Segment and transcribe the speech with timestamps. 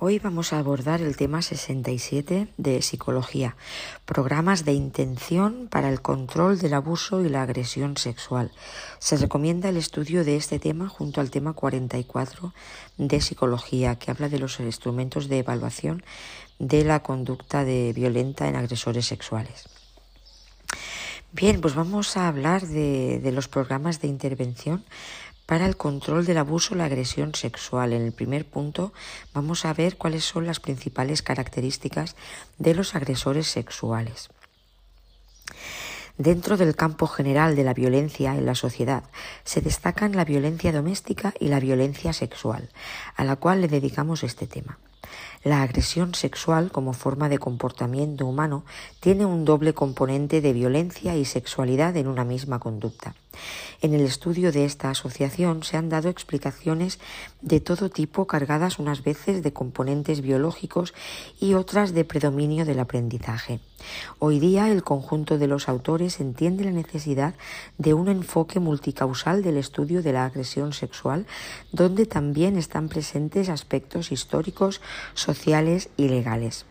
[0.00, 3.56] Hoy vamos a abordar el tema 67 de psicología,
[4.04, 8.52] programas de intención para el control del abuso y la agresión sexual.
[9.00, 12.54] Se recomienda el estudio de este tema junto al tema 44
[12.96, 16.04] de psicología, que habla de los instrumentos de evaluación
[16.60, 19.68] de la conducta de violenta en agresores sexuales.
[21.32, 24.84] Bien, pues vamos a hablar de, de los programas de intervención
[25.48, 27.94] para el control del abuso la agresión sexual.
[27.94, 28.92] En el primer punto
[29.32, 32.16] vamos a ver cuáles son las principales características
[32.58, 34.28] de los agresores sexuales.
[36.18, 39.04] Dentro del campo general de la violencia en la sociedad
[39.42, 42.68] se destacan la violencia doméstica y la violencia sexual,
[43.16, 44.78] a la cual le dedicamos este tema.
[45.44, 48.66] La agresión sexual como forma de comportamiento humano
[49.00, 53.14] tiene un doble componente de violencia y sexualidad en una misma conducta.
[53.80, 56.98] En el estudio de esta asociación se han dado explicaciones
[57.42, 60.94] de todo tipo cargadas unas veces de componentes biológicos
[61.40, 63.60] y otras de predominio del aprendizaje.
[64.18, 67.34] Hoy día el conjunto de los autores entiende la necesidad
[67.78, 71.26] de un enfoque multicausal del estudio de la agresión sexual,
[71.72, 74.80] donde también están presentes aspectos históricos,
[75.14, 76.64] sociales y legales.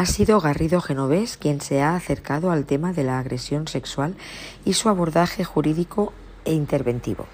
[0.00, 4.16] Ha sido Garrido Genovés quien se ha acercado al tema de la agresión sexual
[4.64, 6.14] y su abordaje jurídico
[6.46, 7.26] e interventivo.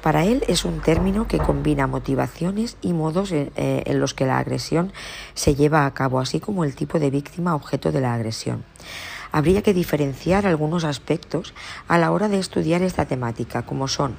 [0.00, 4.26] Para él es un término que combina motivaciones y modos en, eh, en, los que
[4.26, 4.92] la agresión
[5.34, 8.62] se lleva a cabo, así como el tipo de víctima objeto de la agresión.
[9.32, 11.52] Habría que diferenciar algunos aspectos
[11.88, 14.14] a la hora de estudiar esta temática, como son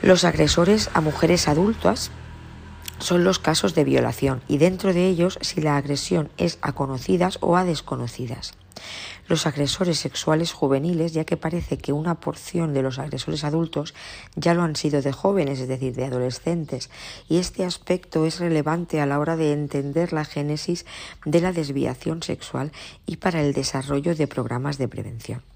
[0.00, 2.12] los agresores a mujeres adultas,
[3.02, 7.38] son los casos de violación y dentro de ellos si la agresión es a conocidas
[7.40, 8.54] o a desconocidas.
[9.28, 13.94] Los agresores sexuales juveniles, ya que parece que una porción de los agresores adultos
[14.34, 16.90] ya lo han sido de jóvenes, es decir, de adolescentes,
[17.28, 20.84] y este aspecto es relevante a la hora de entender la génesis
[21.24, 22.72] de la desviación sexual
[23.06, 25.51] y para el desarrollo de programas de prevención.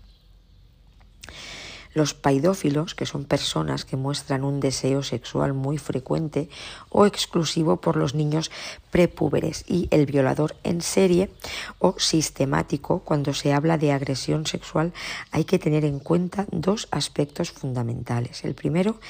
[1.96, 6.50] Los paidófilos, que son personas que muestran un deseo sexual muy frecuente
[6.90, 8.50] o exclusivo por los niños
[8.90, 11.30] prepúberes y el violador en serie
[11.78, 14.92] o sistemático, cuando se habla de agresión sexual,
[15.30, 18.44] hay que tener en cuenta dos aspectos fundamentales.
[18.44, 19.00] El primero,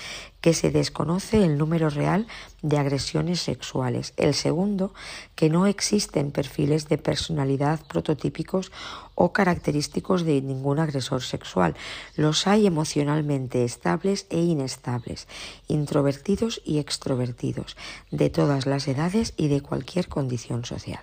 [0.46, 2.28] que se desconoce el número real
[2.62, 4.14] de agresiones sexuales.
[4.16, 4.94] El segundo,
[5.34, 8.70] que no existen perfiles de personalidad prototípicos
[9.16, 11.74] o característicos de ningún agresor sexual.
[12.14, 15.26] Los hay emocionalmente estables e inestables,
[15.66, 17.76] introvertidos y extrovertidos,
[18.12, 21.00] de todas las edades y de cualquier condición social.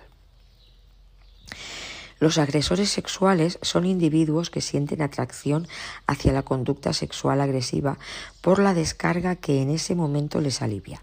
[2.18, 5.66] Los agresores sexuales son individuos que sienten atracción
[6.06, 7.98] hacia la conducta sexual agresiva
[8.40, 11.02] por la descarga que en ese momento les alivia.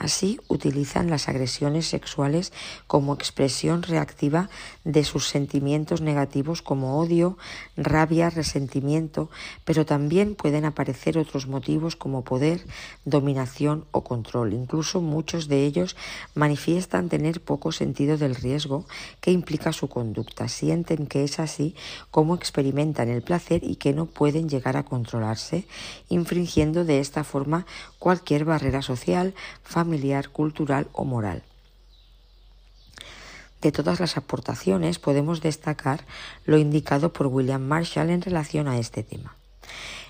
[0.00, 2.54] Así utilizan las agresiones sexuales
[2.86, 4.48] como expresión reactiva
[4.82, 7.36] de sus sentimientos negativos como odio,
[7.76, 9.28] rabia, resentimiento,
[9.66, 12.64] pero también pueden aparecer otros motivos como poder,
[13.04, 14.54] dominación o control.
[14.54, 15.96] Incluso muchos de ellos
[16.34, 18.86] manifiestan tener poco sentido del riesgo
[19.20, 20.48] que implica su conducta.
[20.48, 21.74] Sienten que es así
[22.10, 25.66] como experimentan el placer y que no pueden llegar a controlarse,
[26.08, 27.66] infringiendo de esta forma
[28.00, 31.44] cualquier barrera social, familiar, cultural o moral.
[33.60, 36.04] De todas las aportaciones podemos destacar
[36.46, 39.36] lo indicado por William Marshall en relación a este tema.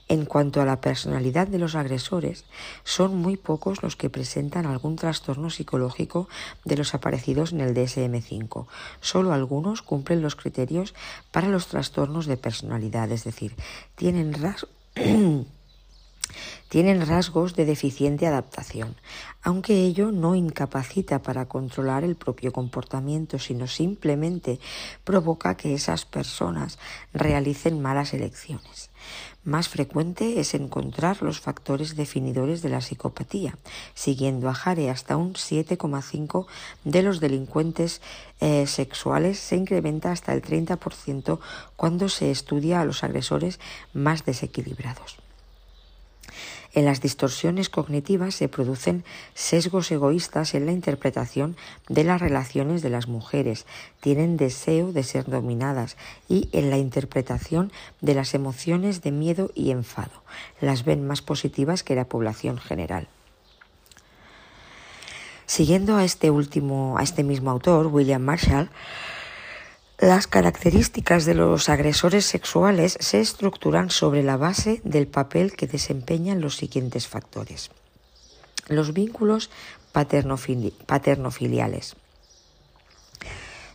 [0.08, 2.44] En cuanto a la personalidad de los agresores,
[2.84, 6.28] son muy pocos los que presentan algún trastorno psicológico
[6.64, 8.66] de los aparecidos en el DSM-5.
[9.00, 10.94] Solo algunos cumplen los criterios
[11.30, 13.54] para los trastornos de personalidad, es decir,
[13.94, 14.70] tienen rasgos
[16.68, 18.96] tienen rasgos de deficiente adaptación,
[19.42, 24.60] aunque ello no incapacita para controlar el propio comportamiento, sino simplemente
[25.04, 26.78] provoca que esas personas
[27.12, 28.90] realicen malas elecciones.
[29.42, 33.56] Más frecuente es encontrar los factores definidores de la psicopatía,
[33.94, 36.46] siguiendo a Jare hasta un 7,5
[36.84, 38.02] de los delincuentes
[38.40, 41.38] eh, sexuales se incrementa hasta el 30%
[41.76, 43.60] cuando se estudia a los agresores
[43.94, 45.16] más desequilibrados.
[46.72, 49.04] En las distorsiones cognitivas se producen
[49.34, 51.56] sesgos egoístas en la interpretación
[51.88, 53.66] de las relaciones de las mujeres,
[54.00, 55.96] tienen deseo de ser dominadas
[56.28, 60.22] y en la interpretación de las emociones de miedo y enfado.
[60.60, 63.08] Las ven más positivas que la población general.
[65.46, 68.70] Siguiendo a este último, a este mismo autor, William Marshall,
[70.00, 76.40] las características de los agresores sexuales se estructuran sobre la base del papel que desempeñan
[76.40, 77.70] los siguientes factores.
[78.66, 79.50] Los vínculos
[79.92, 81.96] paternofiliales.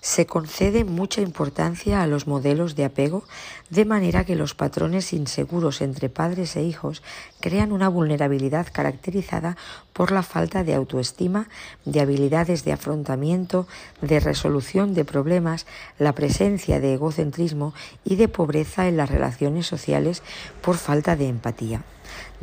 [0.05, 3.23] Se concede mucha importancia a los modelos de apego,
[3.71, 7.01] de manera que los patrones inseguros entre padres e hijos
[7.39, 9.57] crean una vulnerabilidad caracterizada
[9.93, 11.49] por la falta de autoestima,
[11.85, 13.67] de habilidades de afrontamiento,
[13.99, 15.65] de resolución de problemas,
[15.97, 17.73] la presencia de egocentrismo
[18.03, 20.21] y de pobreza en las relaciones sociales
[20.61, 21.83] por falta de empatía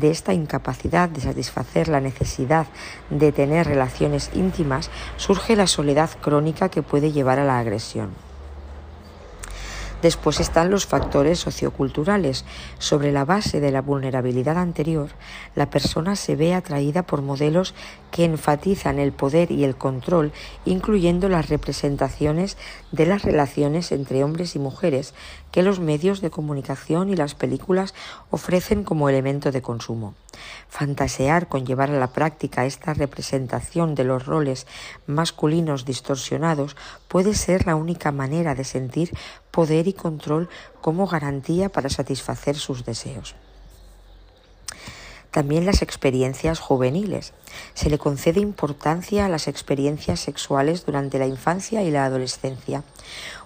[0.03, 2.67] de esta incapacidad de satisfacer la necesidad
[3.09, 8.11] de tener relaciones íntimas surge la soledad crónica que puede llevar a la agresión.
[10.03, 12.45] Después están los factores socioculturales.
[12.79, 15.11] Sobre la base de la vulnerabilidad anterior,
[15.55, 17.73] la persona se ve atraída por modelos
[18.11, 20.33] que enfatizan el poder y el control,
[20.65, 22.57] incluyendo las representaciones
[22.91, 25.15] de las relaciones entre hombres y mujeres
[25.53, 27.95] que los medios de comunicación y las películas
[28.31, 30.15] ofrecen como elemento de consumo.
[30.73, 34.67] Fantasear con llevar a la práctica esta representación de los roles
[35.07, 36.77] masculinos distorsionados
[37.09, 39.15] puede ser la única manera de sentir
[39.51, 40.49] poder y control
[40.81, 43.35] como garantía para satisfacer sus deseos.
[45.31, 47.35] También las experiencias juveniles.
[47.75, 52.83] Se le concede importancia a las experiencias sexuales durante la infancia y la adolescencia.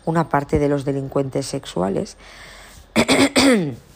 [0.04, 2.18] Una parte de los delincuentes sexuales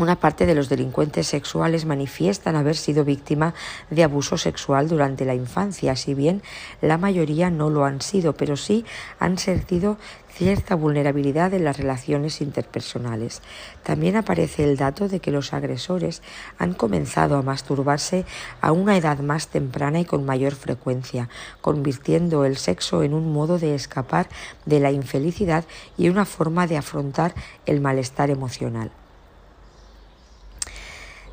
[0.00, 3.52] Una parte de los delincuentes sexuales manifiestan haber sido víctima
[3.90, 6.40] de abuso sexual durante la infancia, si bien
[6.80, 8.86] la mayoría no lo han sido, pero sí
[9.18, 9.98] han sentido
[10.32, 13.42] cierta vulnerabilidad en las relaciones interpersonales.
[13.82, 16.22] También aparece el dato de que los agresores
[16.56, 18.24] han comenzado a masturbarse
[18.62, 21.28] a una edad más temprana y con mayor frecuencia,
[21.60, 24.30] convirtiendo el sexo en un modo de escapar
[24.64, 25.66] de la infelicidad
[25.98, 27.34] y una forma de afrontar
[27.66, 28.90] el malestar emocional.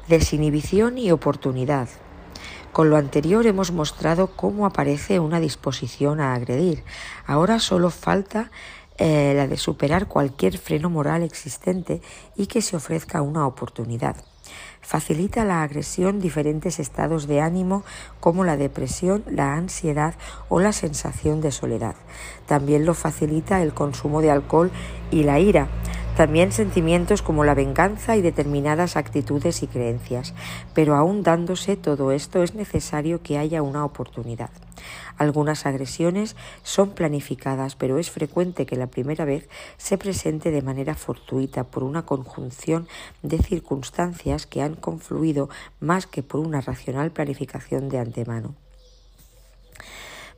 [0.07, 1.89] Desinhibición y oportunidad.
[2.71, 6.85] Con lo anterior hemos mostrado cómo aparece una disposición a agredir.
[7.25, 8.49] Ahora solo falta
[8.97, 12.01] eh, la de superar cualquier freno moral existente
[12.37, 14.15] y que se ofrezca una oportunidad.
[14.79, 17.83] Facilita la agresión diferentes estados de ánimo
[18.21, 20.15] como la depresión, la ansiedad
[20.47, 21.95] o la sensación de soledad.
[22.45, 24.71] También lo facilita el consumo de alcohol
[25.11, 25.67] y la ira.
[26.17, 30.33] También sentimientos como la venganza y determinadas actitudes y creencias.
[30.73, 34.49] Pero aún dándose todo esto es necesario que haya una oportunidad.
[35.19, 39.47] Algunas agresiones son planificadas, pero es frecuente que la primera vez
[39.77, 42.87] se presente de manera fortuita por una conjunción
[43.21, 45.49] de circunstancias que han confluido
[45.79, 48.55] más que por una racional planificación de antemano.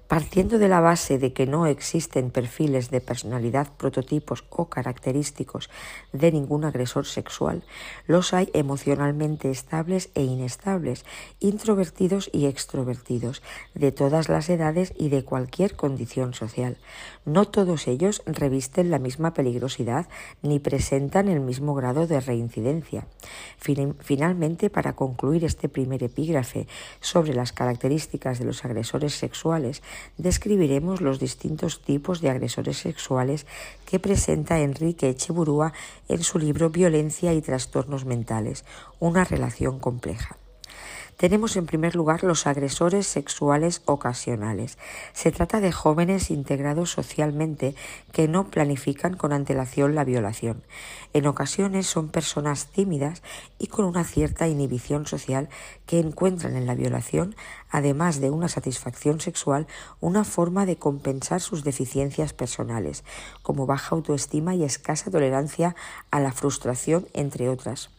[0.09, 5.69] Partiendo de la base de que no existen perfiles de personalidad prototipos o característicos
[6.13, 7.61] de ningún agresor sexual,
[8.07, 11.05] los hay emocionalmente estables e inestables,
[11.39, 13.43] introvertidos y extrovertidos,
[13.75, 16.77] de todas las edades y de cualquier condición social.
[17.23, 20.07] No todos ellos revisten la misma peligrosidad
[20.41, 23.05] ni presentan el mismo grado de reincidencia.
[23.59, 26.67] Finalmente, para concluir este primer epígrafe
[26.99, 29.83] sobre las características de los agresores sexuales,
[30.17, 33.45] describiremos los distintos tipos de agresores sexuales
[33.85, 35.73] que presenta Enrique Echeburúa
[36.07, 38.65] en su libro Violencia y trastornos mentales,
[38.99, 40.37] una relación compleja.
[41.19, 44.77] Tenemos en primer lugar los agresores sexuales ocasionales.
[45.11, 47.75] Se trata de jóvenes integrados socialmente
[48.13, 50.63] que no planifican con antelación la violación.
[51.11, 53.21] En ocasiones son personas tímidas
[53.57, 55.49] y con una cierta inhibición social
[55.85, 57.35] que encuentran en la violación,
[57.69, 59.67] además de una satisfacción sexual,
[59.99, 63.03] una forma de compensar sus deficiencias personales,
[63.43, 65.75] como baja autoestima y escasa tolerancia
[66.11, 67.89] a la frustración, entre otras.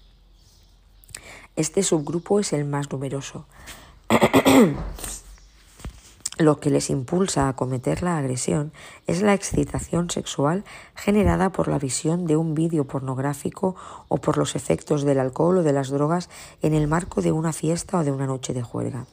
[1.56, 3.46] Este subgrupo es el más numeroso.
[6.38, 8.72] Lo que les impulsa a cometer la agresión
[9.06, 13.76] es la excitación sexual generada por la visión de un vídeo pornográfico
[14.08, 16.30] o por los efectos del alcohol o de las drogas
[16.62, 19.04] en el marco de una fiesta o de una noche de juerga.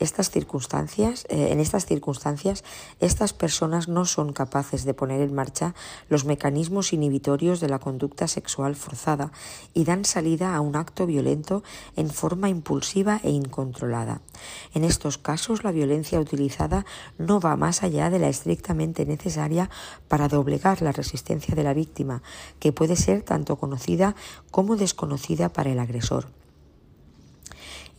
[0.00, 2.64] Estas circunstancias, eh, en estas circunstancias,
[3.00, 5.74] estas personas no son capaces de poner en marcha
[6.08, 9.30] los mecanismos inhibitorios de la conducta sexual forzada
[9.74, 11.62] y dan salida a un acto violento
[11.96, 14.22] en forma impulsiva e incontrolada.
[14.72, 16.86] En estos casos, la violencia utilizada
[17.18, 19.68] no va más allá de la estrictamente necesaria
[20.08, 22.22] para doblegar la resistencia de la víctima,
[22.58, 24.16] que puede ser tanto conocida
[24.50, 26.39] como desconocida para el agresor.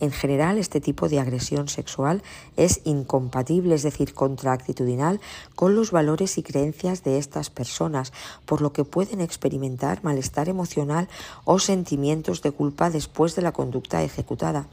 [0.01, 2.23] En general, este tipo de agresión sexual
[2.57, 5.21] es incompatible, es decir, contraactitudinal,
[5.55, 8.11] con los valores y creencias de estas personas,
[8.47, 11.07] por lo que pueden experimentar malestar emocional
[11.45, 14.65] o sentimientos de culpa después de la conducta ejecutada.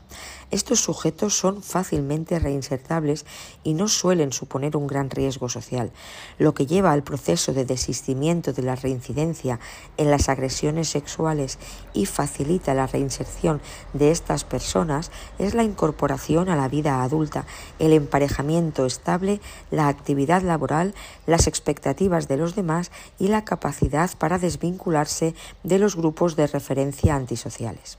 [0.50, 3.26] Estos sujetos son fácilmente reinsertables
[3.64, 5.90] y no suelen suponer un gran riesgo social,
[6.38, 9.61] lo que lleva al proceso de desistimiento de la reincidencia
[9.99, 11.58] en las agresiones sexuales
[11.92, 13.61] y facilita la reinserción
[13.92, 17.45] de estas personas es la incorporación a la vida adulta,
[17.79, 20.95] el emparejamiento estable, la actividad laboral,
[21.27, 27.15] las expectativas de los demás y la capacidad para desvincularse de los grupos de referencia
[27.15, 27.99] antisociales.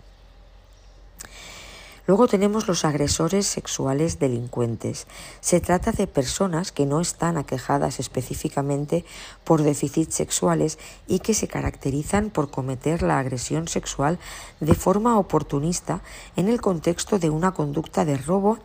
[2.09, 5.05] Luego tenemos los agresores sexuales delincuentes.
[5.41, 9.05] Se trata de personas que no están aquejadas específicamente
[9.43, 14.17] por déficits sexuales y que se caracterizan por cometer la agresión sexual
[14.59, 16.01] de forma oportunista
[16.35, 18.57] en el contexto de una conducta de robo,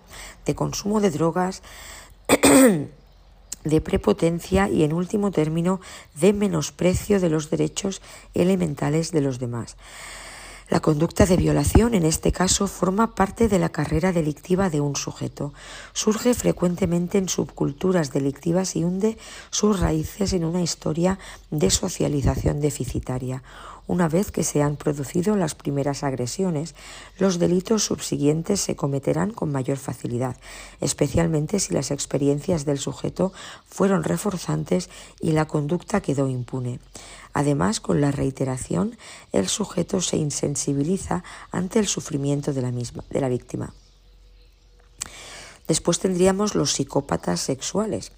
[0.47, 1.61] de consumo de drogas,
[3.65, 5.83] de prepotencia y, en último término,
[6.15, 8.01] de menosprecio de los derechos
[8.33, 9.77] elementales de los demás.
[10.71, 14.97] La conducta de violación, en este caso, forma parte de la carrera delictiva de un
[14.97, 15.53] sujeto.
[15.93, 19.19] Surge frecuentemente en subculturas delictivas y hunde
[19.51, 21.19] sus raíces en una historia
[21.51, 23.43] de socialización deficitaria.
[23.87, 26.75] Una vez que se han producido las primeras agresiones,
[27.19, 30.39] los delitos subsiguientes se cometerán con mayor facilidad,
[30.81, 33.35] especialmente si las experiencias del sujeto
[33.69, 34.89] fueron reforzantes
[35.21, 36.81] y la conducta quedó impune.
[37.35, 38.97] Además, con la reiteración,
[39.33, 43.75] el sujeto se insensibiliza ante el sufrimiento de la, misma, de la víctima.
[45.67, 48.13] Después tendríamos los psicópatas sexuales.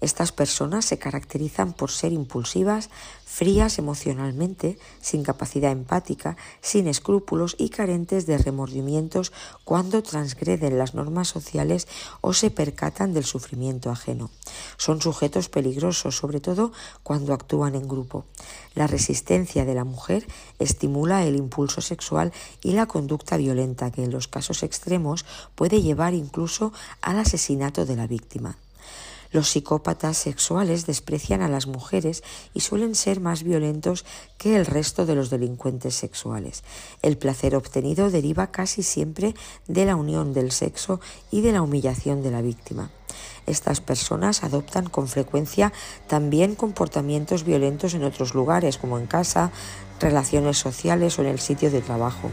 [0.00, 2.90] Estas personas se caracterizan por ser impulsivas,
[3.24, 9.32] frías emocionalmente, sin capacidad empática, sin escrúpulos y carentes de remordimientos
[9.64, 11.88] cuando transgreden las normas sociales
[12.20, 14.30] o se percatan del sufrimiento ajeno.
[14.76, 18.24] Son sujetos peligrosos, sobre todo cuando actúan en grupo.
[18.74, 20.26] La resistencia de la mujer
[20.58, 22.32] estimula el impulso sexual
[22.62, 27.96] y la conducta violenta que en los casos extremos puede llevar incluso al asesinato de
[27.96, 28.56] la víctima.
[29.30, 32.22] Los psicópatas sexuales desprecian a las mujeres
[32.54, 34.04] y suelen ser más violentos
[34.38, 36.62] que el resto de los delincuentes sexuales.
[37.02, 39.34] El placer obtenido deriva casi siempre
[39.66, 42.90] de la unión del sexo y de la humillación de la víctima.
[43.46, 45.72] Estas personas adoptan con frecuencia
[46.08, 49.52] también comportamientos violentos en otros lugares, como en casa,
[50.00, 52.30] relaciones sociales o en el sitio de trabajo.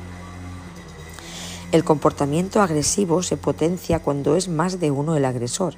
[1.71, 5.73] El comportamiento agresivo se potencia cuando es más de uno el agresor.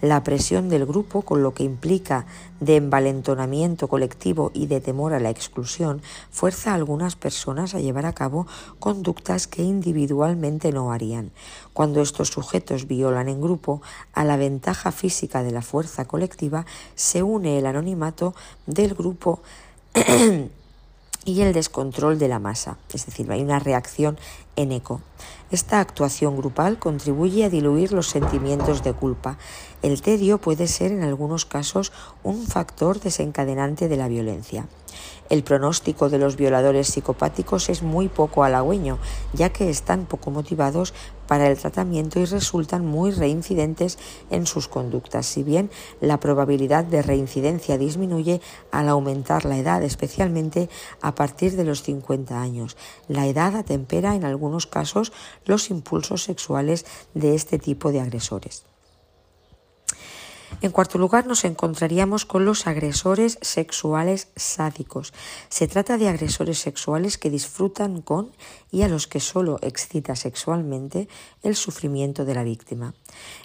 [0.00, 2.26] La presión del grupo, con lo que implica
[2.60, 8.06] de envalentonamiento colectivo y de temor a la exclusión, fuerza a algunas personas a llevar
[8.06, 8.46] a cabo
[8.78, 11.32] conductas que individualmente no harían.
[11.72, 16.64] Cuando estos sujetos violan en grupo, a la ventaja física de la fuerza colectiva
[16.94, 18.34] se une el anonimato
[18.66, 19.40] del grupo
[21.24, 24.16] y el descontrol de la masa, es decir, hay una reacción
[24.54, 25.00] en eco.
[25.50, 29.38] Esta actuación grupal contribuye a diluir los sentimientos de culpa.
[29.82, 31.90] El tedio puede ser en algunos casos
[32.22, 34.66] un factor desencadenante de la violencia.
[35.28, 38.98] El pronóstico de los violadores psicopáticos es muy poco halagüeño,
[39.34, 40.94] ya que están poco motivados
[41.26, 43.98] para el tratamiento y resultan muy reincidentes
[44.30, 45.70] en sus conductas, si bien
[46.00, 50.70] la probabilidad de reincidencia disminuye al aumentar la edad, especialmente
[51.02, 52.76] a partir de los 50 años.
[53.08, 55.12] La edad atempera en algunos casos
[55.44, 58.64] los impulsos sexuales de este tipo de agresores.
[60.60, 65.12] En cuarto lugar, nos encontraríamos con los agresores sexuales sádicos.
[65.48, 68.32] Se trata de agresores sexuales que disfrutan con
[68.70, 71.08] y a los que solo excita sexualmente
[71.42, 72.94] el sufrimiento de la víctima.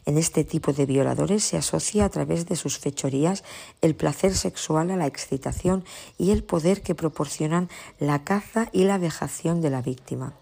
[0.06, 3.44] En este tipo de violadores se asocia a través de sus fechorías
[3.82, 5.84] el placer sexual a la excitación
[6.18, 7.70] y el poder que proporcionan
[8.00, 10.34] la caza y la vejación de la víctima.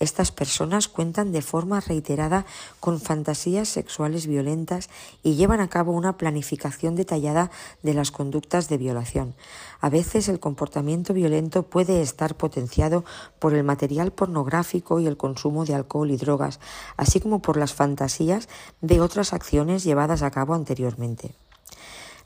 [0.00, 2.46] Estas personas cuentan de forma reiterada
[2.80, 4.90] con fantasías sexuales violentas
[5.22, 7.50] y llevan a cabo una planificación detallada
[7.82, 9.34] de las conductas de violación.
[9.80, 13.04] A veces el comportamiento violento puede estar potenciado
[13.38, 16.60] por el material pornográfico y el consumo de alcohol y drogas,
[16.96, 18.48] así como por las fantasías
[18.80, 21.34] de otras acciones llevadas a cabo anteriormente.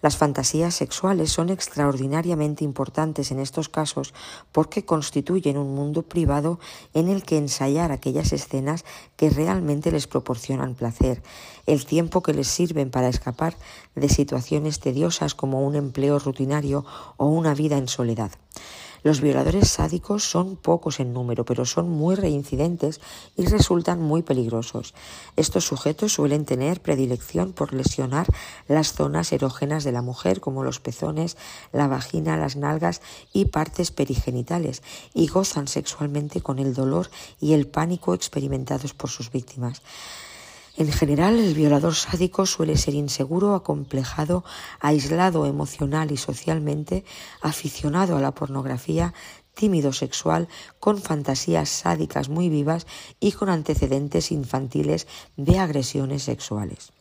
[0.02, 4.12] Las fantasías sexuales son extraordinariamente importantes en estos casos
[4.50, 6.58] porque constituyen un mundo privado
[6.92, 8.84] en el que ensayar aquellas escenas
[9.16, 11.22] que realmente les proporcionan placer,
[11.66, 13.56] el tiempo que les sirven para escapar
[13.94, 16.84] de situaciones tediosas como un empleo rutinario
[17.16, 18.32] o una vida en soledad.
[19.02, 23.00] Los violadores sádicos son pocos en número, pero son muy reincidentes
[23.36, 24.94] y resultan muy peligrosos.
[25.36, 28.26] Estos sujetos suelen tener predilección por lesionar
[28.68, 31.36] las zonas erógenas de la mujer, como los pezones,
[31.72, 34.82] la vagina, las nalgas y partes perigenitales,
[35.14, 39.82] y gozan sexualmente con el dolor y el pánico experimentados por sus víctimas.
[40.76, 44.42] En general, el violador sádico suele ser inseguro, acomplejado,
[44.80, 47.04] aislado emocional y socialmente,
[47.42, 49.12] aficionado a la pornografía,
[49.54, 50.48] tímido sexual,
[50.80, 52.86] con fantasías sádicas muy vivas
[53.20, 56.92] y con antecedentes infantiles de agresiones sexuales.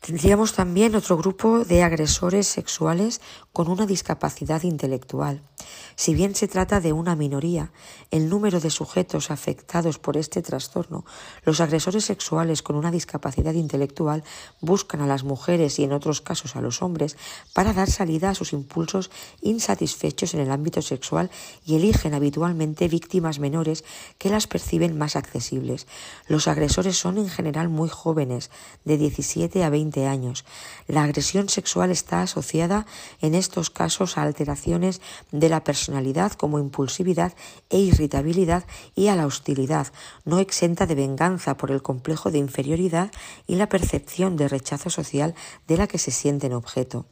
[0.00, 3.20] Tendríamos también otro grupo de agresores sexuales
[3.52, 5.42] con una discapacidad intelectual.
[5.94, 7.70] Si bien se trata de una minoría,
[8.10, 11.04] el número de sujetos afectados por este trastorno,
[11.44, 14.24] los agresores sexuales con una discapacidad intelectual
[14.62, 17.18] buscan a las mujeres y en otros casos a los hombres
[17.52, 19.10] para dar salida a sus impulsos
[19.42, 21.30] insatisfechos en el ámbito sexual
[21.66, 23.84] y eligen habitualmente víctimas menores
[24.16, 25.86] que las perciben más accesibles.
[26.26, 28.50] Los agresores son en general muy jóvenes,
[28.86, 30.44] de 17 a 20 años.
[30.86, 32.86] La agresión sexual está asociada
[33.20, 35.00] en estos casos a alteraciones
[35.32, 37.34] de la personalidad como impulsividad
[37.68, 39.88] e irritabilidad y a la hostilidad,
[40.24, 43.10] no exenta de venganza por el complejo de inferioridad
[43.46, 45.34] y la percepción de rechazo social
[45.66, 47.06] de la que se sienten objeto.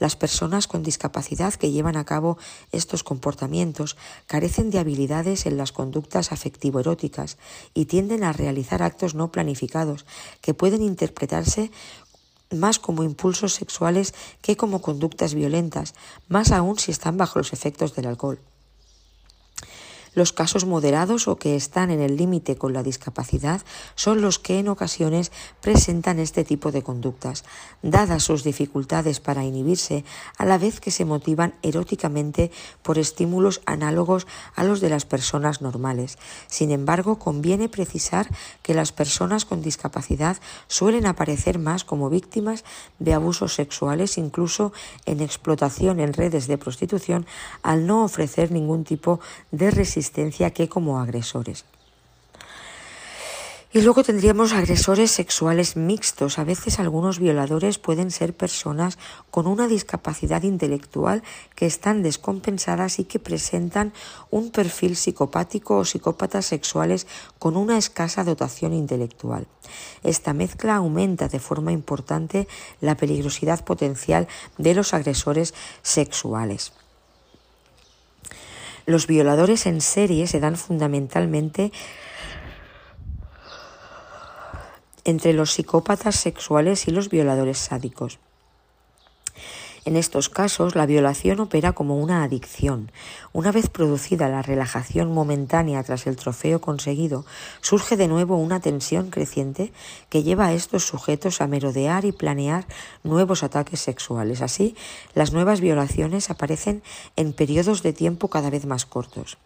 [0.00, 2.38] Las personas con discapacidad que llevan a cabo
[2.72, 7.36] estos comportamientos carecen de habilidades en las conductas afectivo-eróticas
[7.74, 10.06] y tienden a realizar actos no planificados
[10.40, 11.70] que pueden interpretarse
[12.50, 15.94] más como impulsos sexuales que como conductas violentas,
[16.28, 18.40] más aún si están bajo los efectos del alcohol.
[20.12, 23.62] Los casos moderados o que están en el límite con la discapacidad
[23.94, 27.44] son los que en ocasiones presentan este tipo de conductas,
[27.82, 30.04] dadas sus dificultades para inhibirse,
[30.36, 32.50] a la vez que se motivan eróticamente
[32.82, 34.26] por estímulos análogos
[34.56, 36.18] a los de las personas normales.
[36.48, 38.28] Sin embargo, conviene precisar
[38.62, 42.64] que las personas con discapacidad suelen aparecer más como víctimas
[42.98, 44.72] de abusos sexuales, incluso
[45.06, 47.26] en explotación en redes de prostitución,
[47.62, 49.20] al no ofrecer ningún tipo
[49.52, 49.99] de resistencia
[50.54, 51.64] que como agresores.
[53.72, 56.40] Y luego tendríamos agresores sexuales mixtos.
[56.40, 58.98] A veces algunos violadores pueden ser personas
[59.30, 61.22] con una discapacidad intelectual
[61.54, 63.92] que están descompensadas y que presentan
[64.28, 67.06] un perfil psicopático o psicópatas sexuales
[67.38, 69.46] con una escasa dotación intelectual.
[70.02, 72.48] Esta mezcla aumenta de forma importante
[72.80, 74.26] la peligrosidad potencial
[74.58, 76.72] de los agresores sexuales.
[78.90, 81.70] Los violadores en serie se dan fundamentalmente
[85.04, 88.18] entre los psicópatas sexuales y los violadores sádicos.
[89.86, 92.92] En estos casos, la violación opera como una adicción.
[93.32, 97.24] Una vez producida la relajación momentánea tras el trofeo conseguido,
[97.62, 99.72] surge de nuevo una tensión creciente
[100.10, 102.66] que lleva a estos sujetos a merodear y planear
[103.04, 104.42] nuevos ataques sexuales.
[104.42, 104.76] Así,
[105.14, 106.82] las nuevas violaciones aparecen
[107.16, 109.38] en periodos de tiempo cada vez más cortos.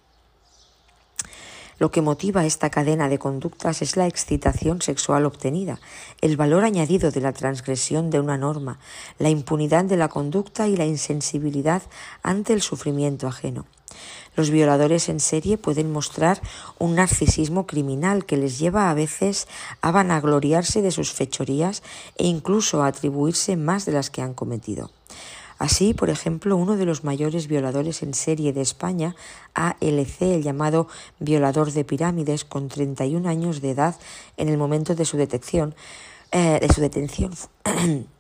[1.78, 5.80] Lo que motiva esta cadena de conductas es la excitación sexual obtenida,
[6.20, 8.78] el valor añadido de la transgresión de una norma,
[9.18, 11.82] la impunidad de la conducta y la insensibilidad
[12.22, 13.66] ante el sufrimiento ajeno.
[14.36, 16.40] Los violadores en serie pueden mostrar
[16.78, 19.46] un narcisismo criminal que les lleva a veces
[19.80, 21.82] a vanagloriarse de sus fechorías
[22.16, 24.90] e incluso a atribuirse más de las que han cometido.
[25.64, 29.16] Así, por ejemplo, uno de los mayores violadores en serie de España,
[29.54, 30.88] ALC, el llamado
[31.20, 33.96] violador de pirámides, con 31 años de edad
[34.36, 35.74] en el momento de su detección,
[36.32, 37.32] eh, de su detención,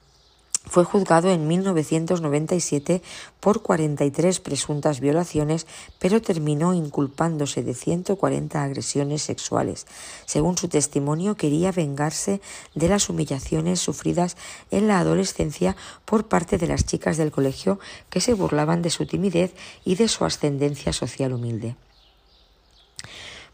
[0.66, 3.02] Fue juzgado en 1997
[3.38, 5.66] por 43 presuntas violaciones,
[5.98, 9.86] pero terminó inculpándose de 140 agresiones sexuales.
[10.24, 12.40] Según su testimonio, quería vengarse
[12.74, 14.36] de las humillaciones sufridas
[14.70, 19.06] en la adolescencia por parte de las chicas del colegio que se burlaban de su
[19.06, 21.76] timidez y de su ascendencia social humilde.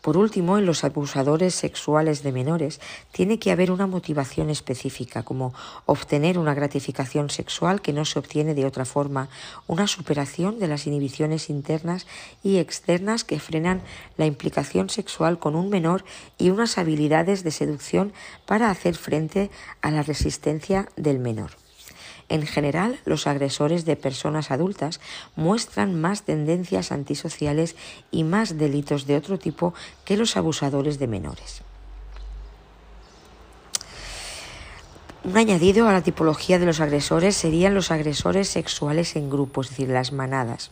[0.00, 2.80] Por último, en los abusadores sexuales de menores
[3.12, 5.52] tiene que haber una motivación específica, como
[5.84, 9.28] obtener una gratificación sexual que no se obtiene de otra forma,
[9.66, 12.06] una superación de las inhibiciones internas
[12.42, 13.82] y externas que frenan
[14.16, 16.04] la implicación sexual con un menor
[16.38, 18.14] y unas habilidades de seducción
[18.46, 19.50] para hacer frente
[19.82, 21.50] a la resistencia del menor.
[22.30, 25.00] En general, los agresores de personas adultas
[25.34, 27.74] muestran más tendencias antisociales
[28.12, 31.62] y más delitos de otro tipo que los abusadores de menores.
[35.24, 39.70] Un añadido a la tipología de los agresores serían los agresores sexuales en grupo, es
[39.70, 40.70] decir, las manadas.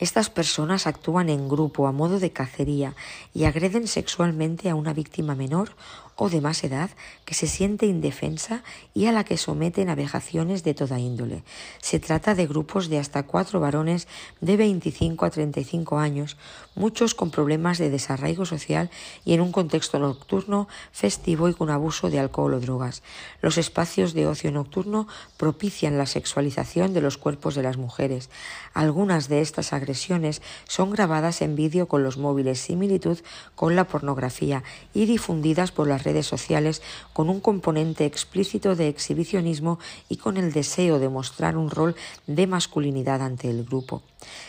[0.00, 2.94] Estas personas actúan en grupo a modo de cacería
[3.32, 5.70] y agreden sexualmente a una víctima menor
[6.16, 6.90] o de más edad
[7.24, 8.62] que se siente indefensa
[8.94, 11.42] y a la que someten a vejaciones de toda índole.
[11.80, 14.08] Se trata de grupos de hasta cuatro varones
[14.40, 16.36] de 25 a 35 años,
[16.74, 18.90] muchos con problemas de desarraigo social
[19.24, 23.02] y en un contexto nocturno, festivo y con abuso de alcohol o drogas.
[23.40, 25.06] Los espacios de ocio nocturno
[25.36, 28.30] propician la sexualización de los cuerpos de las mujeres.
[28.72, 33.18] Algunas de estas agresiones son grabadas en vídeo con los móviles, similitud
[33.54, 36.82] con la pornografía y difundidas por las redes sociales
[37.12, 41.94] con un componente explícito de exhibicionismo y con el deseo de mostrar un rol
[42.26, 44.02] de masculinidad ante el grupo.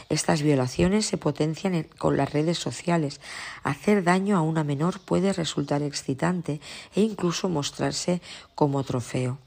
[0.10, 3.22] Estas violaciones se potencian con las redes sociales.
[3.64, 6.62] Hacer daño a una menor puede resultar excitante
[6.96, 8.22] e incluso mostrarse
[8.56, 9.38] como trofeo.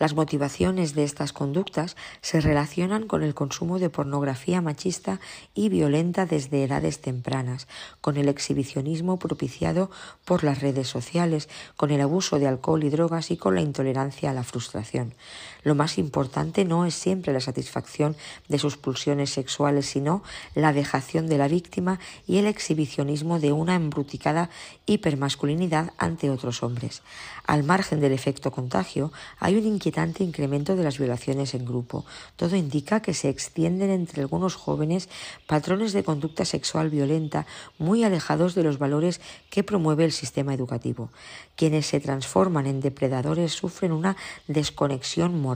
[0.00, 5.20] Las motivaciones de estas conductas se relacionan con el consumo de pornografía machista
[5.54, 7.68] y violenta desde edades tempranas,
[8.00, 9.90] con el exhibicionismo propiciado
[10.24, 14.30] por las redes sociales, con el abuso de alcohol y drogas y con la intolerancia
[14.30, 15.12] a la frustración.
[15.62, 18.16] Lo más importante no es siempre la satisfacción
[18.48, 20.22] de sus pulsiones sexuales, sino
[20.54, 24.50] la vejación de la víctima y el exhibicionismo de una embruticada
[24.86, 27.02] hipermasculinidad ante otros hombres.
[27.46, 32.04] Al margen del efecto contagio, hay un inquietante incremento de las violaciones en grupo.
[32.36, 35.08] Todo indica que se extienden entre algunos jóvenes
[35.46, 37.46] patrones de conducta sexual violenta
[37.78, 39.20] muy alejados de los valores
[39.50, 41.10] que promueve el sistema educativo.
[41.56, 45.49] Quienes se transforman en depredadores sufren una desconexión moral,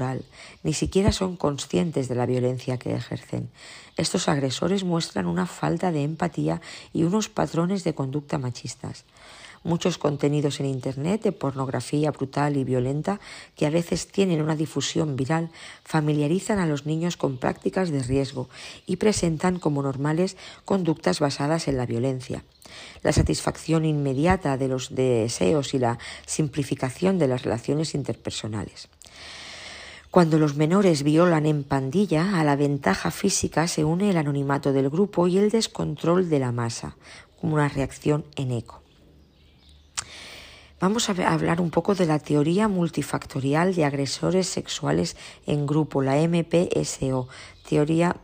[0.63, 3.51] ni siquiera son conscientes de la violencia que ejercen.
[3.97, 6.61] Estos agresores muestran una falta de empatía
[6.93, 9.05] y unos patrones de conducta machistas.
[9.63, 13.19] Muchos contenidos en Internet de pornografía brutal y violenta,
[13.57, 15.51] que a veces tienen una difusión viral,
[15.85, 18.51] familiarizan a los niños con prácticas de riesgo
[18.85, 22.45] y presentan como normales conductas basadas en la violencia.
[23.03, 28.89] La satisfacción inmediata de los deseos y la simplificación de las relaciones interpersonales.
[30.15, 34.89] Cuando los menores violan en pandilla, a la ventaja física se une el anonimato del
[34.89, 36.97] grupo y el descontrol de la masa,
[37.41, 38.81] como una reacción en eco.
[40.79, 45.17] Vamos a hablar un poco de la teoría multifactorial de agresores sexuales
[45.49, 47.27] en grupo, la MPSO,
[47.69, 48.15] teoría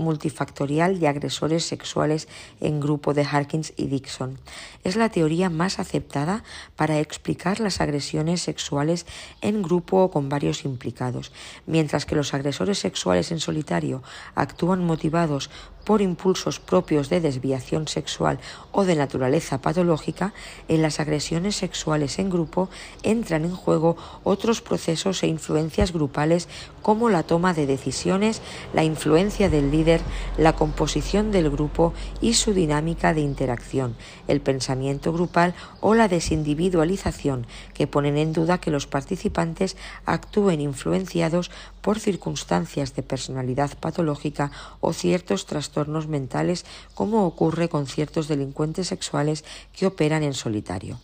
[0.00, 2.26] multifactorial de agresores sexuales
[2.60, 4.38] en grupo de Harkins y Dixon.
[4.82, 6.42] Es la teoría más aceptada
[6.76, 9.06] para explicar las agresiones sexuales
[9.40, 11.32] en grupo o con varios implicados,
[11.66, 14.02] mientras que los agresores sexuales en solitario
[14.34, 15.50] actúan motivados
[15.90, 18.38] por impulsos propios de desviación sexual
[18.70, 20.32] o de naturaleza patológica,
[20.68, 22.68] en las agresiones sexuales en grupo
[23.02, 26.46] entran en juego otros procesos e influencias grupales
[26.80, 28.40] como la toma de decisiones,
[28.72, 30.00] la influencia del líder,
[30.38, 33.96] la composición del grupo y su dinámica de interacción,
[34.28, 39.76] el pensamiento grupal o la desindividualización, que ponen en duda que los participantes
[40.06, 41.50] actúen influenciados
[41.80, 46.64] por circunstancias de personalidad patológica o ciertos trastornos mentales,
[46.94, 50.98] como ocurre con ciertos delincuentes sexuales que operan en solitario.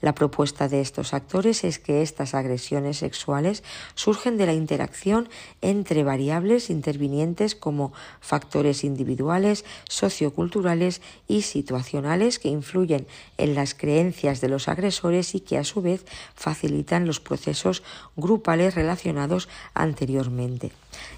[0.00, 5.28] La propuesta de estos actores es que estas agresiones sexuales surgen de la interacción
[5.60, 13.06] entre variables intervinientes como factores individuales, socioculturales y situacionales que influyen
[13.38, 16.04] en las creencias de los agresores y que a su vez
[16.34, 17.82] facilitan los procesos
[18.16, 20.70] grupales relacionados anteriormente.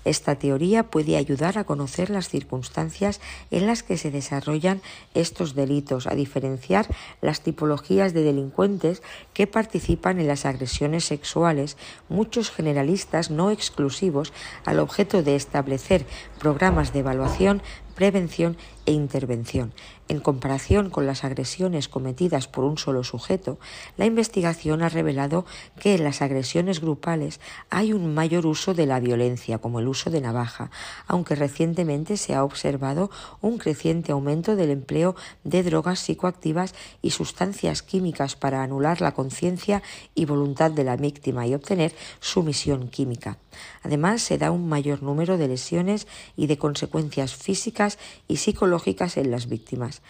[0.05, 4.81] Esta teoría puede ayudar a conocer las circunstancias en las que se desarrollan
[5.15, 6.87] estos delitos, a diferenciar
[7.21, 9.03] las tipologías de delincuentes
[9.35, 11.77] que participan en las agresiones sexuales,
[12.09, 14.33] muchos generalistas no exclusivos,
[14.65, 16.07] al objeto de establecer
[16.39, 17.63] programas de evaluación
[18.01, 19.75] prevención e intervención.
[20.11, 23.61] En comparación con las agresiones cometidas por un solo sujeto,
[23.97, 25.47] la investigación ha revelado
[25.79, 27.39] que en las agresiones grupales
[27.71, 30.73] hay un mayor uso de la violencia, como el uso de navaja,
[31.07, 33.09] aunque recientemente se ha observado
[33.41, 39.81] un creciente aumento del empleo de drogas psicoactivas y sustancias químicas para anular la conciencia
[40.17, 43.39] y voluntad de la víctima y obtener sumisión química.
[43.83, 49.31] Además, se da un mayor número de lesiones y de consecuencias físicas y psicológicas en
[49.31, 50.03] las víctimas.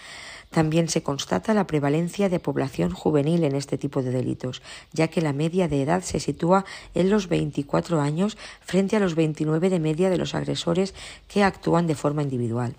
[0.50, 5.20] También se constata la prevalencia de población juvenil en este tipo de delitos, ya que
[5.20, 9.78] la media de edad se sitúa en los 24 años frente a los 29 de
[9.78, 10.94] media de los agresores
[11.28, 12.74] que actúan de forma individual.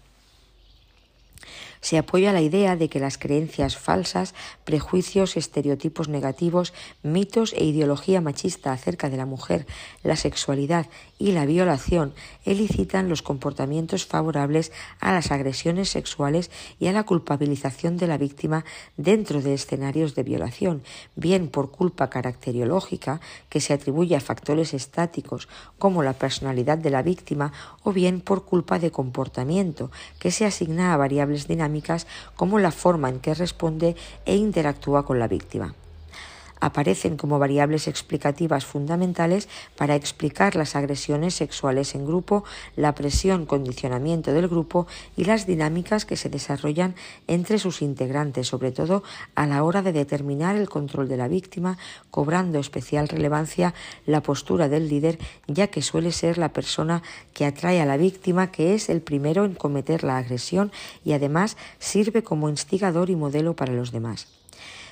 [1.81, 8.21] Se apoya la idea de que las creencias falsas, prejuicios, estereotipos negativos, mitos e ideología
[8.21, 9.65] machista acerca de la mujer,
[10.03, 12.13] la sexualidad y la violación
[12.45, 18.63] elicitan los comportamientos favorables a las agresiones sexuales y a la culpabilización de la víctima
[18.97, 20.83] dentro de escenarios de violación,
[21.15, 27.01] bien por culpa caracteriológica que se atribuye a factores estáticos como la personalidad de la
[27.01, 29.89] víctima o bien por culpa de comportamiento
[30.19, 31.70] que se asigna a variables dinámicas
[32.35, 35.73] como la forma en que responde e interactúa con la víctima
[36.61, 42.45] aparecen como variables explicativas fundamentales para explicar las agresiones sexuales en grupo,
[42.77, 46.95] la presión, condicionamiento del grupo y las dinámicas que se desarrollan
[47.27, 49.03] entre sus integrantes, sobre todo
[49.35, 51.77] a la hora de determinar el control de la víctima,
[52.11, 53.73] cobrando especial relevancia
[54.05, 57.01] la postura del líder, ya que suele ser la persona
[57.33, 60.71] que atrae a la víctima, que es el primero en cometer la agresión
[61.03, 64.40] y además sirve como instigador y modelo para los demás.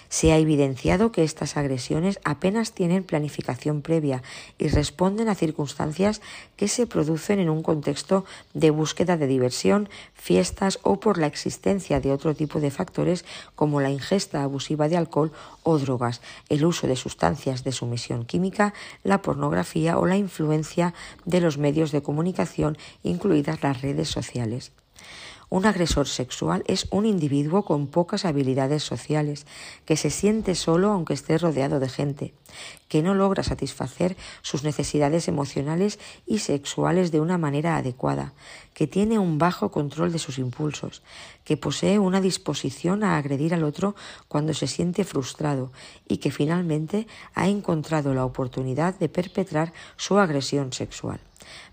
[0.09, 4.23] Se ha evidenciado que estas agresiones apenas tienen planificación previa
[4.57, 6.21] y responden a circunstancias
[6.57, 11.99] que se producen en un contexto de búsqueda de diversión, fiestas o por la existencia
[11.99, 16.87] de otro tipo de factores como la ingesta abusiva de alcohol o drogas, el uso
[16.87, 20.95] de sustancias de sumisión química, la pornografía o la influencia
[21.25, 24.71] de los medios de comunicación, incluidas las redes sociales.
[25.51, 29.47] Un agresor sexual es un individuo con pocas habilidades sociales,
[29.85, 32.33] que se siente solo aunque esté rodeado de gente,
[32.87, 38.33] que no logra satisfacer sus necesidades emocionales y sexuales de una manera adecuada,
[38.75, 41.01] que tiene un bajo control de sus impulsos,
[41.43, 43.95] que posee una disposición a agredir al otro
[44.27, 45.71] cuando se siente frustrado
[46.07, 51.19] y que finalmente ha encontrado la oportunidad de perpetrar su agresión sexual.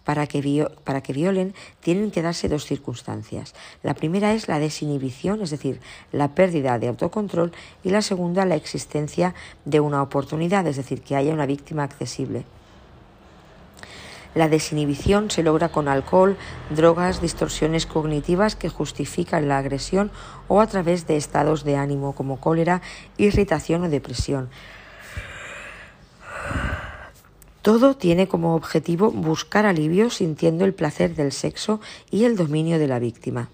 [0.06, 3.54] Para que, para que violen tienen que darse dos circunstancias.
[3.82, 5.80] La primera es la desinhibición, es decir,
[6.12, 7.52] la pérdida de autocontrol,
[7.84, 9.34] y la segunda la existencia
[9.66, 12.44] de una oportunidad, es decir, que haya una víctima accesible.
[14.36, 16.36] La desinhibición se logra con alcohol,
[16.68, 20.10] drogas, distorsiones cognitivas que justifican la agresión
[20.46, 22.82] o a través de estados de ánimo como cólera,
[23.16, 24.50] irritación o depresión.
[27.66, 31.80] Todo tiene como objetivo buscar alivio sintiendo el placer del sexo
[32.12, 33.50] y el dominio de la víctima.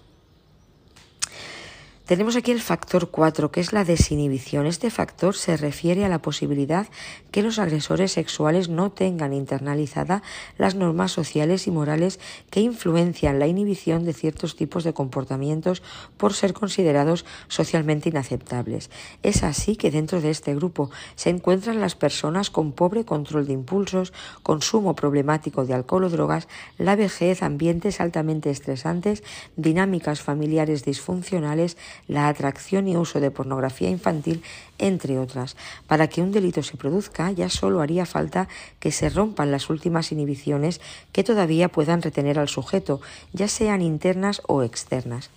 [2.13, 4.67] Tenemos aquí el factor 4, que es la desinhibición.
[4.67, 6.85] Este factor se refiere a la posibilidad
[7.31, 10.21] que los agresores sexuales no tengan internalizada
[10.59, 12.19] las normas sociales y morales
[12.51, 15.81] que influencian la inhibición de ciertos tipos de comportamientos
[16.15, 18.91] por ser considerados socialmente inaceptables.
[19.23, 23.53] Es así que dentro de este grupo se encuentran las personas con pobre control de
[23.53, 26.47] impulsos, consumo problemático de alcohol o drogas,
[26.77, 29.23] la vejez, ambientes altamente estresantes,
[29.55, 31.75] dinámicas familiares disfuncionales,
[32.07, 34.43] la atracción y uso de pornografía infantil,
[34.83, 35.55] entre otras.
[35.87, 38.49] Para que un delito se produzca ya solo haría falta
[38.81, 40.81] que se rompan las últimas inhibiciones
[41.13, 42.99] que todavía puedan retener al sujeto,
[43.31, 45.29] ya sean internas o externas.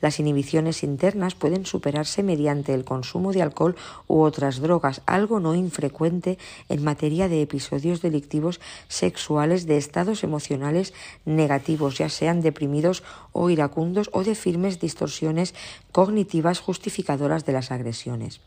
[0.00, 3.74] Las inhibiciones internas pueden superarse mediante el consumo de alcohol
[4.06, 6.38] u otras drogas, algo no infrecuente
[6.68, 14.10] en materia de episodios delictivos sexuales de estados emocionales negativos, ya sean deprimidos o iracundos
[14.12, 15.54] o de firmes distorsiones
[15.90, 18.40] cognitivas justificadoras de las agresiones.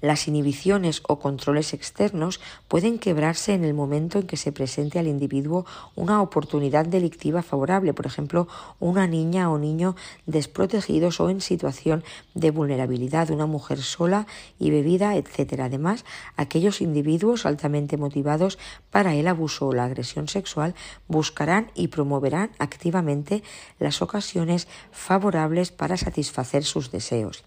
[0.00, 5.06] Las inhibiciones o controles externos pueden quebrarse en el momento en que se presente al
[5.06, 12.04] individuo una oportunidad delictiva favorable, por ejemplo, una niña o niño desprotegidos o en situación
[12.34, 14.26] de vulnerabilidad, una mujer sola
[14.58, 15.60] y bebida, etc.
[15.60, 16.04] Además,
[16.36, 18.58] aquellos individuos altamente motivados
[18.90, 20.74] para el abuso o la agresión sexual
[21.08, 23.42] buscarán y promoverán activamente
[23.78, 27.44] las ocasiones favorables para satisfacer sus deseos.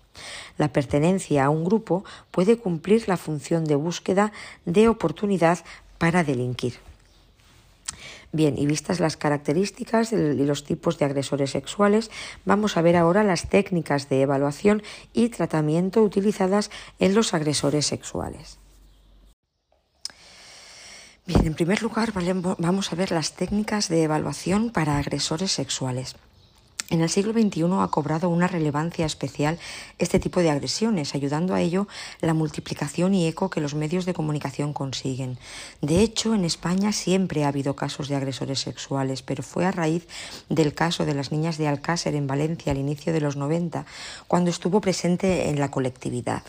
[0.57, 4.31] La pertenencia a un grupo puede cumplir la función de búsqueda
[4.65, 5.59] de oportunidad
[5.97, 6.79] para delinquir.
[8.31, 12.11] Bien, y vistas las características y los tipos de agresores sexuales,
[12.45, 16.69] vamos a ver ahora las técnicas de evaluación y tratamiento utilizadas
[16.99, 18.59] en los agresores sexuales.
[21.25, 22.11] Bien, en primer lugar
[22.57, 26.15] vamos a ver las técnicas de evaluación para agresores sexuales.
[26.91, 29.59] En el siglo XXI ha cobrado una relevancia especial
[29.99, 31.87] este tipo de agresiones, ayudando a ello
[32.19, 35.37] la multiplicación y eco que los medios de comunicación consiguen.
[35.81, 40.07] De hecho, en España siempre ha habido casos de agresores sexuales, pero fue a raíz
[40.49, 43.85] del caso de las niñas de Alcácer en Valencia al inicio de los 90,
[44.27, 46.41] cuando estuvo presente en la colectividad.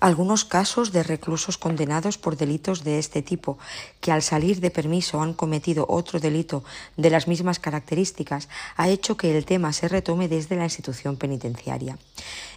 [0.00, 3.58] Algunos casos de reclusos condenados por delitos de este tipo,
[4.00, 6.64] que al salir de permiso han cometido otro delito
[6.96, 11.98] de las mismas características, ha hecho que el tema se retome desde la institución penitenciaria.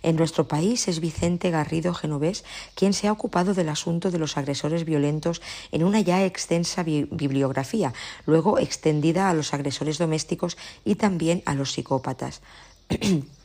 [0.02, 2.44] En nuestro país es Vicente Garrido Genovés
[2.76, 7.94] quien se ha ocupado del asunto de los agresores violentos en una ya extensa bibliografía,
[8.26, 12.42] luego extendida a los agresores domésticos y también a los psicópatas.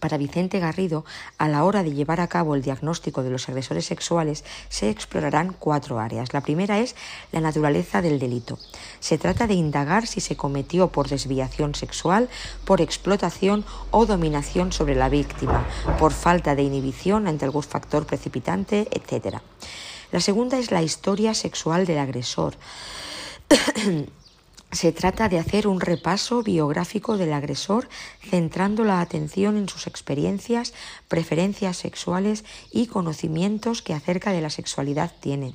[0.00, 1.04] Para Vicente Garrido,
[1.36, 5.54] a la hora de llevar a cabo el diagnóstico de los agresores sexuales, se explorarán
[5.58, 6.32] cuatro áreas.
[6.32, 6.96] La primera es
[7.32, 8.58] la naturaleza del delito.
[8.98, 12.30] Se trata de indagar si se cometió por desviación sexual,
[12.64, 15.66] por explotación o dominación sobre la víctima,
[15.98, 19.36] por falta de inhibición ante algún factor precipitante, etc.
[20.12, 22.54] La segunda es la historia sexual del agresor.
[24.72, 27.88] Se trata de hacer un repaso biográfico del agresor
[28.22, 30.72] centrando la atención en sus experiencias,
[31.08, 35.54] preferencias sexuales y conocimientos que acerca de la sexualidad tiene.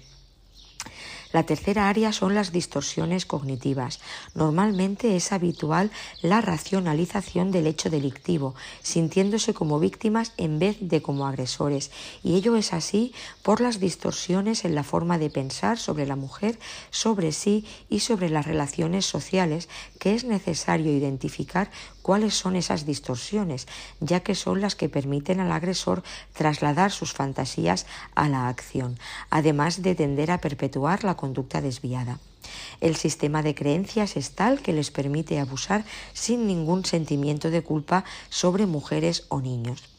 [1.36, 4.00] La tercera área son las distorsiones cognitivas.
[4.36, 11.28] Normalmente es habitual la racionalización del hecho delictivo, sintiéndose como víctimas en vez de como
[11.28, 11.92] agresores,
[12.24, 16.58] y ello es así por las distorsiones en la forma de pensar sobre la mujer,
[16.90, 19.68] sobre sí y sobre las relaciones sociales
[20.00, 21.70] que es necesario identificar
[22.06, 23.68] cuáles son esas distorsiones,
[24.00, 29.00] ya que son las que permiten al agresor trasladar sus fantasías a la acción,
[29.32, 32.20] además de tender a perpetuar la conducta desviada.
[32.80, 38.04] El sistema de creencias es tal que les permite abusar sin ningún sentimiento de culpa
[38.30, 39.95] sobre mujeres o niños.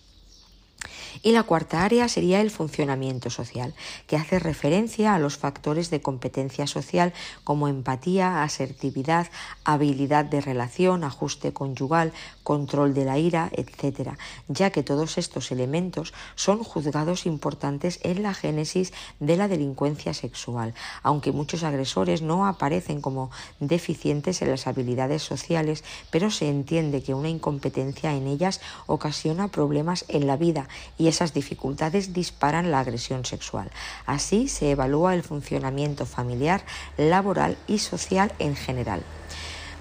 [1.23, 3.75] Y la cuarta área sería el funcionamiento social,
[4.07, 7.13] que hace referencia a los factores de competencia social
[7.45, 9.29] como empatía, asertividad,
[9.65, 14.11] habilidad de relación, ajuste conyugal, control de la ira, etc.,
[14.49, 20.75] ya que todos estos elementos son juzgados importantes en la génesis de la delincuencia sexual,
[21.03, 27.15] aunque muchos agresores no aparecen como deficientes en las habilidades sociales, pero se entiende que
[27.15, 30.69] una incompetencia en ellas ocasiona problemas en la vida
[31.09, 33.71] esas dificultades disparan la agresión sexual.
[34.07, 36.65] Así se evalúa el funcionamiento familiar,
[36.97, 39.03] laboral y social en general.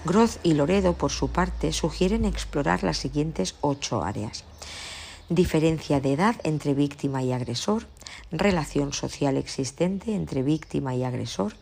[0.05, 4.43] Groth y Loredo, por su parte, sugieren explorar las siguientes ocho áreas.
[5.29, 7.87] Diferencia de edad entre víctima y agresor,
[8.31, 11.55] relación social existente entre víctima y agresor,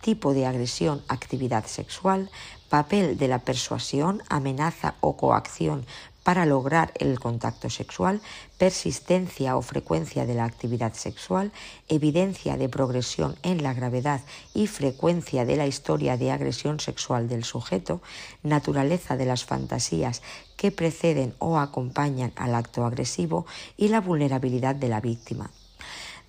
[0.00, 2.30] tipo de agresión, actividad sexual,
[2.70, 5.84] papel de la persuasión, amenaza o coacción
[6.22, 8.20] para lograr el contacto sexual,
[8.58, 11.52] persistencia o frecuencia de la actividad sexual,
[11.88, 14.20] evidencia de progresión en la gravedad
[14.54, 18.02] y frecuencia de la historia de agresión sexual del sujeto,
[18.42, 20.22] naturaleza de las fantasías
[20.56, 25.50] que preceden o acompañan al acto agresivo y la vulnerabilidad de la víctima.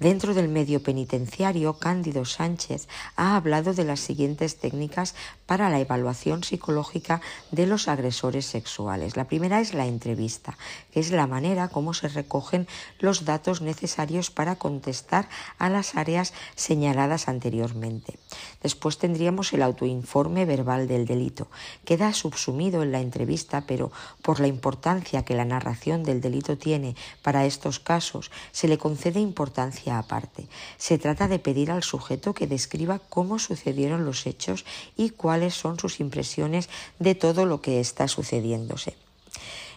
[0.01, 5.13] Dentro del medio penitenciario, Cándido Sánchez ha hablado de las siguientes técnicas
[5.51, 7.19] para la evaluación psicológica
[7.51, 9.17] de los agresores sexuales.
[9.17, 10.57] La primera es la entrevista,
[10.93, 16.33] que es la manera como se recogen los datos necesarios para contestar a las áreas
[16.55, 18.17] señaladas anteriormente.
[18.63, 21.49] Después tendríamos el autoinforme verbal del delito.
[21.83, 26.95] Queda subsumido en la entrevista, pero por la importancia que la narración del delito tiene
[27.23, 30.47] para estos casos, se le concede importancia aparte.
[30.77, 34.63] Se trata de pedir al sujeto que describa cómo sucedieron los hechos
[34.95, 35.09] y
[35.49, 38.95] son sus impresiones de todo lo que está sucediéndose.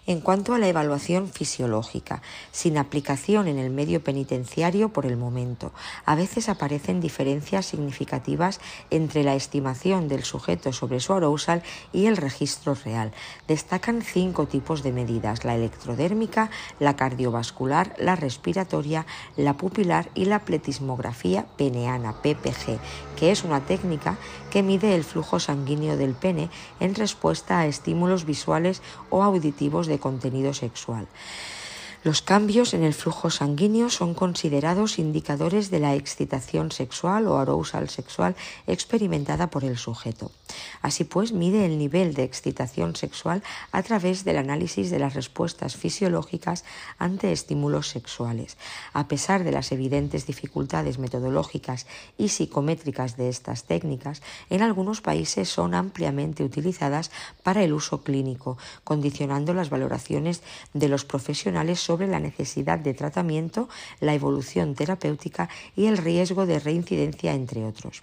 [0.07, 2.21] En cuanto a la evaluación fisiológica,
[2.53, 5.73] sin aplicación en el medio penitenciario por el momento,
[6.05, 11.63] a veces aparecen diferencias significativas entre la estimación del sujeto sobre su arousal
[11.95, 13.13] y el registro real.
[13.49, 16.51] Destacan cinco tipos de medidas, la electrodérmica,
[16.81, 19.07] la cardiovascular, la respiratoria,
[19.39, 22.79] la pupilar y la pletismografía peneana, PPG,
[23.17, 24.19] que es una técnica
[24.55, 29.99] que mide el flujo sanguíneo del pene en respuesta a estímulos visuales o auditivos de
[29.99, 31.09] contenido sexual.
[32.05, 37.89] Los cambios en el flujo sanguíneo son considerados indicadores de la excitación sexual o arousal
[37.89, 38.37] sexual
[38.67, 40.31] experimentada por el sujeto.
[40.83, 45.77] Así pues, mide el nivel de excitación sexual a través del análisis de las respuestas
[45.77, 46.67] fisiológicas
[46.99, 48.59] ante estímulos sexuales.
[48.93, 51.87] A pesar de las evidentes dificultades metodológicas
[52.19, 57.11] y psicométricas de estas técnicas, en algunos países son ampliamente utilizadas
[57.43, 60.43] para el uso clínico, condicionando las valoraciones
[60.75, 63.69] de los profesionales la necesidad de tratamiento,
[64.01, 68.03] la evolución terapéutica y el riesgo de reincidencia, entre otros.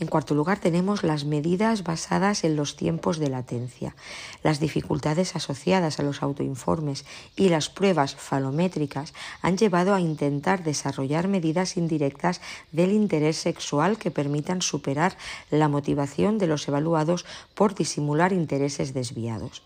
[0.00, 3.94] En cuarto lugar, tenemos las medidas basadas en los tiempos de latencia.
[4.42, 7.04] Las dificultades asociadas a los autoinformes
[7.36, 9.12] y las pruebas falométricas
[9.42, 12.40] han llevado a intentar desarrollar medidas indirectas
[12.72, 15.18] del interés sexual que permitan superar
[15.50, 19.62] la motivación de los evaluados por disimular intereses desviados.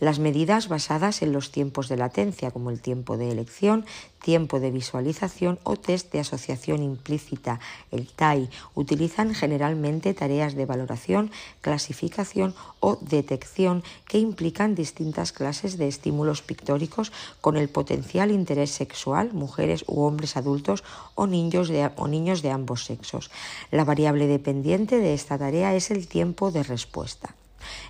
[0.00, 3.86] Las medidas basadas en los tiempos de latencia, como el tiempo de elección,
[4.26, 7.62] tiempo de visualización o test de asociación implícita,
[7.94, 11.30] el TAI, utilizan generalmente tareas de valoración,
[11.62, 12.50] clasificación
[12.82, 19.86] o detección que implican distintas clases de estímulos pictóricos con el potencial interés sexual, mujeres
[19.86, 20.82] u hombres adultos
[21.14, 23.30] o niños de, o niños de ambos sexos.
[23.70, 27.36] La variable dependiente de esta tarea es el tiempo de respuesta.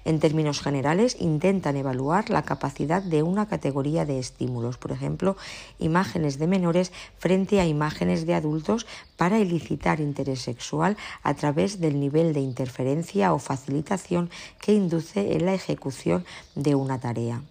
[0.05, 5.37] En términos generales, intentan evaluar la capacidad de una categoría de estímulos, por ejemplo,
[5.79, 11.99] imágenes de menores frente a imágenes de adultos para elicitar interés sexual a través del
[12.01, 16.25] nivel de interferencia o facilitación que induce en la ejecución
[16.55, 17.43] de una tarea.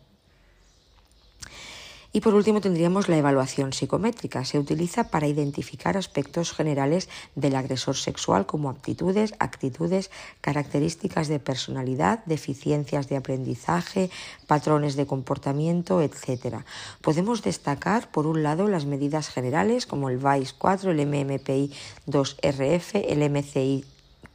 [2.16, 4.45] Y por último tendríamos la evaluación psicométrica.
[4.45, 12.24] Se utiliza para identificar aspectos generales del agresor sexual como aptitudes, actitudes, características de personalidad,
[12.26, 14.09] deficiencias de aprendizaje,
[14.47, 16.63] patrones de comportamiento, etc.
[17.01, 21.74] Podemos destacar, por un lado, las medidas generales como el VICE 4, el MMPI
[22.07, 23.84] 2RF, el MCI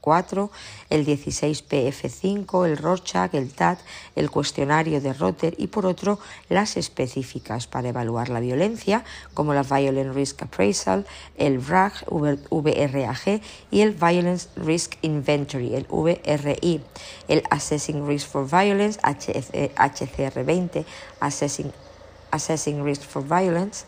[0.00, 0.50] 4,
[0.90, 3.78] el 16PF5, el Rorschach, el TAT,
[4.16, 9.62] el cuestionario de Rotter y por otro las específicas para evaluar la violencia como la
[9.62, 13.40] Violent Risk Appraisal, el VRAG, VRAG
[13.70, 16.80] y el Violence Risk Inventory, el VRI,
[17.28, 20.84] el Assessing Risk for Violence, HCR20,
[21.20, 21.72] Assessing,
[22.30, 23.84] Assessing Risk for Violence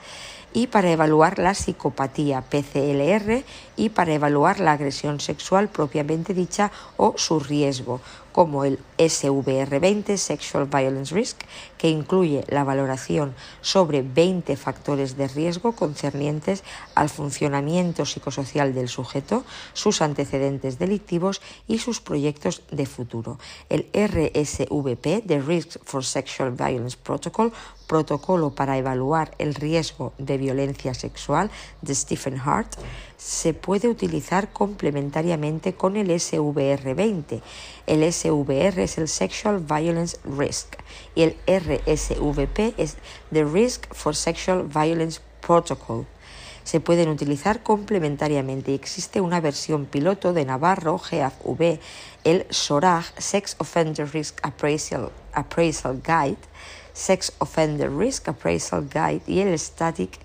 [0.53, 3.45] y para evaluar la psicopatía PCLR
[3.77, 8.01] y para evaluar la agresión sexual propiamente dicha o su riesgo,
[8.33, 11.43] como el SVR20 Sexual Violence Risk,
[11.79, 19.45] que incluye la valoración sobre 20 factores de riesgo concernientes al funcionamiento psicosocial del sujeto,
[19.75, 23.39] sus antecedentes delictivos y sus proyectos de futuro.
[23.69, 27.53] El RSVP, The Risk for Sexual Violence Protocol,
[27.93, 31.51] protocolo para evaluar el riesgo de violencia sexual
[31.83, 32.73] de Stephen Hart,
[33.19, 37.43] se puede utilizar complementariamente con el SVR20.
[37.87, 40.77] El SVR es el Sexual Violence Risk
[41.15, 42.97] y el RSVP es
[43.31, 46.07] The Risk for Sexual Violence Protocol.
[46.65, 51.79] Se pueden utilizar complementariamente y existe una versión piloto de Navarro GAV,
[52.25, 56.52] el SORAG Sex Offender Risk Appraisal, Appraisal Guide,
[56.95, 60.19] Sex Offender Risk Appraisal Guide y el Static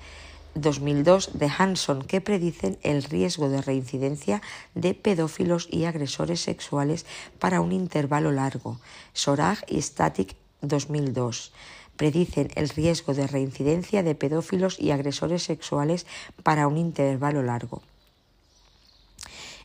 [0.56, 4.42] 2002 de Hanson que predicen el riesgo de reincidencia
[4.76, 7.06] de pedófilos y agresores sexuales
[7.40, 8.80] para un intervalo largo.
[9.14, 11.54] Sorag y Static 2002
[11.96, 16.06] predicen el riesgo de reincidencia de pedófilos y agresores sexuales
[16.44, 17.82] para un intervalo largo.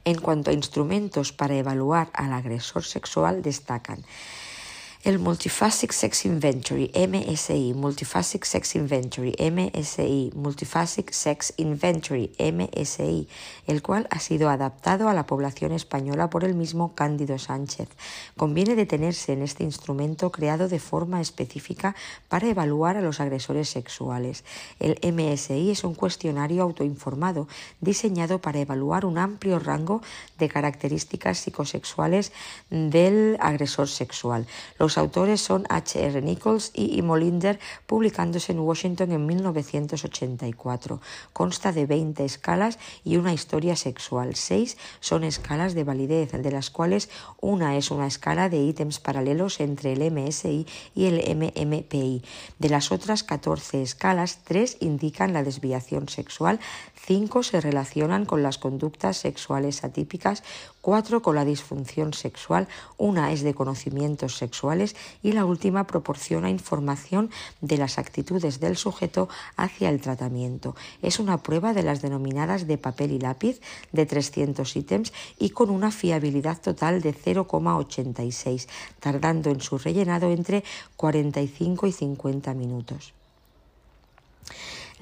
[0.04, 4.04] En cuanto a instrumentos para evaluar al agresor sexual, destacan
[5.04, 13.26] el Multiphasic Sex Inventory, MSI, Multiphasic Sex Inventory, MSI, Multiphasic Sex Inventory, MSI,
[13.66, 17.88] el cual ha sido adaptado a la población española por el mismo Cándido Sánchez.
[18.36, 21.96] Conviene detenerse en este instrumento creado de forma específica
[22.28, 24.44] para evaluar a los agresores sexuales.
[24.78, 27.48] El MSI es un cuestionario autoinformado
[27.80, 30.00] diseñado para evaluar un amplio rango
[30.38, 32.30] de características psicosexuales
[32.70, 34.46] del agresor sexual.
[34.78, 36.04] Los los autores son H.
[36.04, 36.20] R.
[36.20, 41.00] Nichols y Molinder, publicándose en Washington en 1984.
[41.32, 44.34] Consta de 20 escalas y una historia sexual.
[44.34, 47.08] Seis son escalas de validez, de las cuales
[47.40, 52.22] una es una escala de ítems paralelos entre el MSI y el MMPI.
[52.58, 56.60] De las otras 14 escalas, tres indican la desviación sexual,
[57.04, 60.42] cinco se relacionan con las conductas sexuales atípicas,
[60.80, 67.30] cuatro con la disfunción sexual, una es de conocimientos sexuales y la última proporciona información
[67.60, 70.76] de las actitudes del sujeto hacia el tratamiento.
[71.02, 75.70] Es una prueba de las denominadas de papel y lápiz de 300 ítems y con
[75.70, 78.68] una fiabilidad total de 0,86,
[79.00, 80.62] tardando en su rellenado entre
[80.96, 83.12] 45 y 50 minutos.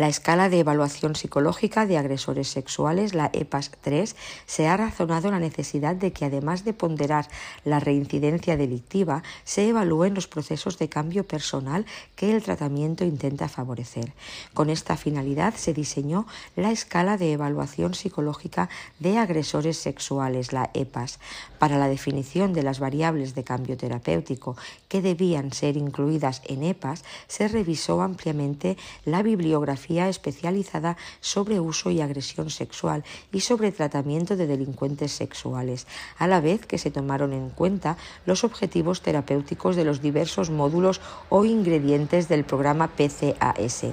[0.00, 5.38] La escala de evaluación psicológica de agresores sexuales, la EPAS 3, se ha razonado la
[5.38, 7.28] necesidad de que además de ponderar
[7.66, 11.84] la reincidencia delictiva, se evalúen los procesos de cambio personal
[12.16, 14.14] que el tratamiento intenta favorecer.
[14.54, 16.26] Con esta finalidad se diseñó
[16.56, 18.70] la escala de evaluación psicológica
[19.00, 21.18] de agresores sexuales, la EPAS,
[21.58, 24.56] para la definición de las variables de cambio terapéutico
[24.88, 32.00] que debían ser incluidas en EPAS, se revisó ampliamente la bibliografía especializada sobre uso y
[32.00, 35.86] agresión sexual y sobre tratamiento de delincuentes sexuales,
[36.18, 41.00] a la vez que se tomaron en cuenta los objetivos terapéuticos de los diversos módulos
[41.28, 43.86] o ingredientes del programa PCAS.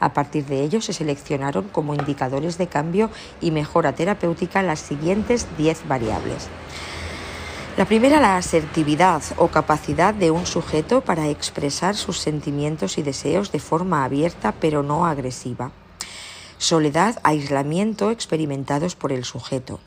[0.00, 5.46] A partir de ello se seleccionaron como indicadores de cambio y mejora terapéutica las siguientes
[5.56, 6.48] 10 variables.
[7.76, 13.50] La primera, la asertividad o capacidad de un sujeto para expresar sus sentimientos y deseos
[13.50, 15.72] de forma abierta pero no agresiva.
[16.56, 19.80] Soledad, aislamiento experimentados por el sujeto.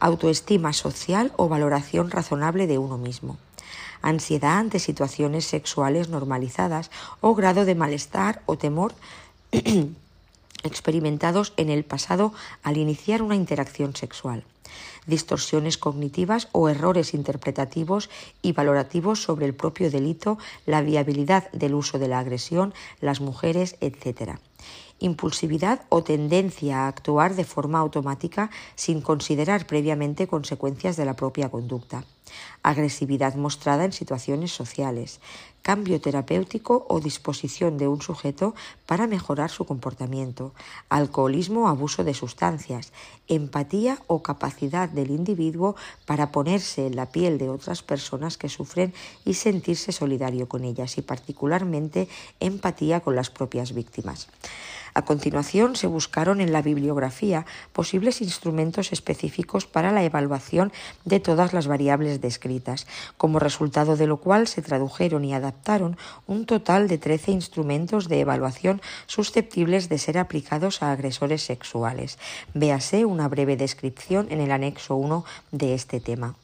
[0.00, 3.36] Autoestima social o valoración razonable de uno mismo.
[4.00, 6.90] Ansiedad ante situaciones sexuales normalizadas
[7.20, 8.94] o grado de malestar o temor
[10.62, 12.32] experimentados en el pasado
[12.62, 14.44] al iniciar una interacción sexual
[15.06, 18.10] distorsiones cognitivas o errores interpretativos
[18.42, 23.76] y valorativos sobre el propio delito, la viabilidad del uso de la agresión, las mujeres,
[23.80, 24.38] etc.
[24.98, 31.50] Impulsividad o tendencia a actuar de forma automática sin considerar previamente consecuencias de la propia
[31.50, 32.04] conducta
[32.62, 35.20] agresividad mostrada en situaciones sociales,
[35.64, 38.54] cambio terapéutico o disposición de un sujeto
[38.84, 40.52] para mejorar su comportamiento,
[40.90, 42.92] alcoholismo o abuso de sustancias,
[43.28, 48.92] empatía o capacidad del individuo para ponerse en la piel de otras personas que sufren
[49.24, 52.08] y sentirse solidario con ellas y particularmente
[52.40, 54.28] empatía con las propias víctimas.
[54.94, 60.72] A continuación se buscaron en la bibliografía posibles instrumentos específicos para la evaluación
[61.04, 65.96] de todas las variables descritas, como resultado de lo cual se tradujeron y adaptaron
[66.26, 72.18] un total de 13 instrumentos de evaluación susceptibles de ser aplicados a agresores sexuales.
[72.54, 76.34] Véase una breve descripción en el anexo 1 de este tema.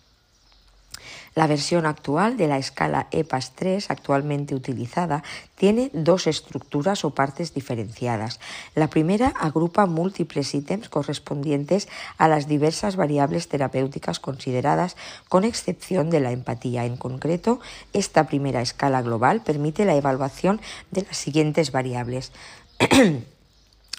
[1.40, 5.24] La versión actual de la escala EPAS 3, actualmente utilizada,
[5.54, 8.40] tiene dos estructuras o partes diferenciadas.
[8.74, 11.88] La primera agrupa múltiples ítems correspondientes
[12.18, 14.98] a las diversas variables terapéuticas consideradas,
[15.30, 16.84] con excepción de la empatía.
[16.84, 17.58] En concreto,
[17.94, 20.60] esta primera escala global permite la evaluación
[20.90, 22.32] de las siguientes variables.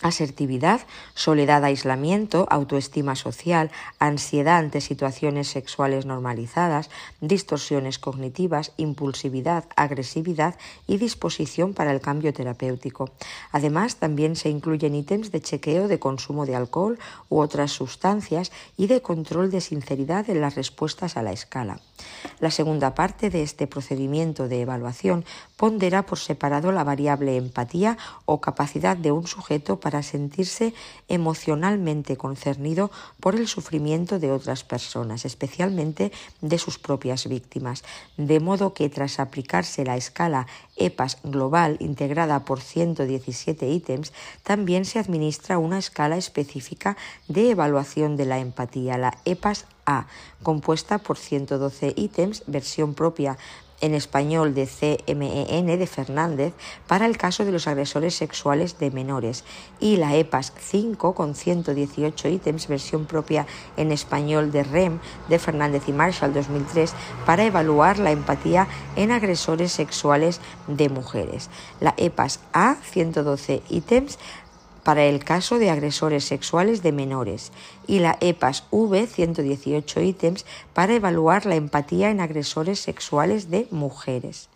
[0.02, 0.82] asertividad,
[1.14, 6.90] soledad, aislamiento, autoestima social, ansiedad ante situaciones sexuales normalizadas,
[7.20, 10.56] distorsiones cognitivas, impulsividad, agresividad
[10.88, 13.12] y disposición para el cambio terapéutico.
[13.52, 17.00] Además, también se incluyen ítems de chequeo de consumo de alcohol
[17.30, 21.80] u otras sustancias y de control de sinceridad en las respuestas a la escala.
[22.40, 25.26] La segunda parte de este procedimiento de evaluación
[25.62, 27.96] pondera por separado la variable empatía
[28.26, 30.74] o capacidad de un sujeto para sentirse
[31.08, 32.90] emocionalmente concernido
[33.20, 37.84] por el sufrimiento de otras personas, especialmente de sus propias víctimas,
[38.18, 40.48] de modo que tras aplicarse la escala
[40.78, 46.98] EPAS global integrada por 117 ítems, también se administra una escala específica
[47.28, 50.08] de evaluación de la empatía, la EPAS A,
[50.42, 53.38] compuesta por 112 ítems, versión propia
[53.82, 56.54] en español de CMEN de Fernández
[56.88, 59.44] para el caso de los agresores sexuales de menores
[59.80, 63.46] y la EPAS 5 con 118 ítems, versión propia
[63.78, 66.94] en español de REM de Fernández y Marshall 2003
[67.26, 71.50] para evaluar la empatía en agresores sexuales de mujeres.
[71.80, 74.20] La EPAS A 112 ítems
[74.84, 77.52] para el caso de agresores sexuales de menores
[77.88, 84.51] y la EPAS V 118 ítems para evaluar la empatía en agresores sexuales de mujeres.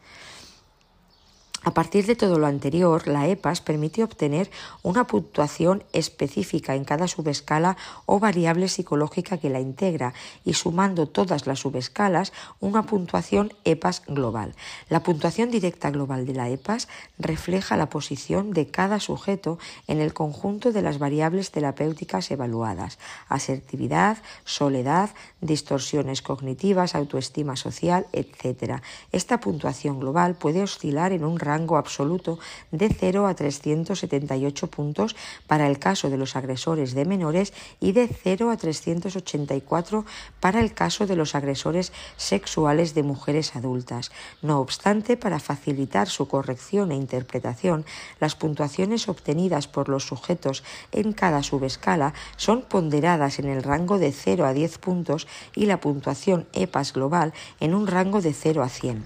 [1.66, 4.52] A partir de todo lo anterior, la EPAS permite obtener
[4.84, 10.14] una puntuación específica en cada subescala o variable psicológica que la integra
[10.44, 14.54] y sumando todas las subescalas una puntuación EPAS global.
[14.90, 16.88] La puntuación directa global de la EPAS
[17.18, 19.58] refleja la posición de cada sujeto
[19.88, 25.10] en el conjunto de las variables terapéuticas evaluadas, asertividad, soledad,
[25.42, 28.84] distorsiones cognitivas, autoestima social, etc.
[29.12, 32.38] Esta puntuación global puede oscilar en un rango rango absoluto
[32.72, 35.16] de 0 a 378 puntos
[35.48, 40.06] para el caso de los agresores de menores y de 0 a 384
[40.42, 44.12] para el caso de los agresores sexuales de mujeres adultas.
[44.42, 47.86] No obstante, para facilitar su corrección e interpretación,
[48.20, 54.12] las puntuaciones obtenidas por los sujetos en cada subescala son ponderadas en el rango de
[54.12, 58.70] 0 a 10 puntos y la puntuación EPAS global en un rango de 0 a
[58.70, 59.06] 100.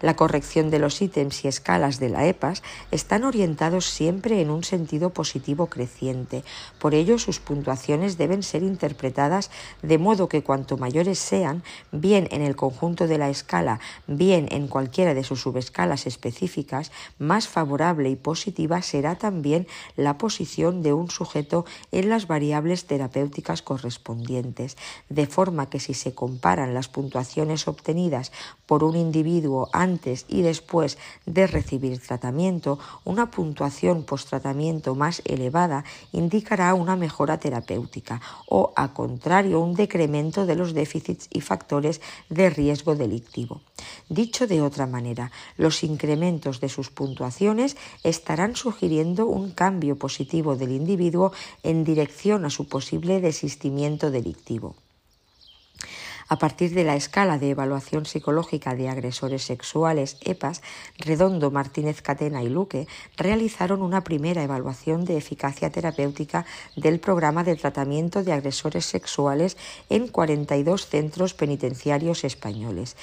[0.00, 4.64] La corrección de los ítems y escalas de la EPAS están orientados siempre en un
[4.64, 6.42] sentido positivo creciente.
[6.78, 9.50] Por ello, sus puntuaciones deben ser interpretadas
[9.82, 14.68] de modo que cuanto mayores sean, bien en el conjunto de la escala, bien en
[14.68, 21.10] cualquiera de sus subescalas específicas, más favorable y positiva será también la posición de un
[21.10, 24.78] sujeto en las variables terapéuticas correspondientes,
[25.10, 28.32] de forma que si se comparan las puntuaciones obtenidas
[28.64, 29.89] por un individuo antes
[30.28, 38.72] y después de recibir tratamiento, una puntuación post-tratamiento más elevada indicará una mejora terapéutica o,
[38.76, 43.62] a contrario, un decremento de los déficits y factores de riesgo delictivo.
[44.08, 50.70] Dicho de otra manera, los incrementos de sus puntuaciones estarán sugiriendo un cambio positivo del
[50.70, 51.32] individuo
[51.64, 54.76] en dirección a su posible desistimiento delictivo
[56.30, 60.62] a partir de la escala de evaluación psicológica de agresores sexuales EPAS,
[60.96, 67.56] Redondo, Martínez Catena y Luque realizaron una primera evaluación de eficacia terapéutica del programa de
[67.56, 69.56] tratamiento de agresores sexuales
[69.88, 72.96] en 42 centros penitenciarios españoles.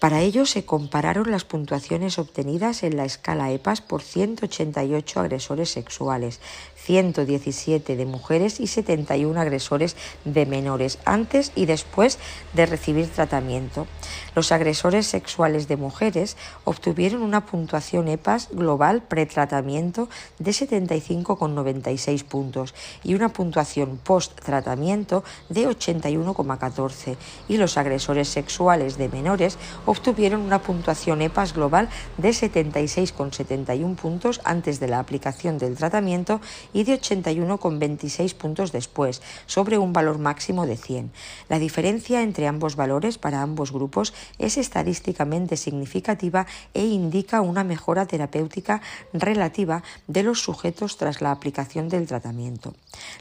[0.00, 6.40] Para ello se compararon las puntuaciones obtenidas en la escala EPAS por 188 agresores sexuales,
[6.84, 12.18] 117 de mujeres y 71 agresores de menores antes y después
[12.52, 13.86] de recibir tratamiento.
[14.34, 20.08] Los agresores sexuales de mujeres obtuvieron una puntuación EPAS global pretratamiento
[20.38, 22.74] de 75,96 puntos
[23.04, 27.16] y una puntuación post-tratamiento de 81,14
[27.48, 34.80] y los agresores sexuales de menores obtuvieron una puntuación EPAS global de 76,71 puntos antes
[34.80, 36.40] de la aplicación del tratamiento
[36.72, 41.12] y de 81,26 puntos después, sobre un valor máximo de 100.
[41.50, 48.06] La diferencia entre ambos valores para ambos grupos es estadísticamente significativa e indica una mejora
[48.06, 48.80] terapéutica
[49.12, 52.74] relativa de los sujetos tras la aplicación del tratamiento.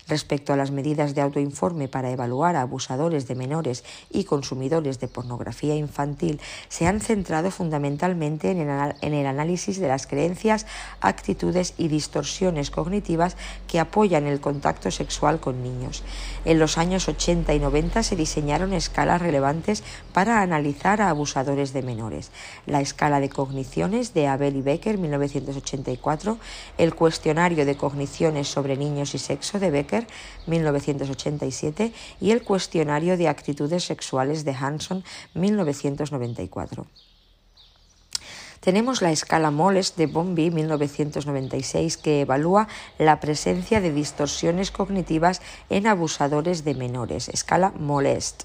[0.07, 5.07] Respecto a las medidas de autoinforme para evaluar a abusadores de menores y consumidores de
[5.07, 10.65] pornografía infantil, se han centrado fundamentalmente en el análisis de las creencias,
[10.99, 13.37] actitudes y distorsiones cognitivas
[13.67, 16.03] que apoyan el contacto sexual con niños.
[16.45, 19.83] En los años 80 y 90 se diseñaron escalas relevantes
[20.13, 22.31] para analizar a abusadores de menores.
[22.65, 26.39] La escala de cogniciones de Abel y Becker 1984,
[26.79, 30.07] el cuestionario de cogniciones sobre niños y sexo de Becker
[30.47, 35.03] 1987 y el cuestionario de actitudes sexuales de Hanson
[35.35, 36.87] 1994.
[38.61, 42.67] Tenemos la escala Moles de Bombi 1996 que evalúa
[42.99, 48.43] la presencia de distorsiones cognitivas en abusadores de menores, escala Molest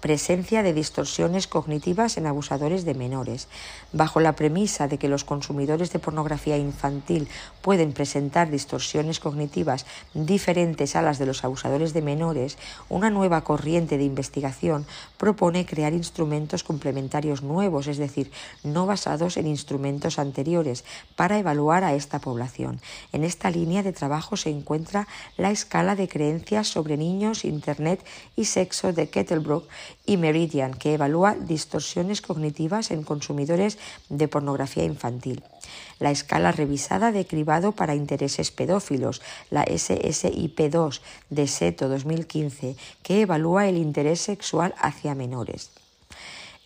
[0.00, 3.48] presencia de distorsiones cognitivas en abusadores de menores.
[3.92, 7.28] Bajo la premisa de que los consumidores de pornografía infantil
[7.62, 13.98] pueden presentar distorsiones cognitivas diferentes a las de los abusadores de menores, una nueva corriente
[13.98, 14.86] de investigación
[15.16, 18.30] propone crear instrumentos complementarios nuevos, es decir,
[18.62, 20.84] no basados en instrumentos anteriores,
[21.16, 22.80] para evaluar a esta población.
[23.12, 28.04] En esta línea de trabajo se encuentra la escala de creencias sobre niños, Internet
[28.36, 29.66] y sexo de Kettlebrook
[30.06, 33.78] y Meridian, que evalúa distorsiones cognitivas en consumidores
[34.08, 35.42] de pornografía infantil.
[35.98, 39.20] La escala revisada de cribado para intereses pedófilos,
[39.50, 45.70] la SSIP2 de SETO 2015, que evalúa el interés sexual hacia menores.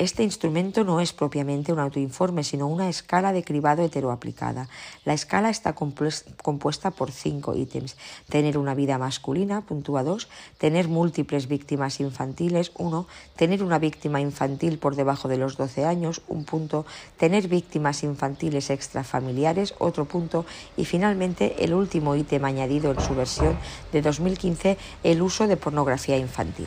[0.03, 4.69] Este instrumento no es propiamente un autoinforme, sino una escala de cribado heteroaplicada.
[5.05, 7.97] La escala está compuesta por cinco ítems.
[8.29, 10.29] Tener una vida masculina, puntúa 2,
[10.59, 16.23] tener múltiples víctimas infantiles, 1, tener una víctima infantil por debajo de los 12 años,
[16.27, 16.85] un punto,
[17.17, 20.45] tener víctimas infantiles extrafamiliares, otro punto,
[20.77, 23.57] y finalmente el último ítem añadido en su versión
[23.93, 26.67] de 2015, el uso de pornografía infantil.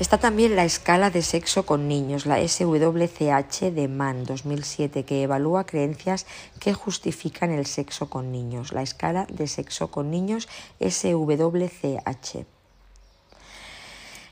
[0.00, 5.66] Está también la escala de sexo con niños, la SWCH de Mann 2007, que evalúa
[5.66, 6.24] creencias
[6.60, 8.72] que justifican el sexo con niños.
[8.72, 12.46] La escala de sexo con niños SWCH.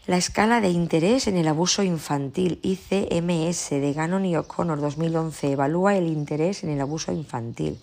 [0.06, 5.96] La escala de interés en el abuso infantil ICMS de Gannon y O'Connor 2011 evalúa
[5.96, 7.80] el interés en el abuso infantil.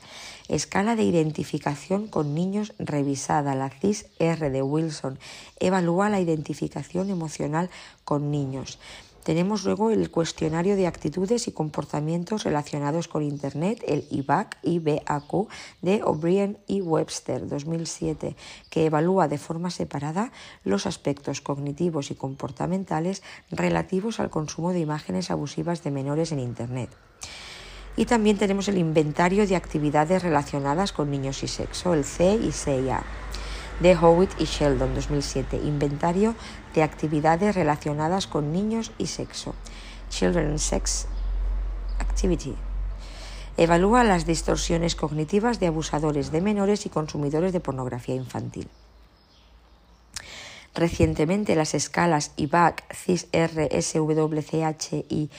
[0.50, 3.56] Escala de identificación con niños revisada.
[3.56, 5.20] La CIS-R de Wilson
[5.60, 7.70] evalúa la identificación emocional
[8.04, 8.80] con niños.
[9.24, 15.48] Tenemos luego el cuestionario de actitudes y comportamientos relacionados con Internet, el IBAC, IBAQ,
[15.82, 18.36] de O'Brien y Webster 2007,
[18.70, 20.34] que evalúa de forma separada
[20.66, 26.90] los aspectos cognitivos y comportamentales relativos al consumo de imágenes abusivas de menores en Internet.
[27.96, 32.52] Y también tenemos el inventario de actividades relacionadas con niños y sexo, el C y
[32.52, 33.04] CIA
[33.80, 36.36] de Howitt y Sheldon 2007, Inventario
[36.74, 39.56] de actividades relacionadas con niños y sexo,
[40.10, 41.08] Children Sex
[42.00, 42.56] Activity.
[43.58, 48.68] Evalúa las distorsiones cognitivas de abusadores de menores y consumidores de pornografía infantil.
[50.76, 55.30] Recientemente las escalas IBAC, CIS, R, SWCH y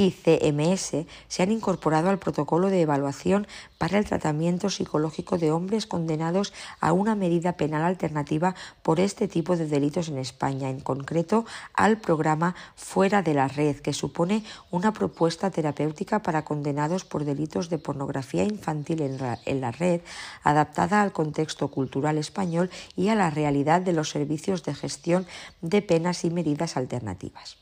[0.00, 3.46] ICMS se han incorporado al protocolo de evaluación
[3.76, 9.56] para el tratamiento psicológico de hombres condenados a una medida penal alternativa por este tipo
[9.56, 11.44] de delitos en España, en concreto
[11.74, 17.68] al programa Fuera de la Red, que supone una propuesta terapéutica para condenados por delitos
[17.68, 20.00] de pornografía infantil en la, en la red,
[20.42, 25.26] adaptada al contexto cultural español y a la realidad de los servicios de gestión
[25.60, 27.59] de penas y medidas alternativas.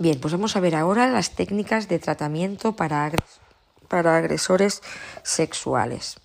[0.00, 3.12] Bien, pues vamos a ver ahora las técnicas de tratamiento para,
[3.86, 4.80] para agresores
[5.22, 6.16] sexuales.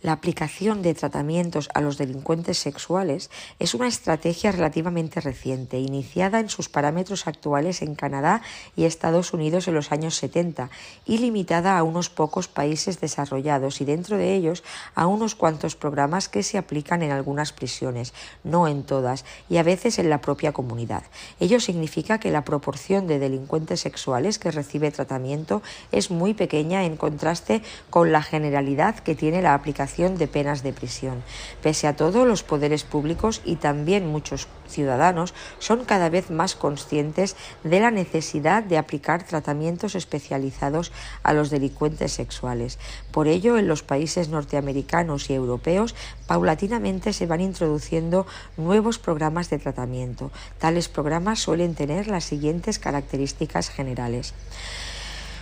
[0.00, 6.48] La aplicación de tratamientos a los delincuentes sexuales es una estrategia relativamente reciente, iniciada en
[6.48, 8.40] sus parámetros actuales en Canadá
[8.76, 10.70] y Estados Unidos en los años 70
[11.04, 14.62] y limitada a unos pocos países desarrollados y dentro de ellos
[14.94, 19.64] a unos cuantos programas que se aplican en algunas prisiones, no en todas, y a
[19.64, 21.02] veces en la propia comunidad.
[21.40, 26.96] Ello significa que la proporción de delincuentes sexuales que recibe tratamiento es muy pequeña en
[26.96, 31.24] contraste con la generalidad que tiene la aplicación de penas de prisión.
[31.62, 37.36] Pese a todo, los poderes públicos y también muchos ciudadanos son cada vez más conscientes
[37.64, 42.78] de la necesidad de aplicar tratamientos especializados a los delincuentes sexuales.
[43.12, 45.94] Por ello, en los países norteamericanos y europeos,
[46.26, 48.26] paulatinamente se van introduciendo
[48.58, 50.30] nuevos programas de tratamiento.
[50.58, 54.34] Tales programas suelen tener las siguientes características generales.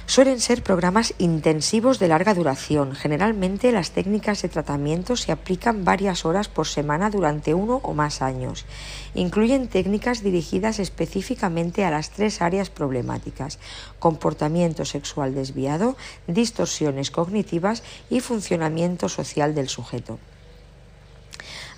[0.09, 2.95] Suelen ser programas intensivos de larga duración.
[2.95, 8.23] Generalmente las técnicas de tratamiento se aplican varias horas por semana durante uno o más
[8.23, 8.67] años.
[9.15, 13.59] Incluyen técnicas dirigidas específicamente a las tres áreas problemáticas,
[13.99, 15.97] comportamiento sexual desviado,
[16.29, 20.21] distorsiones cognitivas y funcionamiento social del sujeto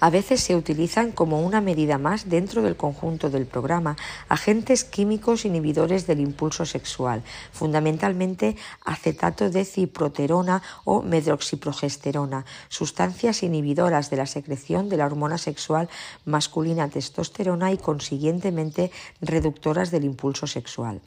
[0.00, 3.96] a veces se utilizan como una medida más dentro del conjunto del programa
[4.28, 7.22] agentes químicos inhibidores del impulso sexual,
[7.52, 15.88] fundamentalmente acetato de ciproterona o medroxiprogesterona, sustancias inhibidoras de la secreción de la hormona sexual
[16.24, 18.90] masculina testosterona y consiguientemente
[19.20, 21.00] reductoras del impulso sexual.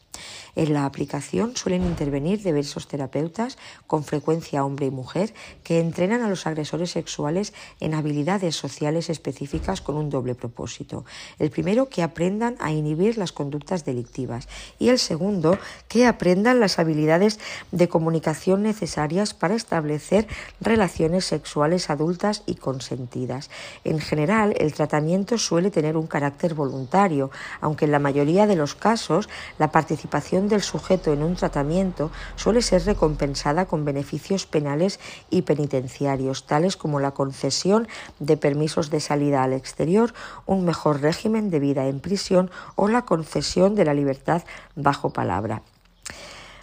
[0.56, 5.34] En la aplicación suelen intervenir diversos terapeutas, con frecuencia hombre y mujer,
[5.64, 11.06] que entrenan a los agresores sexuales en habilidades sociales específicas con un doble propósito.
[11.38, 14.48] El primero, que aprendan a inhibir las conductas delictivas
[14.80, 15.58] y el segundo,
[15.88, 17.40] que aprendan las habilidades
[17.72, 20.28] de comunicación necesarias para establecer
[20.60, 23.50] relaciones sexuales adultas y consentidas.
[23.84, 27.30] En general, el tratamiento suele tener un carácter voluntario,
[27.62, 29.30] aunque en la mayoría de los casos
[29.60, 36.46] la participación del sujeto en un tratamiento suele ser recompensada con beneficios penales y penitenciarios,
[36.46, 37.88] tales como la concesión
[38.20, 40.14] de permisos de salida al exterior,
[40.46, 44.44] un mejor régimen de vida en prisión o la concesión de la libertad
[44.76, 45.62] bajo palabra.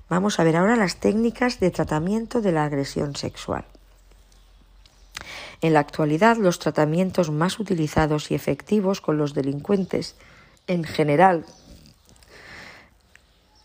[0.09, 3.65] Vamos a ver ahora las técnicas de tratamiento de la agresión sexual.
[5.61, 10.15] En la actualidad, los tratamientos más utilizados y efectivos con los delincuentes
[10.67, 11.45] en general,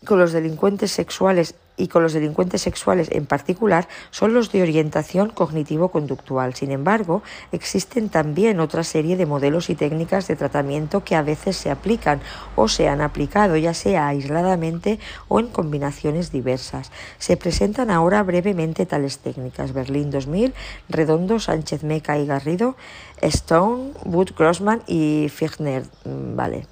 [0.04, 5.30] con los delincuentes sexuales y con los delincuentes sexuales en particular son los de orientación
[5.30, 6.54] cognitivo-conductual.
[6.54, 7.22] Sin embargo,
[7.52, 12.20] existen también otra serie de modelos y técnicas de tratamiento que a veces se aplican
[12.56, 14.98] o se han aplicado, ya sea aisladamente
[15.28, 16.90] o en combinaciones diversas.
[17.18, 19.72] Se presentan ahora brevemente tales técnicas.
[19.72, 20.54] Berlín 2000,
[20.88, 22.76] Redondo, Sánchez Meca y Garrido,
[23.20, 25.84] Stone, Wood, Grossman y Fichtner.
[26.04, 26.66] Mm, vale.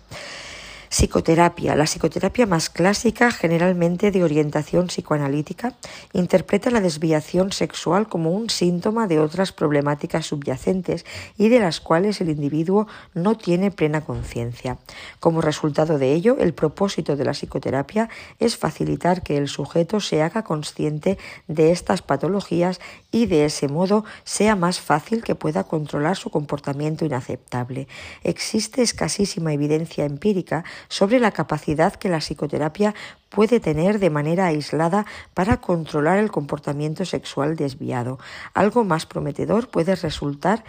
[0.93, 1.74] Psicoterapia.
[1.74, 5.72] La psicoterapia más clásica, generalmente de orientación psicoanalítica,
[6.12, 11.07] interpreta la desviación sexual como un síntoma de otras problemáticas subyacentes
[11.38, 14.76] y de las cuales el individuo no tiene plena conciencia.
[15.18, 20.20] Como resultado de ello, el propósito de la psicoterapia es facilitar que el sujeto se
[20.20, 21.16] haga consciente
[21.49, 22.80] de estas patologías
[23.11, 27.88] y de ese modo sea más fácil que pueda controlar su comportamiento inaceptable.
[28.24, 32.95] Existe escasísima evidencia empírica sobre la capacidad que la psicoterapia
[33.28, 38.18] puede tener de manera aislada para controlar el comportamiento sexual desviado.
[38.55, 40.64] Algo más prometedor puede resultar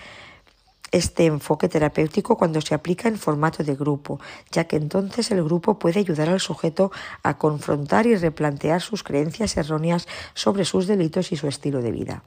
[0.94, 4.20] este enfoque terapéutico cuando se aplica en formato de grupo,
[4.52, 6.92] ya que entonces el grupo puede ayudar al sujeto
[7.24, 12.24] a confrontar y replantear sus creencias erróneas sobre sus delitos y su estilo de vida.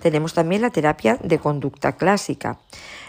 [0.00, 2.58] Tenemos también la terapia de conducta clásica.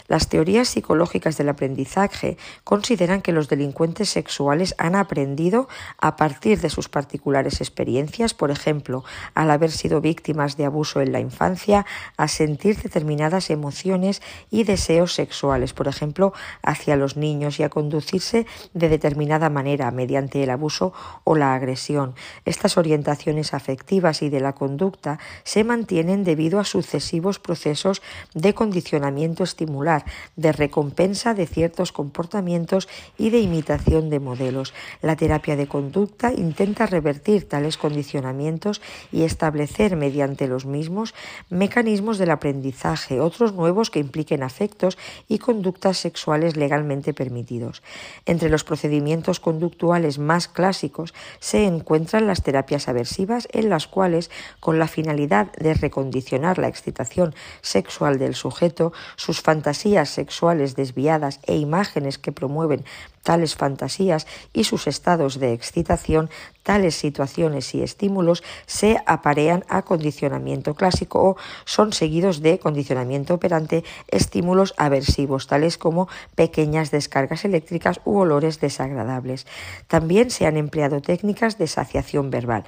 [0.07, 6.69] Las teorías psicológicas del aprendizaje consideran que los delincuentes sexuales han aprendido a partir de
[6.69, 11.85] sus particulares experiencias, por ejemplo, al haber sido víctimas de abuso en la infancia,
[12.17, 18.45] a sentir determinadas emociones y deseos sexuales, por ejemplo, hacia los niños y a conducirse
[18.73, 20.93] de determinada manera mediante el abuso
[21.23, 22.13] o la agresión.
[22.43, 28.01] Estas orientaciones afectivas y de la conducta se mantienen debido a sucesivos procesos
[28.33, 29.92] de condicionamiento estimular
[30.35, 32.87] de recompensa de ciertos comportamientos
[33.17, 34.73] y de imitación de modelos.
[35.01, 38.81] La terapia de conducta intenta revertir tales condicionamientos
[39.11, 41.13] y establecer mediante los mismos
[41.49, 47.83] mecanismos del aprendizaje, otros nuevos que impliquen afectos y conductas sexuales legalmente permitidos.
[48.25, 54.79] Entre los procedimientos conductuales más clásicos se encuentran las terapias aversivas en las cuales, con
[54.79, 62.17] la finalidad de recondicionar la excitación sexual del sujeto, sus fantasías sexuales desviadas e imágenes
[62.17, 62.85] que promueven
[63.21, 66.29] tales fantasías y sus estados de excitación,
[66.63, 73.83] tales situaciones y estímulos se aparean a condicionamiento clásico o son seguidos de condicionamiento operante
[74.07, 79.45] estímulos aversivos, tales como pequeñas descargas eléctricas u olores desagradables.
[79.87, 82.63] También se han empleado técnicas de saciación verbal.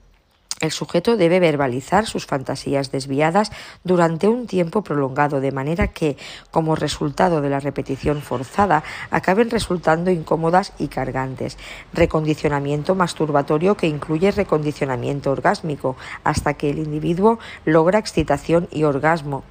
[0.60, 3.52] El sujeto debe verbalizar sus fantasías desviadas
[3.84, 6.16] durante un tiempo prolongado, de manera que,
[6.50, 11.58] como resultado de la repetición forzada, acaben resultando incómodas y cargantes.
[11.92, 19.44] Recondicionamiento masturbatorio que incluye recondicionamiento orgásmico, hasta que el individuo logra excitación y orgasmo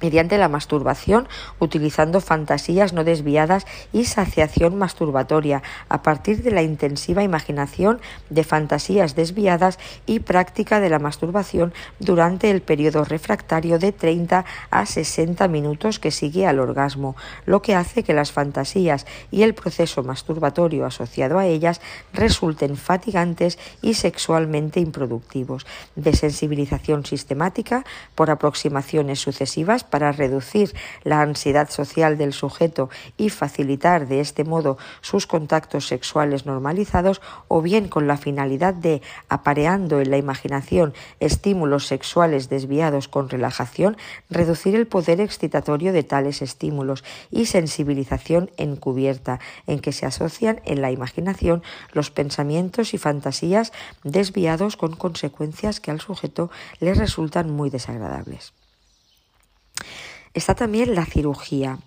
[0.00, 1.28] mediante la masturbación,
[1.58, 9.14] utilizando fantasías no desviadas y saciación masturbatoria, a partir de la intensiva imaginación de fantasías
[9.14, 15.98] desviadas y práctica de la masturbación durante el periodo refractario de 30 a 60 minutos
[15.98, 21.38] que sigue al orgasmo, lo que hace que las fantasías y el proceso masturbatorio asociado
[21.38, 21.80] a ellas
[22.12, 25.66] resulten fatigantes y sexualmente improductivos.
[25.96, 27.84] Desensibilización sistemática
[28.14, 30.74] por aproximaciones sucesivas para reducir
[31.04, 37.62] la ansiedad social del sujeto y facilitar de este modo sus contactos sexuales normalizados o
[37.62, 43.96] bien con la finalidad de, apareando en la imaginación estímulos sexuales desviados con relajación,
[44.30, 50.82] reducir el poder excitatorio de tales estímulos y sensibilización encubierta, en que se asocian en
[50.82, 51.62] la imaginación
[51.92, 53.72] los pensamientos y fantasías
[54.04, 58.52] desviados con consecuencias que al sujeto le resultan muy desagradables.
[60.34, 61.78] Está también la cirugía.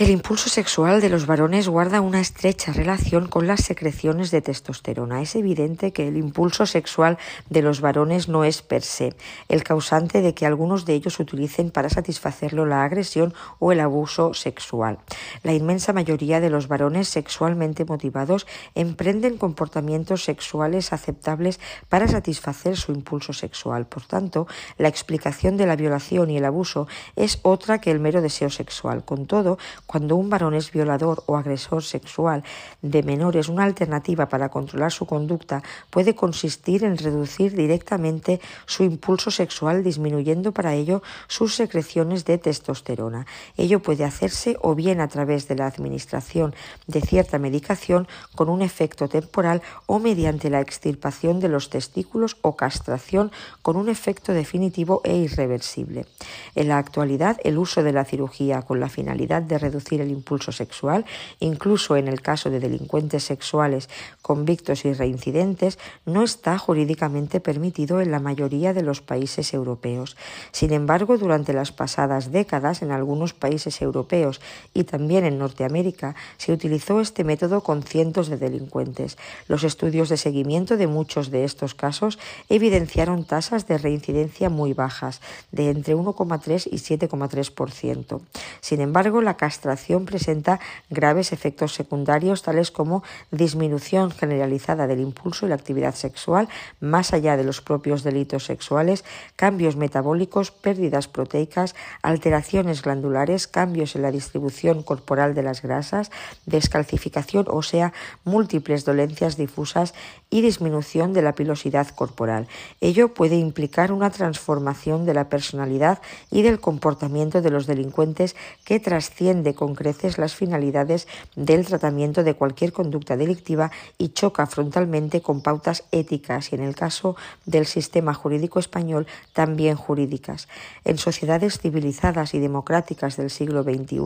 [0.00, 5.20] El impulso sexual de los varones guarda una estrecha relación con las secreciones de testosterona.
[5.20, 7.18] Es evidente que el impulso sexual
[7.50, 9.14] de los varones no es per se
[9.50, 14.32] el causante de que algunos de ellos utilicen para satisfacerlo la agresión o el abuso
[14.32, 15.00] sexual.
[15.42, 22.92] La inmensa mayoría de los varones sexualmente motivados emprenden comportamientos sexuales aceptables para satisfacer su
[22.92, 23.84] impulso sexual.
[23.84, 24.46] Por tanto,
[24.78, 29.04] la explicación de la violación y el abuso es otra que el mero deseo sexual.
[29.04, 29.58] Con todo,
[29.90, 32.44] cuando un varón es violador o agresor sexual
[32.80, 39.32] de menores, una alternativa para controlar su conducta puede consistir en reducir directamente su impulso
[39.32, 43.26] sexual, disminuyendo para ello sus secreciones de testosterona.
[43.56, 46.54] Ello puede hacerse o bien a través de la administración
[46.86, 52.54] de cierta medicación con un efecto temporal o mediante la extirpación de los testículos o
[52.54, 56.06] castración con un efecto definitivo e irreversible.
[56.54, 60.52] En la actualidad, el uso de la cirugía con la finalidad de reducir el impulso
[60.52, 61.04] sexual,
[61.40, 63.88] incluso en el caso de delincuentes sexuales
[64.22, 70.16] convictos y reincidentes, no está jurídicamente permitido en la mayoría de los países europeos.
[70.52, 74.40] Sin embargo, durante las pasadas décadas, en algunos países europeos
[74.74, 79.18] y también en Norteamérica, se utilizó este método con cientos de delincuentes.
[79.48, 82.18] Los estudios de seguimiento de muchos de estos casos
[82.48, 85.20] evidenciaron tasas de reincidencia muy bajas,
[85.50, 88.20] de entre 1,3 y 7,3%.
[88.60, 90.58] Sin embargo, la castración presenta
[90.88, 96.48] graves efectos secundarios tales como disminución generalizada del impulso y la actividad sexual
[96.80, 99.04] más allá de los propios delitos sexuales,
[99.36, 106.10] cambios metabólicos, pérdidas proteicas, alteraciones glandulares, cambios en la distribución corporal de las grasas,
[106.46, 107.92] descalcificación ósea,
[108.24, 109.92] múltiples dolencias difusas
[110.30, 112.46] y disminución de la pilosidad corporal.
[112.80, 116.00] Ello puede implicar una transformación de la personalidad
[116.30, 122.34] y del comportamiento de los delincuentes que trasciende con creces las finalidades del tratamiento de
[122.34, 128.14] cualquier conducta delictiva y choca frontalmente con pautas éticas y, en el caso del sistema
[128.14, 130.48] jurídico español, también jurídicas.
[130.84, 134.00] En sociedades civilizadas y democráticas del siglo XXI,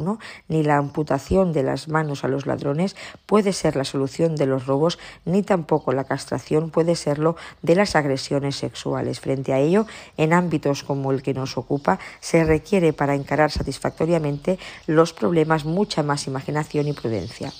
[0.48, 2.96] ni la amputación de las manos a los ladrones
[3.26, 7.96] puede ser la solución de los robos, ni tampoco la castración puede serlo de las
[7.96, 9.18] agresiones sexuales.
[9.18, 9.86] Frente a ello,
[10.16, 16.04] en ámbitos como el que nos ocupa, se requiere para encarar satisfactoriamente los problemas mucha
[16.04, 17.52] más imaginación y prudencia.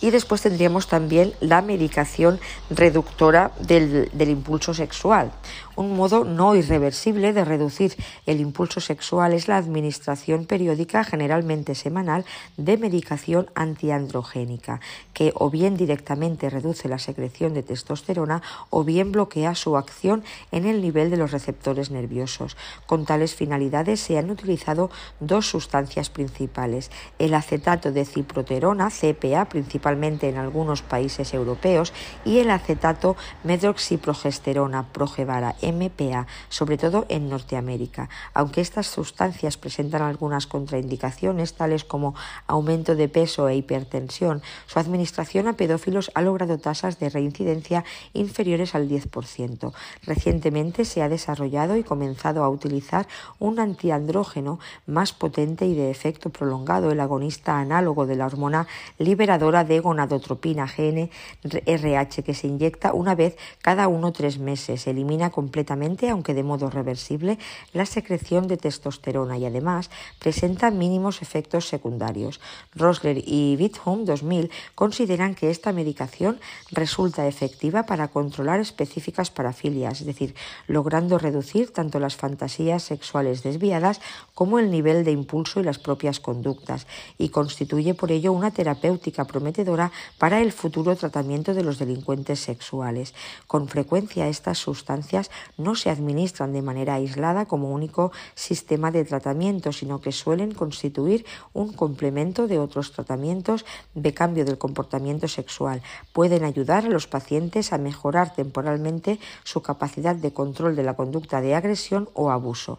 [0.00, 2.40] Y después tendríamos también la medicación
[2.70, 5.32] reductora del, del impulso sexual.
[5.76, 7.96] Un modo no irreversible de reducir
[8.26, 12.24] el impulso sexual es la administración periódica, generalmente semanal,
[12.58, 14.80] de medicación antiandrogénica,
[15.14, 20.22] que o bien directamente reduce la secreción de testosterona o bien bloquea su acción
[20.52, 22.58] en el nivel de los receptores nerviosos.
[22.86, 29.48] Con tales finalidades se han utilizado dos sustancias principales, el acetato de ciproterona, CPA,
[29.90, 31.92] principalmente en algunos países europeos,
[32.24, 38.08] y el acetato medroxiprogesterona, Progevara, MPA, sobre todo en Norteamérica.
[38.32, 42.14] Aunque estas sustancias presentan algunas contraindicaciones, tales como
[42.46, 48.76] aumento de peso e hipertensión, su administración a pedófilos ha logrado tasas de reincidencia inferiores
[48.76, 49.72] al 10%.
[50.06, 53.08] Recientemente se ha desarrollado y comenzado a utilizar
[53.40, 58.68] un antiandrógeno más potente y de efecto prolongado, el agonista análogo de la hormona
[58.98, 64.86] liberadora de gonadotropina GNRH, que se inyecta una vez cada uno o tres meses.
[64.86, 67.38] Elimina completamente, aunque de modo reversible,
[67.72, 72.40] la secreción de testosterona y además presenta mínimos efectos secundarios.
[72.74, 80.06] Rosler y Withholm 2000 consideran que esta medicación resulta efectiva para controlar específicas parafilias, es
[80.06, 80.34] decir,
[80.66, 84.00] logrando reducir tanto las fantasías sexuales desviadas
[84.34, 86.86] como el nivel de impulso y las propias conductas,
[87.18, 89.69] y constituye por ello una terapéutica prometedora
[90.18, 93.14] para el futuro tratamiento de los delincuentes sexuales.
[93.46, 99.72] Con frecuencia estas sustancias no se administran de manera aislada como único sistema de tratamiento,
[99.72, 103.64] sino que suelen constituir un complemento de otros tratamientos
[103.94, 105.82] de cambio del comportamiento sexual.
[106.12, 111.40] Pueden ayudar a los pacientes a mejorar temporalmente su capacidad de control de la conducta
[111.40, 112.78] de agresión o abuso.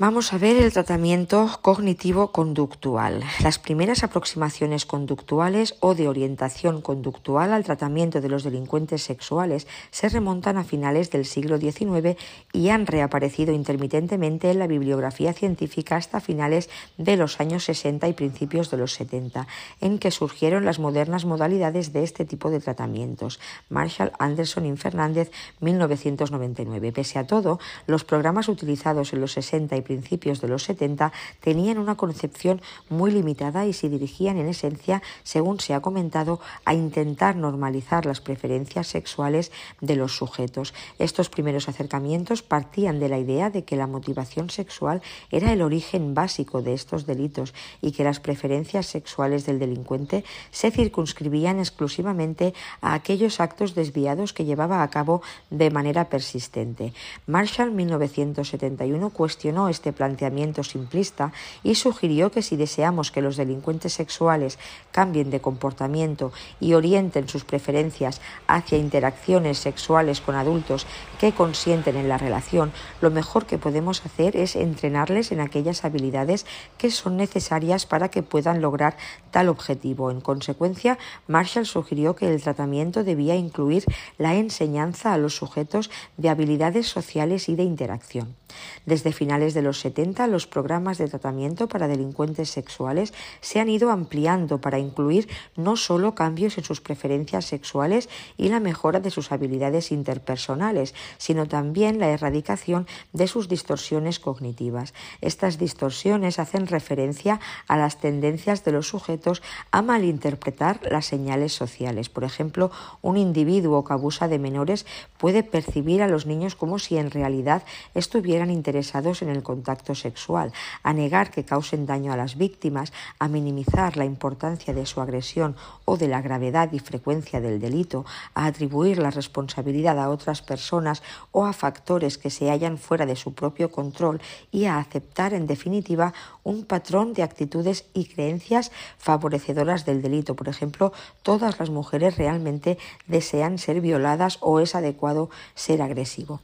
[0.00, 3.22] Vamos a ver el tratamiento cognitivo-conductual.
[3.42, 10.08] Las primeras aproximaciones conductuales o de orientación conductual al tratamiento de los delincuentes sexuales se
[10.08, 12.16] remontan a finales del siglo XIX
[12.54, 18.14] y han reaparecido intermitentemente en la bibliografía científica hasta finales de los años 60 y
[18.14, 19.48] principios de los 70,
[19.82, 23.38] en que surgieron las modernas modalidades de este tipo de tratamientos.
[23.68, 25.30] Marshall, Anderson y Fernández,
[25.60, 26.90] 1999.
[26.90, 31.76] Pese a todo, los programas utilizados en los 60 y principios de los 70 tenían
[31.76, 37.34] una concepción muy limitada y se dirigían en esencia, según se ha comentado, a intentar
[37.34, 40.74] normalizar las preferencias sexuales de los sujetos.
[41.00, 46.14] Estos primeros acercamientos partían de la idea de que la motivación sexual era el origen
[46.14, 50.22] básico de estos delitos y que las preferencias sexuales del delincuente
[50.52, 55.20] se circunscribían exclusivamente a aquellos actos desviados que llevaba a cabo
[55.50, 56.92] de manera persistente.
[57.26, 64.58] Marshall 1971 cuestionó este planteamiento simplista y sugirió que si deseamos que los delincuentes sexuales
[64.92, 70.86] cambien de comportamiento y orienten sus preferencias hacia interacciones sexuales con adultos
[71.18, 76.44] que consienten en la relación, lo mejor que podemos hacer es entrenarles en aquellas habilidades
[76.76, 78.98] que son necesarias para que puedan lograr
[79.30, 80.10] tal objetivo.
[80.10, 83.86] En consecuencia, Marshall sugirió que el tratamiento debía incluir
[84.18, 88.39] la enseñanza a los sujetos de habilidades sociales y de interacción.
[88.86, 93.90] Desde finales de los 70, los programas de tratamiento para delincuentes sexuales se han ido
[93.90, 99.32] ampliando para incluir no solo cambios en sus preferencias sexuales y la mejora de sus
[99.32, 104.94] habilidades interpersonales, sino también la erradicación de sus distorsiones cognitivas.
[105.20, 112.08] Estas distorsiones hacen referencia a las tendencias de los sujetos a malinterpretar las señales sociales.
[112.08, 112.70] Por ejemplo,
[113.02, 114.86] un individuo que abusa de menores
[115.18, 117.62] puede percibir a los niños como si en realidad
[117.94, 123.28] estuvieran interesados en el contacto sexual, a negar que causen daño a las víctimas, a
[123.28, 128.46] minimizar la importancia de su agresión o de la gravedad y frecuencia del delito, a
[128.46, 133.34] atribuir la responsabilidad a otras personas o a factores que se hallan fuera de su
[133.34, 134.20] propio control
[134.50, 136.14] y a aceptar en definitiva
[136.44, 140.36] un patrón de actitudes y creencias favorecedoras del delito.
[140.36, 146.40] Por ejemplo, todas las mujeres realmente desean ser violadas o es adecuado ser agresivo.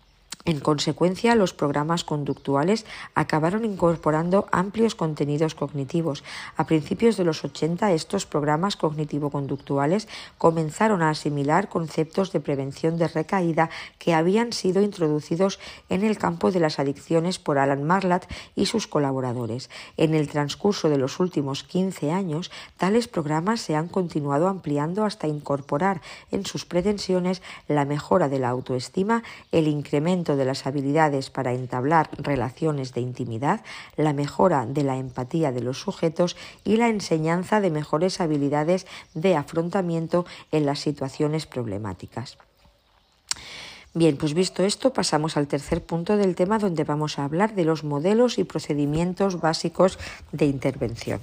[0.46, 2.84] En consecuencia, los programas conductuales
[3.14, 6.22] acabaron incorporando amplios contenidos cognitivos.
[6.58, 13.08] A principios de los 80, estos programas cognitivo-conductuales comenzaron a asimilar conceptos de prevención de
[13.08, 18.66] recaída que habían sido introducidos en el campo de las adicciones por Alan Marlatt y
[18.66, 19.70] sus colaboradores.
[19.96, 25.26] En el transcurso de los últimos 15 años, tales programas se han continuado ampliando hasta
[25.26, 31.52] incorporar en sus pretensiones la mejora de la autoestima, el incremento de las habilidades para
[31.52, 33.62] entablar relaciones de intimidad,
[33.96, 39.36] la mejora de la empatía de los sujetos y la enseñanza de mejores habilidades de
[39.36, 42.38] afrontamiento en las situaciones problemáticas.
[43.96, 47.64] Bien, pues visto esto, pasamos al tercer punto del tema donde vamos a hablar de
[47.64, 50.00] los modelos y procedimientos básicos
[50.32, 51.20] de intervención.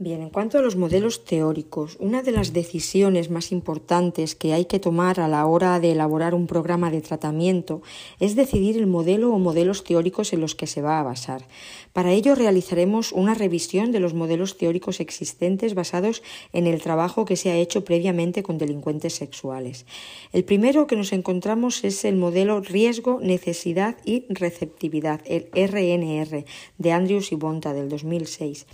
[0.00, 4.66] Bien, en cuanto a los modelos teóricos, una de las decisiones más importantes que hay
[4.66, 7.82] que tomar a la hora de elaborar un programa de tratamiento
[8.20, 11.48] es decidir el modelo o modelos teóricos en los que se va a basar.
[11.92, 16.22] Para ello realizaremos una revisión de los modelos teóricos existentes basados
[16.52, 19.84] en el trabajo que se ha hecho previamente con delincuentes sexuales.
[20.32, 26.44] El primero que nos encontramos es el modelo riesgo, necesidad y receptividad, el RNR,
[26.78, 28.64] de Andrews y Bonta del 2006.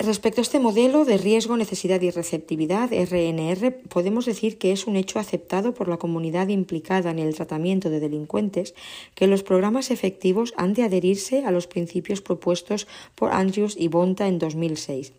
[0.00, 4.94] Respecto a este modelo de riesgo, necesidad y receptividad, RNR, podemos decir que es un
[4.94, 8.74] hecho aceptado por la comunidad implicada en el tratamiento de delincuentes
[9.16, 12.86] que los programas efectivos han de adherirse a los principios propuestos
[13.16, 15.14] por Andrews y Bonta en 2006.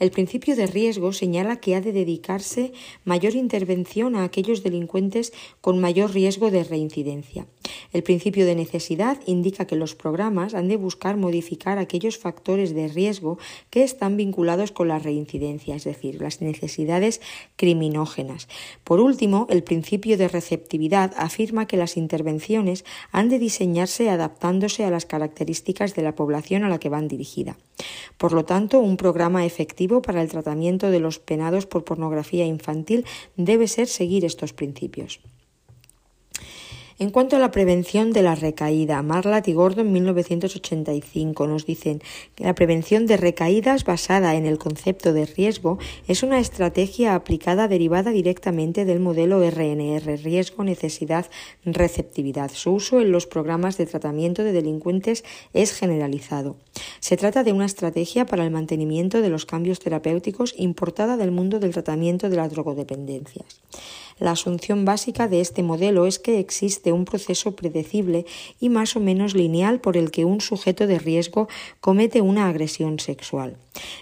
[0.00, 2.72] El principio de riesgo señala que ha de dedicarse
[3.04, 7.46] mayor intervención a aquellos delincuentes con mayor riesgo de reincidencia.
[7.92, 12.88] El principio de necesidad indica que los programas han de buscar modificar aquellos factores de
[12.88, 13.38] riesgo
[13.70, 17.20] que están vinculados con la reincidencia, es decir, las necesidades
[17.56, 18.48] criminógenas.
[18.82, 24.90] Por último, el principio de receptividad afirma que las intervenciones han de diseñarse adaptándose a
[24.90, 27.58] las características de la población a la que van dirigida.
[28.16, 33.04] Por lo tanto, un programa efectivo para el tratamiento de los penados por pornografía infantil
[33.36, 35.20] debe ser seguir estos principios.
[37.00, 42.00] En cuanto a la prevención de la recaída, Marlat y Gordon en 1985 nos dicen
[42.36, 47.66] que la prevención de recaídas basada en el concepto de riesgo es una estrategia aplicada
[47.66, 51.26] derivada directamente del modelo RNR, riesgo, necesidad,
[51.64, 52.52] receptividad.
[52.54, 56.54] Su uso en los programas de tratamiento de delincuentes es generalizado.
[57.00, 61.58] Se trata de una estrategia para el mantenimiento de los cambios terapéuticos importada del mundo
[61.58, 63.60] del tratamiento de las drogodependencias.
[64.18, 68.26] La asunción básica de este modelo es que existe un proceso predecible
[68.60, 71.48] y más o menos lineal por el que un sujeto de riesgo
[71.80, 73.56] comete una agresión sexual.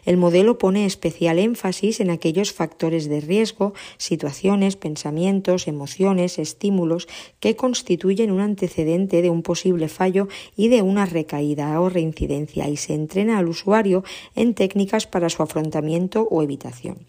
[0.04, 7.08] El modelo pone especial énfasis en aquellos factores de riesgo, situaciones, pensamientos, emociones, estímulos
[7.40, 12.76] que constituyen un antecedente de un posible fallo y de una recaída o reincidencia y
[12.76, 14.04] se entrena al usuario
[14.34, 17.06] en técnicas para su afrontamiento o evitación.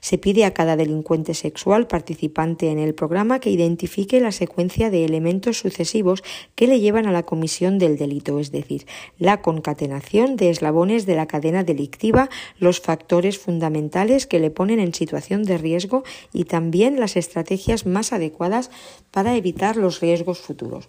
[0.00, 5.04] Se pide a cada delincuente sexual participante en el programa que identifique la secuencia de
[5.04, 6.22] elementos sucesivos
[6.54, 8.86] que le llevan a la comisión del delito, es decir,
[9.18, 11.93] la concatenación de eslabones de la cadena delictiva,
[12.58, 18.12] los factores fundamentales que le ponen en situación de riesgo y también las estrategias más
[18.12, 18.70] adecuadas
[19.10, 20.88] para evitar los riesgos futuros.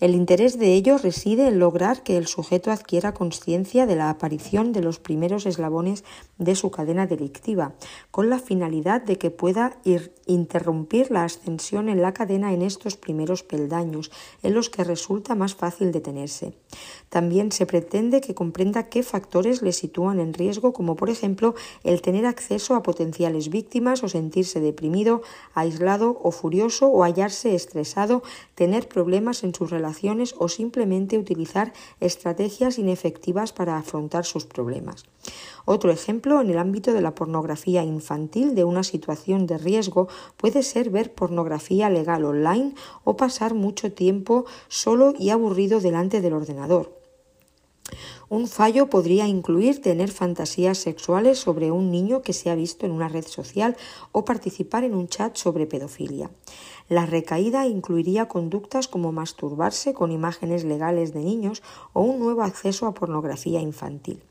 [0.00, 4.72] El interés de ello reside en lograr que el sujeto adquiera conciencia de la aparición
[4.72, 6.04] de los primeros eslabones
[6.38, 7.74] de su cadena delictiva,
[8.12, 12.96] con la finalidad de que pueda ir, interrumpir la ascensión en la cadena en estos
[12.96, 14.12] primeros peldaños,
[14.42, 16.54] en los que resulta más fácil detenerse.
[17.08, 22.02] También se pretende que comprenda qué factores le sitúan en riesgo, como por ejemplo el
[22.02, 25.22] tener acceso a potenciales víctimas o sentirse deprimido,
[25.54, 28.22] aislado o furioso o hallarse estresado,
[28.54, 35.04] tener problemas en sus relaciones o simplemente utilizar estrategias inefectivas para afrontar sus problemas.
[35.64, 40.62] Otro ejemplo en el ámbito de la pornografía infantil de una situación de riesgo puede
[40.62, 42.74] ser ver pornografía legal online
[43.04, 46.98] o pasar mucho tiempo solo y aburrido delante del ordenador.
[48.30, 52.92] Un fallo podría incluir tener fantasías sexuales sobre un niño que se ha visto en
[52.92, 53.76] una red social
[54.12, 56.30] o participar en un chat sobre pedofilia.
[56.90, 61.62] La recaída incluiría conductas como masturbarse con imágenes legales de niños
[61.94, 64.22] o un nuevo acceso a pornografía infantil.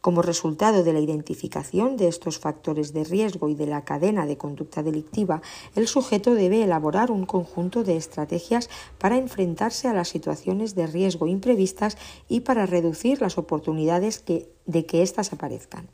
[0.00, 4.36] Como resultado de la identificación de estos factores de riesgo y de la cadena de
[4.36, 5.42] conducta delictiva,
[5.74, 11.26] el sujeto debe elaborar un conjunto de estrategias para enfrentarse a las situaciones de riesgo
[11.26, 15.88] imprevistas y para reducir las oportunidades de que éstas aparezcan.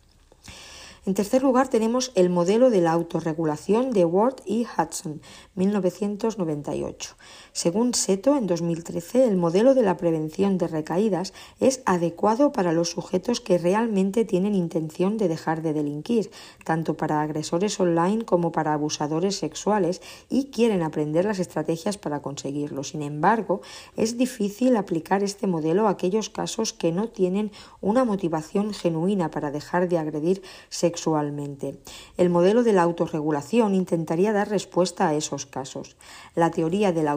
[1.06, 5.20] En tercer lugar, tenemos el modelo de la autorregulación de Ward y Hudson,
[5.54, 7.16] 1998.
[7.56, 12.90] Según Seto, en 2013, el modelo de la prevención de recaídas es adecuado para los
[12.90, 16.32] sujetos que realmente tienen intención de dejar de delinquir,
[16.64, 22.82] tanto para agresores online como para abusadores sexuales, y quieren aprender las estrategias para conseguirlo.
[22.82, 23.60] Sin embargo,
[23.96, 29.52] es difícil aplicar este modelo a aquellos casos que no tienen una motivación genuina para
[29.52, 31.78] dejar de agredir sexualmente.
[32.16, 35.94] El modelo de la autorregulación intentaría dar respuesta a esos casos.
[36.34, 37.12] La teoría de la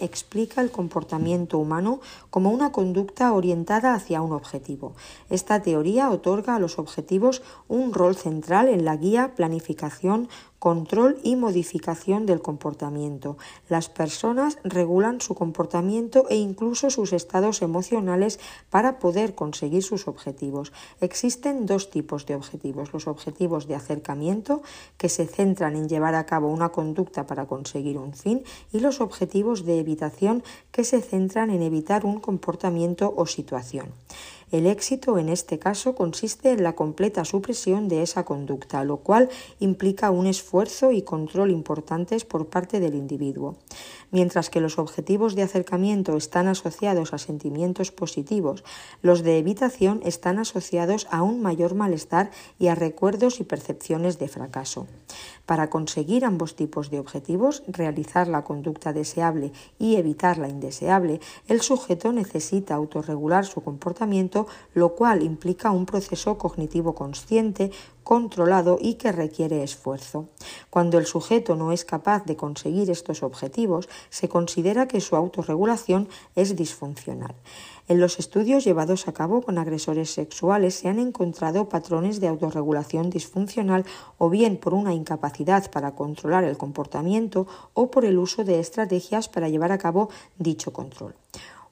[0.00, 2.00] explica el comportamiento humano
[2.30, 4.94] como una conducta orientada hacia un objetivo.
[5.30, 11.36] Esta teoría otorga a los objetivos un rol central en la guía, planificación, control y
[11.36, 13.36] modificación del comportamiento.
[13.68, 20.72] Las personas regulan su comportamiento e incluso sus estados emocionales para poder conseguir sus objetivos.
[21.00, 22.92] Existen dos tipos de objetivos.
[22.92, 24.62] Los objetivos de acercamiento,
[24.96, 28.42] que se centran en llevar a cabo una conducta para conseguir un fin,
[28.72, 30.42] y los objetivos de evitación,
[30.72, 33.92] que se centran en evitar un comportamiento o situación.
[34.52, 39.28] El éxito en este caso consiste en la completa supresión de esa conducta, lo cual
[39.58, 43.56] implica un esfuerzo y control importantes por parte del individuo.
[44.10, 48.64] Mientras que los objetivos de acercamiento están asociados a sentimientos positivos,
[49.02, 54.28] los de evitación están asociados a un mayor malestar y a recuerdos y percepciones de
[54.28, 54.86] fracaso.
[55.44, 61.60] Para conseguir ambos tipos de objetivos, realizar la conducta deseable y evitar la indeseable, el
[61.60, 67.70] sujeto necesita autorregular su comportamiento, lo cual implica un proceso cognitivo consciente,
[68.06, 70.28] controlado y que requiere esfuerzo.
[70.70, 76.08] Cuando el sujeto no es capaz de conseguir estos objetivos, se considera que su autorregulación
[76.36, 77.34] es disfuncional.
[77.88, 83.10] En los estudios llevados a cabo con agresores sexuales se han encontrado patrones de autorregulación
[83.10, 83.84] disfuncional
[84.18, 89.28] o bien por una incapacidad para controlar el comportamiento o por el uso de estrategias
[89.28, 91.16] para llevar a cabo dicho control.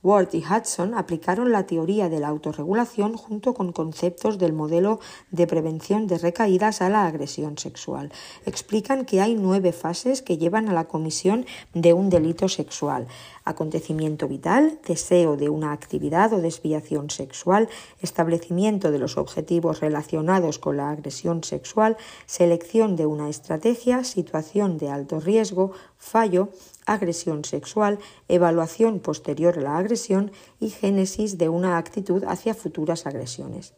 [0.05, 5.01] Ward y Hudson aplicaron la teoría de la autorregulación junto con conceptos del modelo
[5.31, 8.12] de prevención de recaídas a la agresión sexual.
[8.44, 13.09] Explican que hay nueve fases que llevan a la comisión de un delito sexual.
[13.47, 17.70] Acontecimiento vital, deseo de una actividad o desviación sexual,
[18.02, 24.90] establecimiento de los objetivos relacionados con la agresión sexual, selección de una estrategia, situación de
[24.90, 26.51] alto riesgo, fallo,
[26.86, 27.98] agresión sexual,
[28.28, 33.74] evaluación posterior a la agresión y génesis de una actitud hacia futuras agresiones.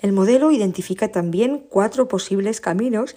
[0.00, 3.16] El modelo identifica también cuatro posibles caminos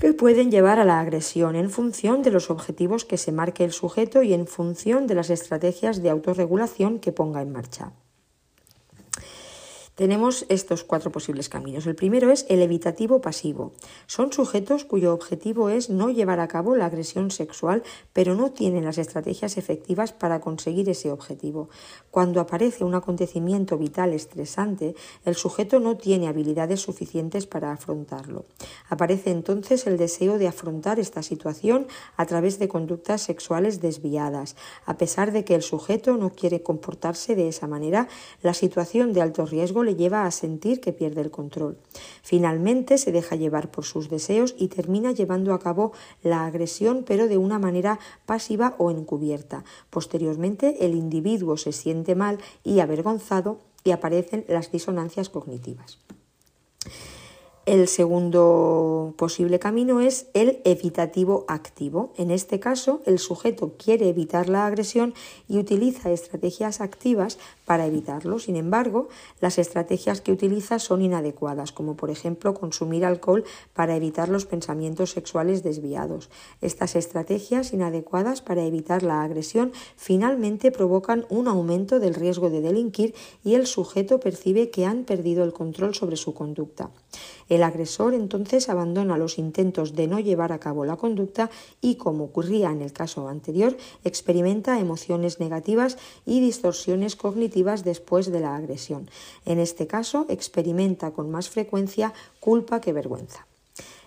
[0.00, 3.72] que pueden llevar a la agresión en función de los objetivos que se marque el
[3.72, 7.92] sujeto y en función de las estrategias de autorregulación que ponga en marcha.
[9.94, 11.86] Tenemos estos cuatro posibles caminos.
[11.86, 13.72] El primero es el evitativo pasivo.
[14.08, 18.84] Son sujetos cuyo objetivo es no llevar a cabo la agresión sexual, pero no tienen
[18.84, 21.68] las estrategias efectivas para conseguir ese objetivo.
[22.10, 28.46] Cuando aparece un acontecimiento vital estresante, el sujeto no tiene habilidades suficientes para afrontarlo.
[28.88, 34.56] Aparece entonces el deseo de afrontar esta situación a través de conductas sexuales desviadas.
[34.86, 38.08] A pesar de que el sujeto no quiere comportarse de esa manera,
[38.42, 41.78] la situación de alto riesgo le lleva a sentir que pierde el control.
[42.22, 45.92] Finalmente se deja llevar por sus deseos y termina llevando a cabo
[46.22, 49.64] la agresión pero de una manera pasiva o encubierta.
[49.90, 55.98] Posteriormente el individuo se siente mal y avergonzado y aparecen las disonancias cognitivas.
[57.66, 62.12] El segundo posible camino es el evitativo activo.
[62.18, 65.14] En este caso, el sujeto quiere evitar la agresión
[65.48, 68.38] y utiliza estrategias activas para evitarlo.
[68.38, 69.08] Sin embargo,
[69.40, 75.12] las estrategias que utiliza son inadecuadas, como por ejemplo consumir alcohol para evitar los pensamientos
[75.12, 76.28] sexuales desviados.
[76.60, 83.14] Estas estrategias inadecuadas para evitar la agresión finalmente provocan un aumento del riesgo de delinquir
[83.42, 86.90] y el sujeto percibe que han perdido el control sobre su conducta.
[87.48, 91.50] El agresor entonces abandona los intentos de no llevar a cabo la conducta
[91.80, 98.40] y, como ocurría en el caso anterior, experimenta emociones negativas y distorsiones cognitivas después de
[98.40, 99.08] la agresión.
[99.44, 103.46] En este caso, experimenta con más frecuencia culpa que vergüenza.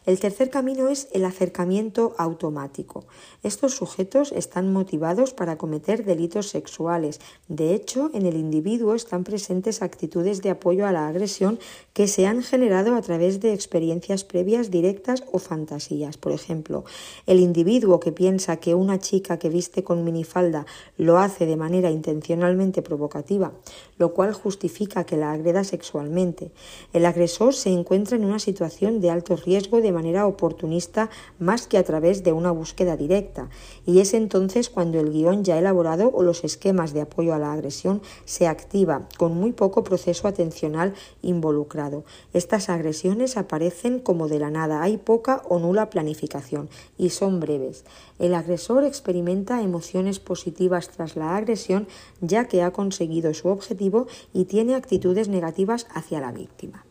[0.08, 3.04] El tercer camino es el acercamiento automático.
[3.44, 7.20] Estos sujetos están motivados para cometer delitos sexuales.
[7.50, 11.60] De hecho, en el individuo están presentes actitudes de apoyo a la agresión
[11.92, 16.16] que se han generado a través de experiencias previas directas o fantasías.
[16.16, 16.86] Por ejemplo,
[17.26, 20.66] el individuo que piensa que una chica que viste con minifalda
[20.96, 23.52] lo hace de manera intencionalmente provocativa,
[23.98, 26.54] lo cual justifica que la agreda sexualmente.
[26.94, 31.10] El agresor se encuentra en una situación de alto riesgo de manera oportunista
[31.40, 33.50] más que a través de una búsqueda directa,
[33.84, 37.52] y es entonces cuando el guion ya elaborado o los esquemas de apoyo a la
[37.52, 40.94] agresión se activa con muy poco proceso atencional
[41.24, 42.04] involucrado.
[42.34, 47.84] Estas agresiones aparecen como de la nada, hay poca o nula planificación y son breves.
[48.20, 51.88] El agresor experimenta emociones positivas tras la agresión
[52.22, 56.87] ya que ha conseguido su objetivo y tiene actitudes negativas hacia la víctima.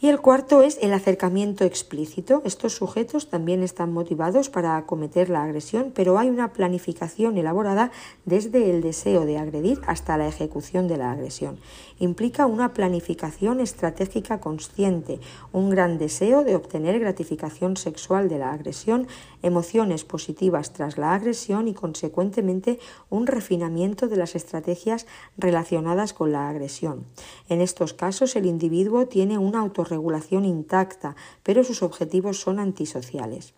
[0.00, 2.40] Y el cuarto es el acercamiento explícito.
[2.44, 7.90] Estos sujetos también están motivados para acometer la agresión, pero hay una planificación elaborada
[8.24, 11.58] desde el deseo de agredir hasta la ejecución de la agresión.
[12.00, 15.18] Implica una planificación estratégica consciente,
[15.52, 19.08] un gran deseo de obtener gratificación sexual de la agresión,
[19.42, 22.78] emociones positivas tras la agresión y, consecuentemente,
[23.10, 25.06] un refinamiento de las estrategias
[25.36, 27.04] relacionadas con la agresión.
[27.48, 33.54] En estos casos, el individuo tiene una auto regulación intacta, pero sus objetivos son antisociales.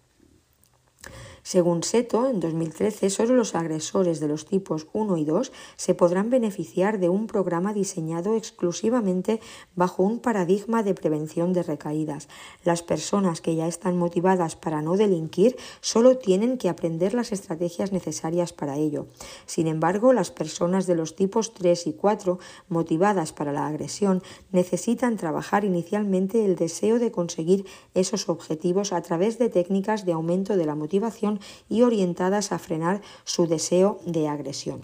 [1.50, 6.30] Según Seto, en 2013, solo los agresores de los tipos 1 y 2 se podrán
[6.30, 9.40] beneficiar de un programa diseñado exclusivamente
[9.74, 12.28] bajo un paradigma de prevención de recaídas.
[12.62, 17.90] Las personas que ya están motivadas para no delinquir solo tienen que aprender las estrategias
[17.90, 19.08] necesarias para ello.
[19.46, 24.22] Sin embargo, las personas de los tipos 3 y 4, motivadas para la agresión,
[24.52, 30.56] necesitan trabajar inicialmente el deseo de conseguir esos objetivos a través de técnicas de aumento
[30.56, 34.80] de la motivación y orientadas a frenar su deseo de agresión.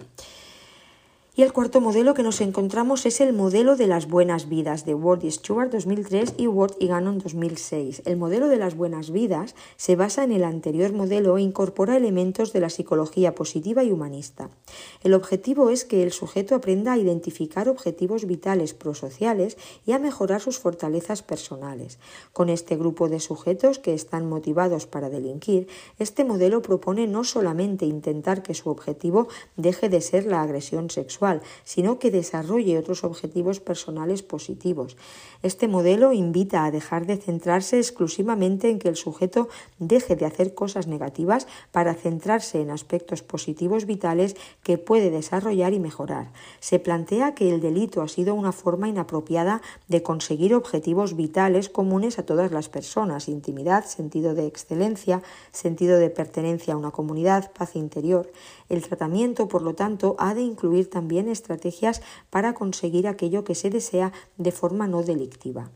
[1.39, 4.95] Y el cuarto modelo que nos encontramos es el modelo de las buenas vidas de
[4.95, 8.01] Ward y Stewart 2003 y Ward y Gannon 2006.
[8.07, 12.55] El modelo de las buenas vidas se basa en el anterior modelo e incorpora elementos
[12.55, 14.49] de la psicología positiva y humanista.
[15.05, 20.41] El objetivo es que el sujeto aprenda a identificar objetivos vitales prosociales y a mejorar
[20.41, 21.99] sus fortalezas personales.
[22.33, 25.69] Con este grupo de sujetos que están motivados para delinquir,
[25.99, 31.26] este modelo propone no solamente intentar que su objetivo deje de ser la agresión sexual,
[31.65, 34.97] sino que desarrolle otros objetivos personales positivos.
[35.43, 39.49] Este modelo invita a dejar de centrarse exclusivamente en que el sujeto
[39.79, 45.81] deje de hacer cosas negativas para centrarse en aspectos positivos vitales que puede desarrollar y
[45.81, 46.33] mejorar.
[46.61, 52.19] Se plantea que el delito ha sido una forma inapropiada de conseguir objetivos vitales comunes
[52.19, 55.23] a todas las personas, intimidad, sentido de excelencia,
[55.53, 58.31] sentido de pertenencia a una comunidad, paz interior.
[58.69, 63.71] El tratamiento, por lo tanto, ha de incluir también estrategias para conseguir aquello que se
[63.71, 65.71] desea de forma no delictiva.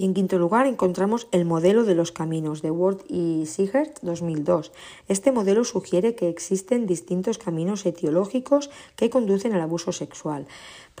[0.00, 4.72] Y en quinto lugar encontramos el modelo de los caminos de Ward y Sigert 2002.
[5.08, 10.46] Este modelo sugiere que existen distintos caminos etiológicos que conducen al abuso sexual.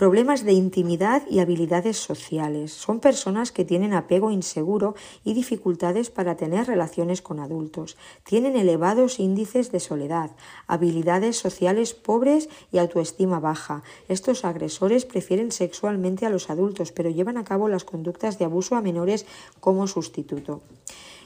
[0.00, 2.72] Problemas de intimidad y habilidades sociales.
[2.72, 4.94] Son personas que tienen apego inseguro
[5.24, 7.98] y dificultades para tener relaciones con adultos.
[8.24, 10.30] Tienen elevados índices de soledad,
[10.66, 13.82] habilidades sociales pobres y autoestima baja.
[14.08, 18.76] Estos agresores prefieren sexualmente a los adultos, pero llevan a cabo las conductas de abuso
[18.76, 19.26] a menores
[19.60, 20.62] como sustituto.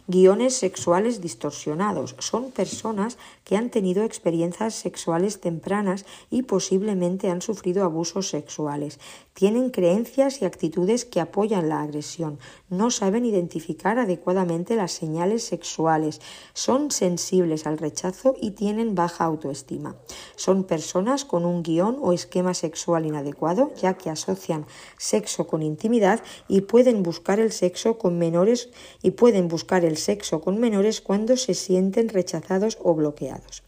[0.07, 2.15] Guiones sexuales distorsionados.
[2.19, 9.01] Son personas que han tenido experiencias sexuales tempranas y posiblemente han sufrido abusos sexuales.
[9.35, 12.39] Tienen creencias y actitudes que apoyan la agresión.
[12.69, 16.21] No saben identificar adecuadamente las señales sexuales.
[16.53, 19.97] Son sensibles al rechazo y tienen baja autoestima.
[20.37, 24.67] Son personas con un guion o esquema sexual inadecuado, ya que asocian
[24.99, 28.69] sexo con intimidad y pueden buscar el sexo con menores
[29.03, 33.65] y pueden buscar el sexo con menores cuando se sienten rechazados o bloqueados.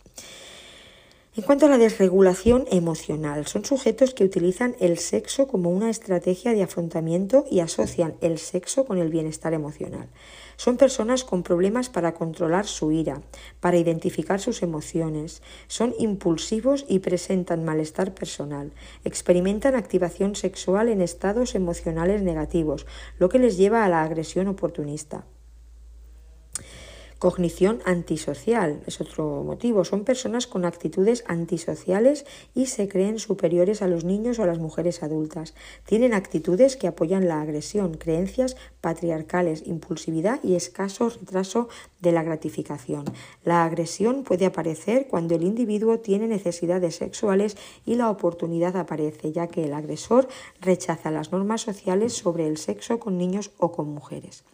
[1.36, 6.54] En cuanto a la desregulación emocional, son sujetos que utilizan el sexo como una estrategia
[6.54, 10.08] de afrontamiento y asocian el sexo con el bienestar emocional.
[10.56, 13.20] Son personas con problemas para controlar su ira,
[13.60, 18.72] para identificar sus emociones, son impulsivos y presentan malestar personal,
[19.04, 22.86] experimentan activación sexual en estados emocionales negativos,
[23.18, 25.26] lo que les lleva a la agresión oportunista.
[27.18, 29.86] Cognición antisocial es otro motivo.
[29.86, 34.58] Son personas con actitudes antisociales y se creen superiores a los niños o a las
[34.58, 35.54] mujeres adultas.
[35.86, 41.70] Tienen actitudes que apoyan la agresión, creencias patriarcales, impulsividad y escaso retraso
[42.00, 43.06] de la gratificación.
[43.44, 47.56] La agresión puede aparecer cuando el individuo tiene necesidades sexuales
[47.86, 50.28] y la oportunidad aparece, ya que el agresor
[50.60, 54.44] rechaza las normas sociales sobre el sexo con niños o con mujeres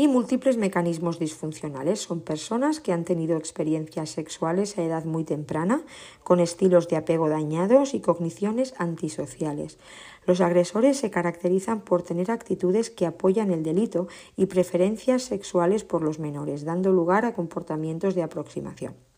[0.00, 2.00] y múltiples mecanismos disfuncionales.
[2.00, 5.82] Son personas que han tenido experiencias sexuales a edad muy temprana,
[6.24, 9.78] con estilos de apego dañados y cogniciones antisociales.
[10.24, 14.08] Los agresores se caracterizan por tener actitudes que apoyan el delito
[14.38, 19.09] y preferencias sexuales por los menores, dando lugar a comportamientos de aproximación.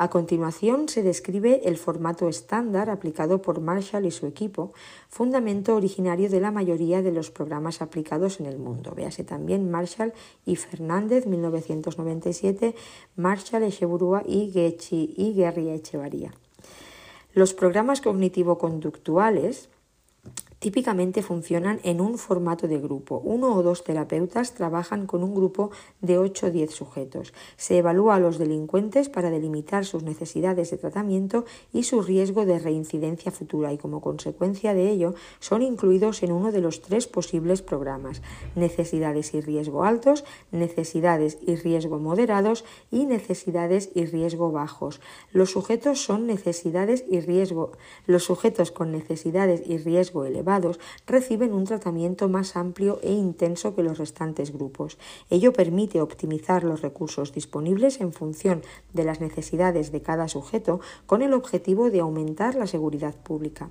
[0.00, 4.72] A continuación se describe el formato estándar aplicado por Marshall y su equipo,
[5.08, 8.92] fundamento originario de la mayoría de los programas aplicados en el mundo.
[8.94, 10.12] Véase también Marshall
[10.46, 12.76] y Fernández, 1997,
[13.16, 16.32] Marshall, Echeburúa y, Guerri Echevarría.
[17.34, 19.68] Los programas cognitivo-conductuales
[20.58, 23.22] Típicamente funcionan en un formato de grupo.
[23.22, 25.70] Uno o dos terapeutas trabajan con un grupo
[26.00, 27.32] de 8 o 10 sujetos.
[27.56, 32.58] Se evalúa a los delincuentes para delimitar sus necesidades de tratamiento y su riesgo de
[32.58, 37.62] reincidencia futura y como consecuencia de ello son incluidos en uno de los tres posibles
[37.62, 38.20] programas.
[38.56, 45.00] Necesidades y riesgo altos, necesidades y riesgo moderados y necesidades y riesgo bajos.
[45.30, 47.70] Los sujetos son necesidades y riesgo.
[48.06, 50.47] Los sujetos con necesidades y riesgo elevados
[51.06, 54.98] reciben un tratamiento más amplio e intenso que los restantes grupos.
[55.30, 58.62] Ello permite optimizar los recursos disponibles en función
[58.92, 63.70] de las necesidades de cada sujeto con el objetivo de aumentar la seguridad pública.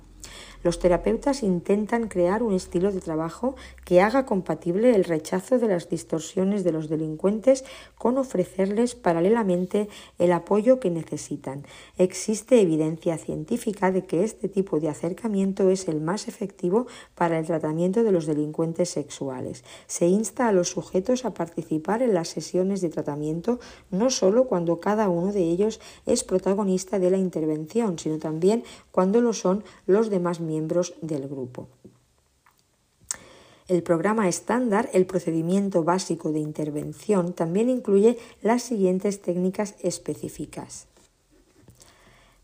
[0.62, 3.54] Los terapeutas intentan crear un estilo de trabajo
[3.84, 7.64] que haga compatible el rechazo de las distorsiones de los delincuentes
[7.96, 11.64] con ofrecerles paralelamente el apoyo que necesitan.
[11.96, 17.46] Existe evidencia científica de que este tipo de acercamiento es el más efectivo para el
[17.46, 19.64] tratamiento de los delincuentes sexuales.
[19.86, 23.60] Se insta a los sujetos a participar en las sesiones de tratamiento
[23.90, 29.20] no solo cuando cada uno de ellos es protagonista de la intervención, sino también cuando
[29.20, 30.40] lo son los demás
[31.02, 31.68] del grupo.
[33.68, 40.86] El programa estándar, el procedimiento básico de intervención, también incluye las siguientes técnicas específicas.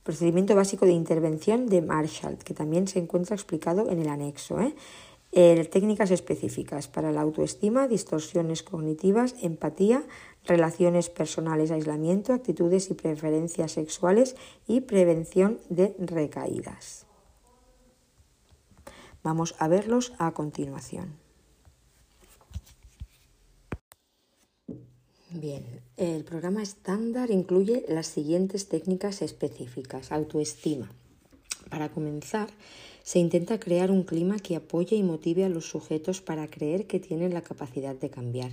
[0.02, 4.60] Procedimiento básico de intervención de Marshall, que también se encuentra explicado en el anexo.
[4.60, 4.74] ¿eh?
[5.70, 10.04] técnicas específicas para la autoestima, distorsiones cognitivas, empatía,
[10.44, 14.36] relaciones personales, aislamiento, actitudes y preferencias sexuales
[14.68, 17.03] y prevención de recaídas.
[19.24, 21.16] Vamos a verlos a continuación.
[25.30, 25.64] Bien,
[25.96, 30.12] el programa estándar incluye las siguientes técnicas específicas.
[30.12, 30.92] Autoestima.
[31.70, 32.50] Para comenzar,
[33.02, 37.00] se intenta crear un clima que apoye y motive a los sujetos para creer que
[37.00, 38.52] tienen la capacidad de cambiar.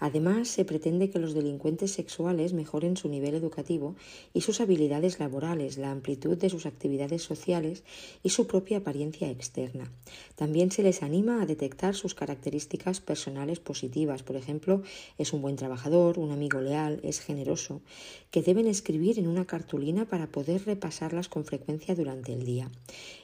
[0.00, 3.96] Además, se pretende que los delincuentes sexuales mejoren su nivel educativo
[4.32, 7.84] y sus habilidades laborales, la amplitud de sus actividades sociales
[8.22, 9.92] y su propia apariencia externa.
[10.36, 14.82] También se les anima a detectar sus características personales positivas, por ejemplo,
[15.18, 17.82] es un buen trabajador, un amigo leal, es generoso,
[18.30, 22.70] que deben escribir en una cartulina para poder repasarlas con frecuencia durante el día.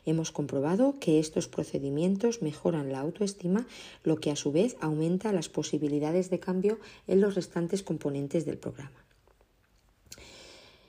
[0.04, 3.66] Hemos comprobado que estos procedimientos mejoran la autoestima,
[4.04, 6.65] lo que a su vez aumenta las posibilidades de cambio
[7.06, 9.06] en los restantes componentes del programa.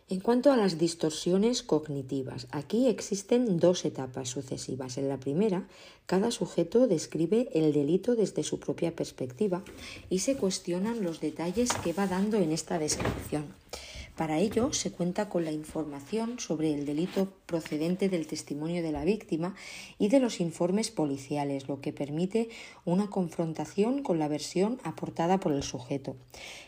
[0.10, 4.98] En cuanto a las distorsiones cognitivas, aquí existen dos etapas sucesivas.
[4.98, 5.68] En la primera,
[6.06, 9.64] cada sujeto describe el delito desde su propia perspectiva
[10.10, 13.54] y se cuestionan los detalles que va dando en esta descripción.
[14.16, 19.04] Para ello se cuenta con la información sobre el delito procedente del testimonio de la
[19.04, 19.56] víctima
[19.98, 22.50] y de los informes policiales, lo que permite
[22.86, 26.16] una confrontación con la versión aportada por el sujeto.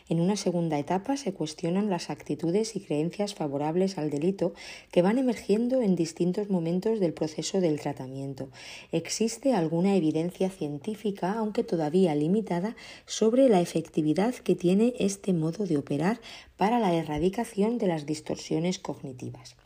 [0.08, 4.54] En una segunda etapa se cuestionan las actitudes y creencias favorables al delito
[4.90, 8.48] que van emergiendo en distintos momentos del proceso del tratamiento.
[8.90, 12.74] Existe alguna evidencia científica, aunque todavía limitada,
[13.06, 16.20] sobre la efectividad que tiene este modo de operar
[16.56, 19.59] para la erradicación de las distorsiones cognitivas.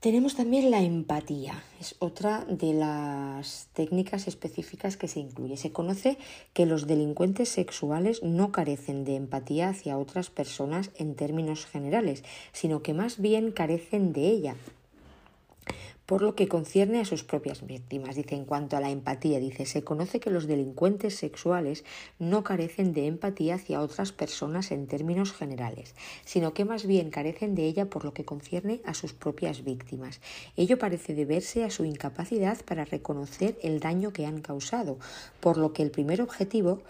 [0.00, 5.56] Tenemos también la empatía, es otra de las técnicas específicas que se incluye.
[5.56, 6.18] Se conoce
[6.52, 12.22] que los delincuentes sexuales no carecen de empatía hacia otras personas en términos generales,
[12.52, 14.54] sino que más bien carecen de ella,
[16.08, 18.16] por lo que concierne a sus propias víctimas.
[18.16, 21.84] Dice, en cuanto a la empatía, dice, se conoce que los delincuentes sexuales
[22.18, 25.94] no carecen de empatía hacia otras personas en términos generales,
[26.24, 30.22] sino que más bien carecen de ella por lo que concierne a sus propias víctimas.
[30.56, 34.98] Ello parece deberse a su incapacidad para reconocer el daño que han causado,
[35.40, 36.80] por lo que el primer objetivo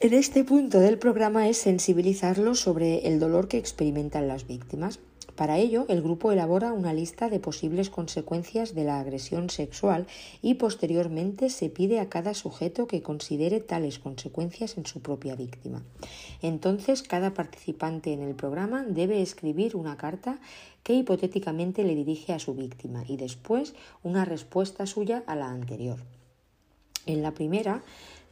[0.00, 4.98] en este punto del programa es sensibilizarlos sobre el dolor que experimentan las víctimas.
[5.36, 10.06] Para ello, el grupo elabora una lista de posibles consecuencias de la agresión sexual
[10.42, 15.82] y posteriormente se pide a cada sujeto que considere tales consecuencias en su propia víctima.
[16.40, 20.38] Entonces, cada participante en el programa debe escribir una carta
[20.84, 23.74] que hipotéticamente le dirige a su víctima y después
[24.04, 25.98] una respuesta suya a la anterior.
[27.06, 27.82] En la primera,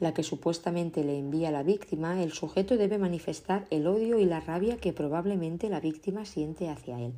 [0.03, 4.41] la que supuestamente le envía la víctima, el sujeto debe manifestar el odio y la
[4.41, 7.13] rabia que probablemente la víctima siente hacia él,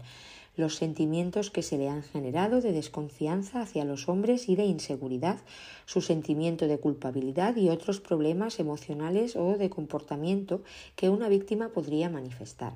[0.55, 5.39] los sentimientos que se le han generado de desconfianza hacia los hombres y de inseguridad,
[5.87, 10.61] su sentimiento de culpabilidad y otros problemas emocionales o de comportamiento
[10.95, 12.75] que una víctima podría manifestar.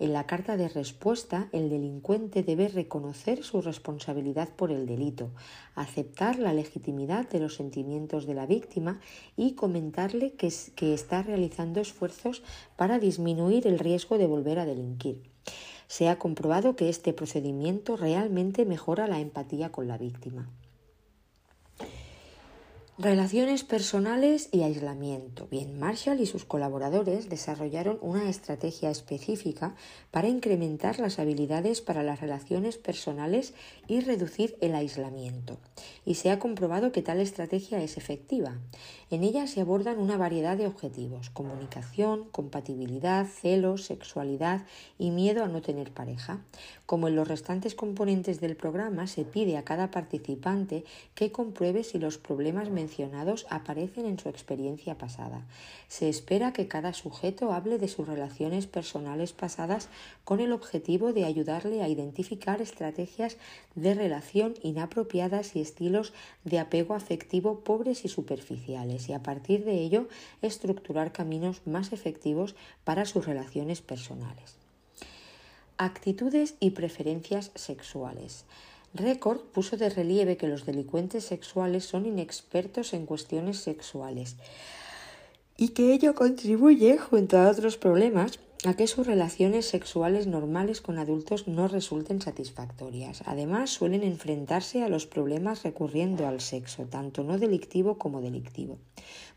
[0.00, 5.30] En la carta de respuesta, el delincuente debe reconocer su responsabilidad por el delito,
[5.74, 8.98] aceptar la legitimidad de los sentimientos de la víctima
[9.36, 10.46] y comentarle que,
[10.94, 12.42] está realizando esfuerzos
[12.76, 15.20] para disminuir el riesgo de volver a delinquir.
[15.86, 20.48] Se ha comprobado que este procedimiento realmente mejora la empatía con la víctima.
[23.02, 25.48] Relaciones personales y aislamiento.
[25.50, 29.74] Bien, Marshall y sus colaboradores desarrollaron una estrategia específica
[30.10, 33.54] para incrementar las habilidades para las relaciones personales
[33.88, 35.56] y reducir el aislamiento.
[36.04, 38.58] Y se ha comprobado que tal estrategia es efectiva.
[39.10, 44.66] En ella se abordan una variedad de objetivos, comunicación, compatibilidad, celos, sexualidad
[44.98, 46.44] y miedo a no tener pareja.
[46.84, 51.98] Como en los restantes componentes del programa, se pide a cada participante que compruebe si
[51.98, 52.89] los problemas mencionados
[53.48, 55.42] aparecen en su experiencia pasada.
[55.88, 59.88] Se espera que cada sujeto hable de sus relaciones personales pasadas
[60.24, 63.36] con el objetivo de ayudarle a identificar estrategias
[63.74, 66.12] de relación inapropiadas y estilos
[66.44, 70.08] de apego afectivo pobres y superficiales y a partir de ello
[70.42, 72.54] estructurar caminos más efectivos
[72.84, 74.56] para sus relaciones personales.
[75.78, 78.44] Actitudes y preferencias sexuales.
[78.94, 84.36] Record puso de relieve que los delincuentes sexuales son inexpertos en cuestiones sexuales
[85.56, 90.98] y que ello contribuye, junto a otros problemas, a que sus relaciones sexuales normales con
[90.98, 93.22] adultos no resulten satisfactorias.
[93.24, 98.78] Además, suelen enfrentarse a los problemas recurriendo al sexo, tanto no delictivo como delictivo.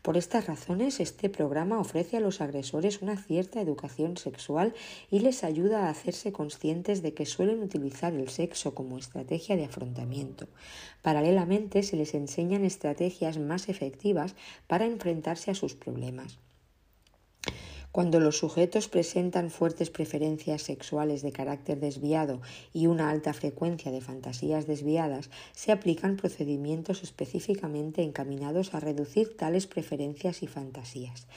[0.02, 4.74] Por estas razones, este programa ofrece a los agresores una cierta educación sexual
[5.10, 9.64] y les ayuda a hacerse conscientes de que suelen utilizar el sexo como estrategia de
[9.64, 10.48] afrontamiento.
[11.00, 14.34] Paralelamente, se les enseñan estrategias más efectivas
[14.66, 16.43] para enfrentarse a sus problemas.
[17.94, 22.40] Cuando los sujetos presentan fuertes preferencias sexuales de carácter desviado
[22.72, 29.68] y una alta frecuencia de fantasías desviadas, se aplican procedimientos específicamente encaminados a reducir tales
[29.68, 31.28] preferencias y fantasías.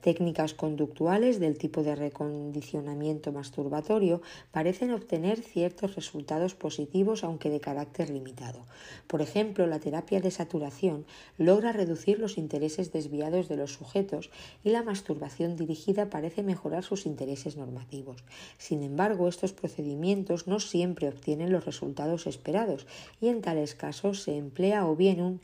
[0.00, 8.10] Técnicas conductuales del tipo de recondicionamiento masturbatorio parecen obtener ciertos resultados positivos aunque de carácter
[8.10, 8.64] limitado.
[9.06, 11.06] Por ejemplo, la terapia de saturación
[11.38, 14.30] logra reducir los intereses desviados de los sujetos
[14.62, 18.24] y la masturbación dirigida parece mejorar sus intereses normativos.
[18.58, 22.86] Sin embargo, estos procedimientos no siempre obtienen los resultados esperados
[23.20, 25.40] y en tales casos se emplea o bien un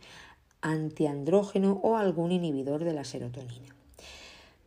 [0.61, 3.82] antiandrógeno o algún inhibidor de la serotonina.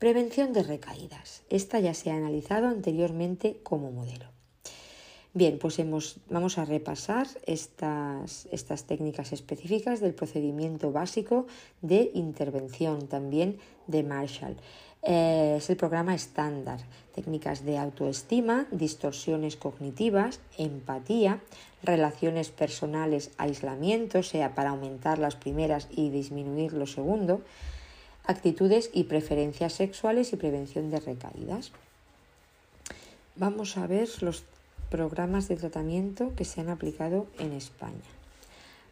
[0.05, 1.41] Prevención de recaídas.
[1.49, 4.27] Esta ya se ha analizado anteriormente como modelo.
[5.33, 11.47] Bien, pues hemos, vamos a repasar estas, estas técnicas específicas del procedimiento básico
[11.81, 13.57] de intervención también
[13.87, 14.57] de Marshall.
[15.01, 16.81] Eh, es el programa estándar.
[17.15, 21.41] Técnicas de autoestima, distorsiones cognitivas, empatía,
[21.81, 27.41] relaciones personales, aislamiento, sea para aumentar las primeras y disminuir lo segundo,
[28.27, 31.71] actitudes y preferencias sexuales y prevención de recaídas.
[33.35, 34.43] Vamos a ver los
[34.89, 38.09] programas de tratamiento que se han aplicado en España.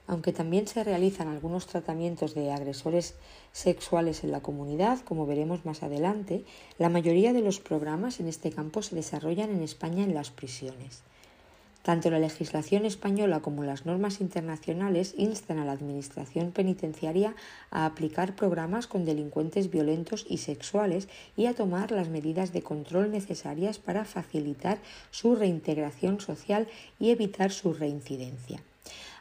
[0.05, 3.15] Aunque también se realizan algunos tratamientos de agresores
[3.53, 6.43] sexuales en la comunidad, como veremos más adelante,
[6.77, 11.03] la mayoría de los programas en este campo se desarrollan en España en las prisiones.
[11.83, 17.35] Tanto la legislación española como las normas internacionales instan a la Administración penitenciaria
[17.71, 23.11] a aplicar programas con delincuentes violentos y sexuales y a tomar las medidas de control
[23.11, 24.77] necesarias para facilitar
[25.11, 26.69] su reintegración social
[26.99, 28.63] y evitar su reincidencia.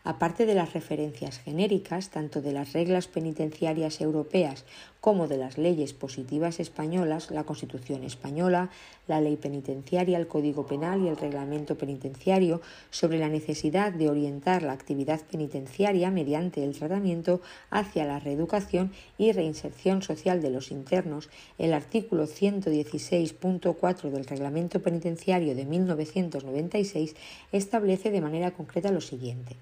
[0.04, 4.64] Aparte de las referencias genéricas, tanto de las reglas penitenciarias europeas
[5.00, 8.70] como de las leyes positivas españolas, la Constitución española,
[9.06, 12.60] la ley penitenciaria, el Código Penal y el Reglamento Penitenciario,
[12.90, 19.30] sobre la necesidad de orientar la actividad penitenciaria mediante el tratamiento hacia la reeducación y
[19.30, 27.14] reinserción social de los internos, el artículo 116.4 del Reglamento Penitenciario de 1996
[27.52, 29.54] establece de manera concreta lo siguiente.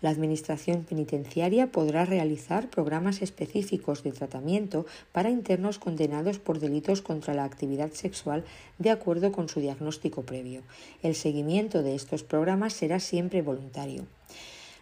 [0.00, 7.34] La Administración penitenciaria podrá realizar programas específicos de tratamiento para internos condenados por delitos contra
[7.34, 8.44] la actividad sexual
[8.78, 10.62] de acuerdo con su diagnóstico previo.
[11.02, 14.06] El seguimiento de estos programas será siempre voluntario.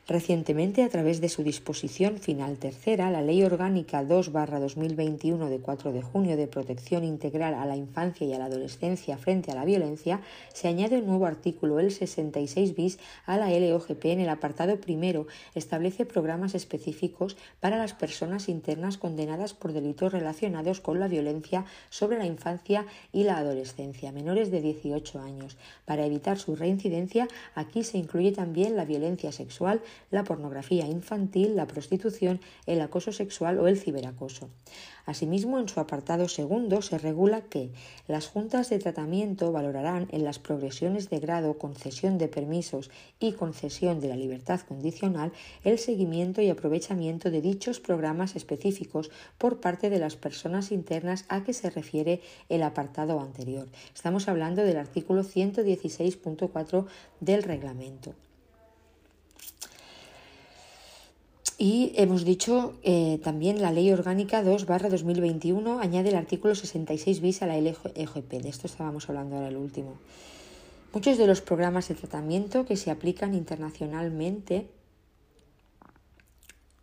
[0.09, 6.01] Recientemente, a través de su disposición final tercera, la Ley Orgánica 2-2021 de 4 de
[6.01, 10.21] junio de protección integral a la infancia y a la adolescencia frente a la violencia,
[10.55, 15.27] se añade un nuevo artículo, el 66 bis, a la LOGP en el apartado primero.
[15.57, 22.19] Establece programas específicos para las personas internas condenadas por delitos relacionados con la violencia sobre
[22.19, 25.57] la infancia y la adolescencia, menores de 18 años.
[25.85, 27.27] Para evitar su reincidencia,
[27.57, 33.59] aquí se incluye también la violencia sexual, la pornografía infantil, la prostitución, el acoso sexual
[33.59, 34.51] o el ciberacoso.
[35.07, 37.71] Asimismo, en su apartado segundo se regula que
[38.09, 42.91] las juntas de tratamiento valorarán en las progresiones de grado, concesión de permisos
[43.21, 45.33] y concesión de la libertad condicional
[45.63, 51.45] el seguimiento y aprovechamiento de dichos programas específicos por parte de las personas internas a
[51.45, 53.69] que se refiere el apartado anterior.
[53.95, 56.87] Estamos hablando del artículo 116.4
[57.21, 58.15] del reglamento.
[61.59, 67.41] Y hemos dicho eh, también la Ley Orgánica 2 2021 añade el artículo 66 bis
[67.41, 68.43] a la LGP.
[68.43, 69.95] De esto estábamos hablando ahora el último.
[70.93, 74.69] Muchos de los programas de tratamiento que se aplican internacionalmente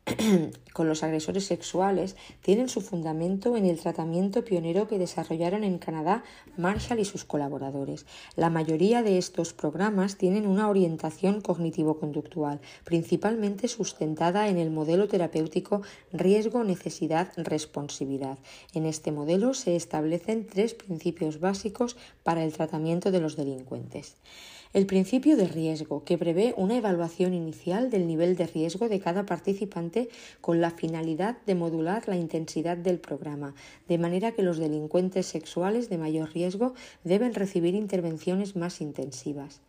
[0.73, 6.25] con los agresores sexuales tienen su fundamento en el tratamiento pionero que desarrollaron en Canadá
[6.57, 8.05] Marshall y sus colaboradores.
[8.35, 15.83] La mayoría de estos programas tienen una orientación cognitivo-conductual, principalmente sustentada en el modelo terapéutico
[16.11, 18.39] riesgo-necesidad-responsividad.
[18.73, 24.17] En este modelo se establecen tres principios básicos para el tratamiento de los delincuentes.
[24.73, 29.23] El principio de riesgo, que prevé una evaluación inicial del nivel de riesgo de cada
[29.23, 30.09] participante
[30.41, 33.53] con la finalidad de modular la intensidad del programa,
[33.87, 36.73] de manera que los delincuentes sexuales de mayor riesgo
[37.03, 39.61] deben recibir intervenciones más intensivas.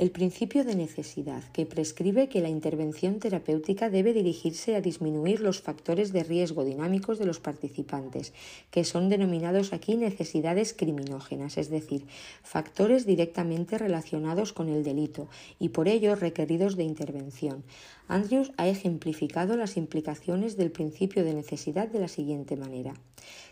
[0.00, 5.60] El principio de necesidad, que prescribe que la intervención terapéutica debe dirigirse a disminuir los
[5.60, 8.32] factores de riesgo dinámicos de los participantes,
[8.70, 12.06] que son denominados aquí necesidades criminógenas, es decir,
[12.42, 15.28] factores directamente relacionados con el delito
[15.58, 17.62] y por ello requeridos de intervención.
[18.10, 22.94] Andrews ha ejemplificado las implicaciones del principio de necesidad de la siguiente manera.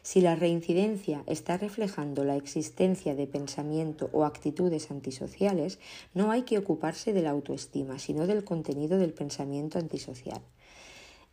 [0.02, 5.78] Si la reincidencia está reflejando la existencia de pensamiento o actitudes antisociales,
[6.12, 10.40] no hay que ocuparse de la autoestima, sino del contenido del pensamiento antisocial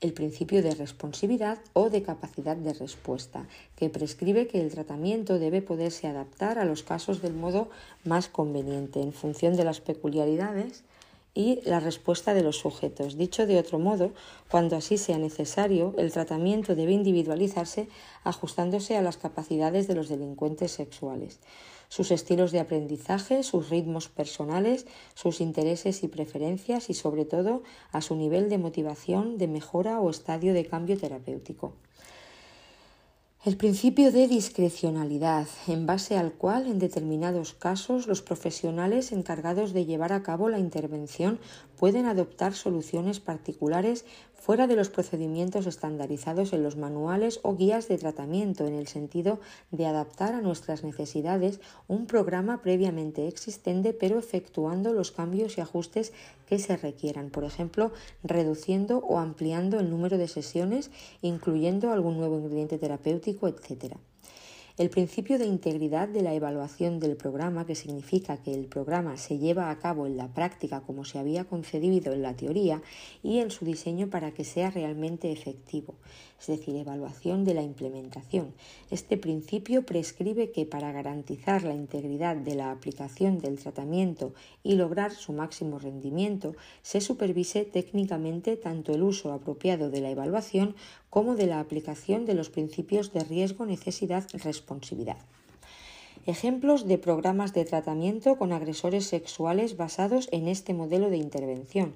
[0.02, 5.61] el principio de responsividad o de capacidad de respuesta, que prescribe que el tratamiento debe
[5.61, 7.69] poderse adaptar a los casos del modo
[8.03, 10.84] más conveniente, en función de las peculiaridades
[11.35, 13.17] y la respuesta de los sujetos.
[13.17, 14.13] Dicho de otro modo,
[14.49, 17.89] cuando así sea necesario, el tratamiento debe individualizarse
[18.23, 21.41] ajustándose a las capacidades de los delincuentes sexuales,
[21.89, 28.01] sus estilos de aprendizaje, sus ritmos personales, sus intereses y preferencias y sobre todo a
[28.01, 31.73] su nivel de motivación, de mejora o estadio de cambio terapéutico.
[33.45, 39.85] El principio de discrecionalidad, en base al cual, en determinados casos, los profesionales encargados de
[39.85, 41.38] llevar a cabo la intervención
[41.77, 44.03] pueden adoptar soluciones particulares
[44.45, 49.39] fuera de los procedimientos estandarizados en los manuales o guías de tratamiento, en el sentido
[49.72, 56.13] de adaptar a nuestras necesidades un programa previamente existente, pero efectuando los cambios y ajustes
[56.47, 57.91] que se requieran, por ejemplo,
[58.23, 60.91] reduciendo o ampliando el número de sesiones,
[61.23, 63.95] incluyendo algún nuevo ingrediente terapéutico, etc.
[64.77, 69.38] El principio de integridad de la evaluación del programa, que significa que el programa se
[69.38, 72.81] lleva a cabo en la práctica como se había concebido en la teoría
[73.23, 75.95] y en su diseño para que sea realmente efectivo,
[76.41, 78.53] es decir, evaluación de la implementación.
[78.91, 85.14] Este principio prescribe que para garantizar la integridad de la aplicación del tratamiento y lograr
[85.14, 90.76] su máximo rendimiento, se supervise técnicamente tanto el uso apropiado de la evaluación
[91.10, 95.18] como de la aplicación de los principios de riesgo, necesidad, responsabilidad.
[96.26, 101.94] Ejemplos de programas de tratamiento con agresores sexuales basados en este modelo de intervención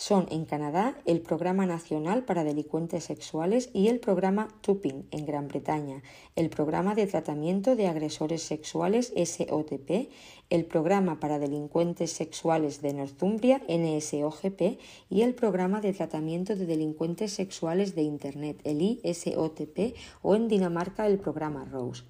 [0.00, 5.46] son en Canadá el Programa Nacional para Delincuentes Sexuales y el Programa TUPING en Gran
[5.46, 6.02] Bretaña,
[6.36, 10.08] el Programa de Tratamiento de Agresores Sexuales SOTP,
[10.48, 17.32] el Programa para Delincuentes Sexuales de Northumbria NSOGP y el Programa de Tratamiento de Delincuentes
[17.32, 22.04] Sexuales de Internet, el ISOTP, o en Dinamarca el Programa ROSE.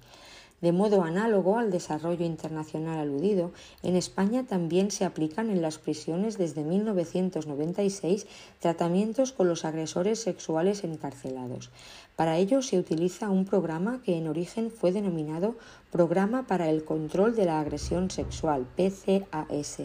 [0.61, 3.51] De modo análogo al desarrollo internacional aludido,
[3.81, 8.27] en España también se aplican en las prisiones desde 1996
[8.59, 11.71] tratamientos con los agresores sexuales encarcelados.
[12.15, 15.55] Para ello se utiliza un programa que en origen fue denominado
[15.91, 19.79] Programa para el Control de la Agresión Sexual, PCAS,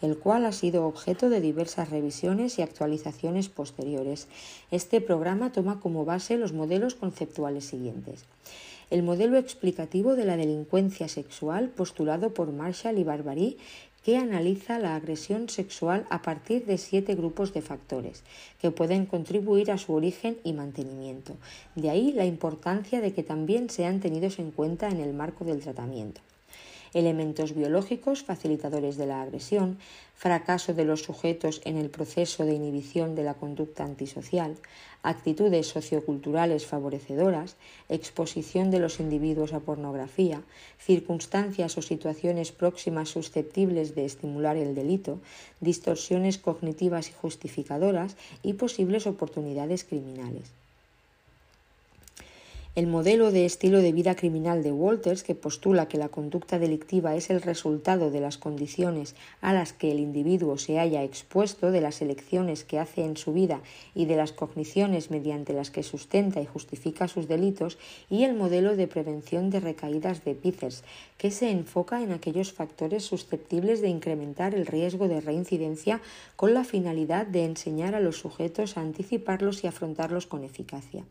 [0.00, 4.28] el cual ha sido objeto de diversas revisiones y actualizaciones posteriores.
[4.70, 8.24] Este programa toma como base los modelos conceptuales siguientes
[8.92, 13.56] el modelo explicativo de la delincuencia sexual postulado por Marshall y Barbary
[14.04, 18.22] que analiza la agresión sexual a partir de siete grupos de factores
[18.60, 21.36] que pueden contribuir a su origen y mantenimiento.
[21.74, 25.60] De ahí la importancia de que también sean tenidos en cuenta en el marco del
[25.60, 26.20] tratamiento
[26.94, 29.78] elementos biológicos facilitadores de la agresión,
[30.14, 34.56] fracaso de los sujetos en el proceso de inhibición de la conducta antisocial,
[35.02, 37.56] actitudes socioculturales favorecedoras,
[37.88, 40.42] exposición de los individuos a pornografía,
[40.78, 45.20] circunstancias o situaciones próximas susceptibles de estimular el delito,
[45.60, 50.61] distorsiones cognitivas y justificadoras y posibles oportunidades criminales.
[52.74, 57.14] El modelo de estilo de vida criminal de Walters, que postula que la conducta delictiva
[57.14, 61.82] es el resultado de las condiciones a las que el individuo se haya expuesto, de
[61.82, 63.60] las elecciones que hace en su vida
[63.94, 67.76] y de las cogniciones mediante las que sustenta y justifica sus delitos,
[68.08, 70.82] y el modelo de prevención de recaídas de Pithers,
[71.18, 76.00] que se enfoca en aquellos factores susceptibles de incrementar el riesgo de reincidencia
[76.36, 81.04] con la finalidad de enseñar a los sujetos a anticiparlos y afrontarlos con eficacia.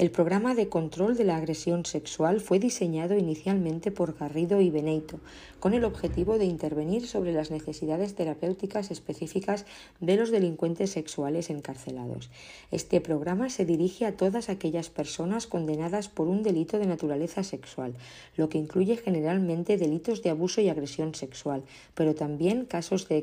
[0.00, 5.20] El programa de control de la agresión sexual fue diseñado inicialmente por Garrido y Beneito,
[5.58, 9.66] con el objetivo de intervenir sobre las necesidades terapéuticas específicas
[10.00, 12.30] de los delincuentes sexuales encarcelados.
[12.70, 17.92] Este programa se dirige a todas aquellas personas condenadas por un delito de naturaleza sexual,
[18.38, 21.62] lo que incluye generalmente delitos de abuso y agresión sexual,
[21.94, 23.18] pero también casos de,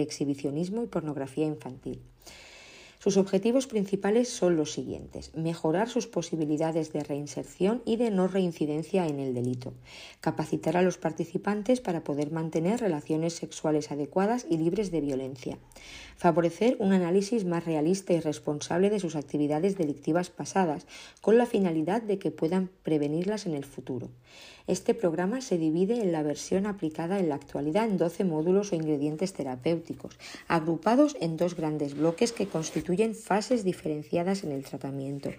[0.00, 1.98] exhibicionismo y pornografía infantil.
[3.02, 5.34] Sus objetivos principales son los siguientes.
[5.34, 9.74] Mejorar sus posibilidades de reinserción y de no reincidencia en el delito.
[10.20, 15.58] Capacitar a los participantes para poder mantener relaciones sexuales adecuadas y libres de violencia.
[16.22, 20.86] Favorecer un análisis más realista y responsable de sus actividades delictivas pasadas,
[21.20, 24.08] con la finalidad de que puedan prevenirlas en el futuro.
[24.68, 28.76] Este programa se divide en la versión aplicada en la actualidad en 12 módulos o
[28.76, 30.16] ingredientes terapéuticos,
[30.46, 35.30] agrupados en dos grandes bloques que constituyen fases diferenciadas en el tratamiento.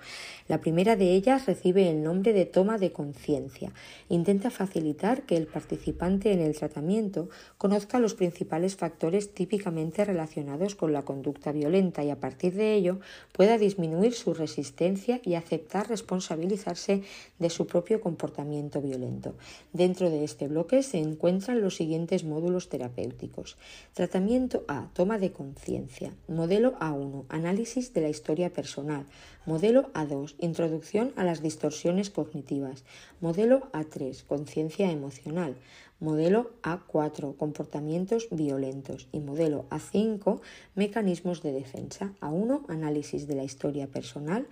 [0.50, 3.72] La primera de ellas recibe el nombre de toma de conciencia.
[4.10, 10.94] Intenta facilitar que el participante en el tratamiento conozca los principales factores típicamente relacionados con
[10.94, 13.00] la conducta violenta y a partir de ello
[13.32, 17.04] pueda disminuir su resistencia y aceptar responsabilizarse
[17.40, 19.34] de su propio comportamiento violento.
[19.72, 23.58] Dentro de este bloque se encuentran los siguientes módulos terapéuticos.
[23.94, 26.14] Tratamiento A, toma de conciencia.
[26.28, 29.06] Modelo A1, análisis de la historia personal.
[29.46, 32.84] Modelo A2, introducción a las distorsiones cognitivas.
[33.20, 35.56] Modelo A3, conciencia emocional.
[36.04, 39.08] Modelo A4, comportamientos violentos.
[39.14, 40.42] Y modelo A5,
[40.76, 42.14] mecanismos de defensa.
[42.20, 44.46] A1, análisis de la historia personal.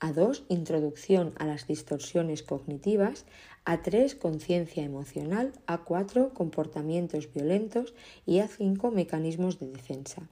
[0.00, 3.26] A2, introducción a las distorsiones cognitivas.
[3.66, 5.52] A3, conciencia emocional.
[5.66, 7.92] A4, comportamientos violentos.
[8.24, 10.22] Y A5, mecanismos de defensa.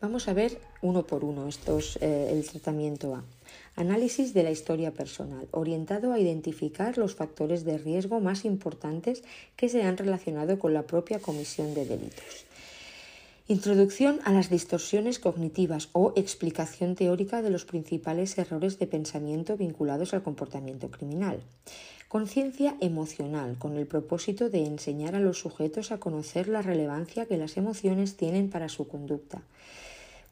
[0.00, 3.22] Vamos a ver uno por uno estos, eh, el tratamiento A.
[3.76, 9.22] Análisis de la historia personal, orientado a identificar los factores de riesgo más importantes
[9.54, 12.46] que se han relacionado con la propia comisión de delitos.
[13.48, 20.14] Introducción a las distorsiones cognitivas o explicación teórica de los principales errores de pensamiento vinculados
[20.14, 21.42] al comportamiento criminal.
[22.08, 27.36] Conciencia emocional, con el propósito de enseñar a los sujetos a conocer la relevancia que
[27.36, 29.42] las emociones tienen para su conducta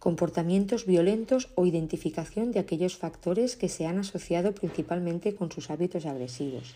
[0.04, 6.04] comportamientos violentos o identificación de aquellos factores que se han asociado principalmente con sus hábitos
[6.04, 6.74] agresivos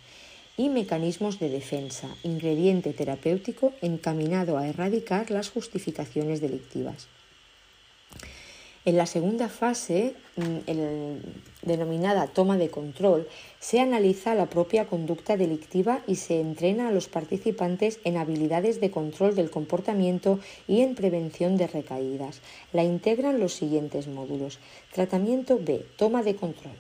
[0.57, 7.07] y mecanismos de defensa, ingrediente terapéutico encaminado a erradicar las justificaciones delictivas.
[8.89, 13.29] En la segunda fase, mm, denominada toma de control,
[13.61, 18.91] se analiza la propia conducta delictiva y se entrena a los participantes en habilidades de
[18.91, 22.41] control del comportamiento y en prevención de recaídas.
[22.73, 24.59] La integran los siguientes módulos.
[24.95, 26.79] Tratamiento B, toma de control.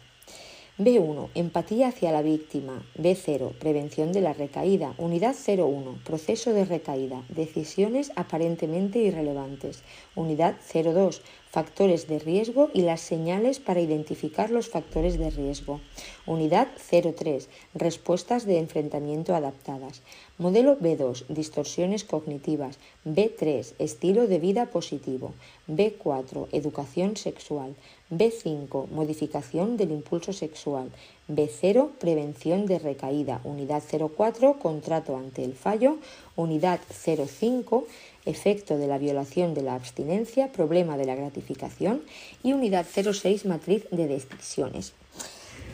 [0.79, 1.31] B1.
[1.35, 2.87] Empatía hacia la víctima.
[2.97, 3.51] B0.
[3.59, 4.95] Prevención de la recaída.
[4.97, 5.99] Unidad 01.
[6.05, 7.25] Proceso de recaída.
[7.29, 9.83] Decisiones aparentemente irrelevantes.
[10.15, 15.81] Unidad 02 factores de riesgo y las señales para identificar los factores de riesgo.
[16.27, 17.49] Unidad 03.
[17.75, 20.03] Respuestas de enfrentamiento adaptadas.
[20.37, 21.27] Modelo B2.
[21.29, 22.79] Distorsiones cognitivas.
[23.07, 23.73] B3.
[23.79, 25.35] Estilo de vida positivo.
[25.69, 26.49] B4.
[26.53, 27.75] Educación sexual.
[28.11, 28.89] B5.
[28.89, 30.91] Modificación del impulso sexual.
[31.29, 31.91] B0.
[31.99, 33.41] Prevención de recaída.
[33.45, 34.59] Unidad 04.
[34.59, 35.97] Contrato ante el fallo.
[36.37, 37.87] Unidad 05
[38.29, 42.03] efecto de la violación de la abstinencia, problema de la gratificación
[42.43, 44.93] y unidad 06 matriz de decisiones.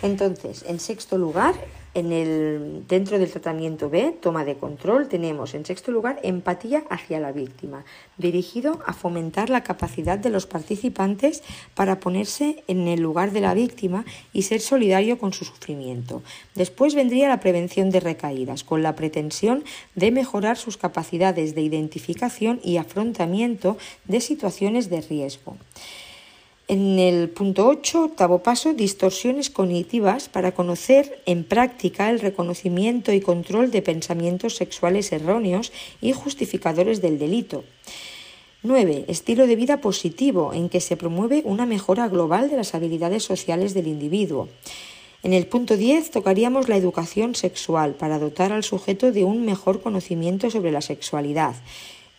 [0.03, 1.55] Entonces, en sexto lugar,
[1.95, 7.21] en el, dentro del tratamiento B, toma de control, tenemos en sexto lugar empatía hacia
[7.21, 7.85] la víctima,
[8.19, 11.43] dirigido a fomentar la capacidad de los participantes
[11.75, 16.23] para ponerse en el lugar de la víctima y ser solidario con su sufrimiento.
[16.55, 19.65] Después vendría la prevención de recaídas, con la pretensión
[19.95, 25.57] de mejorar sus capacidades de identificación y afrontamiento de situaciones de riesgo.
[26.67, 33.21] En el punto 8, octavo paso, distorsiones cognitivas para conocer en práctica el reconocimiento y
[33.21, 37.65] control de pensamientos sexuales erróneos y justificadores del delito.
[38.63, 39.05] 9.
[39.09, 43.75] Estilo de vida positivo, en que se promueve una mejora global de las habilidades sociales
[43.75, 44.49] del individuo.
[45.23, 49.83] En el punto 10 tocaríamos la educación sexual para dotar al sujeto de un mejor
[49.83, 51.57] conocimiento sobre la sexualidad.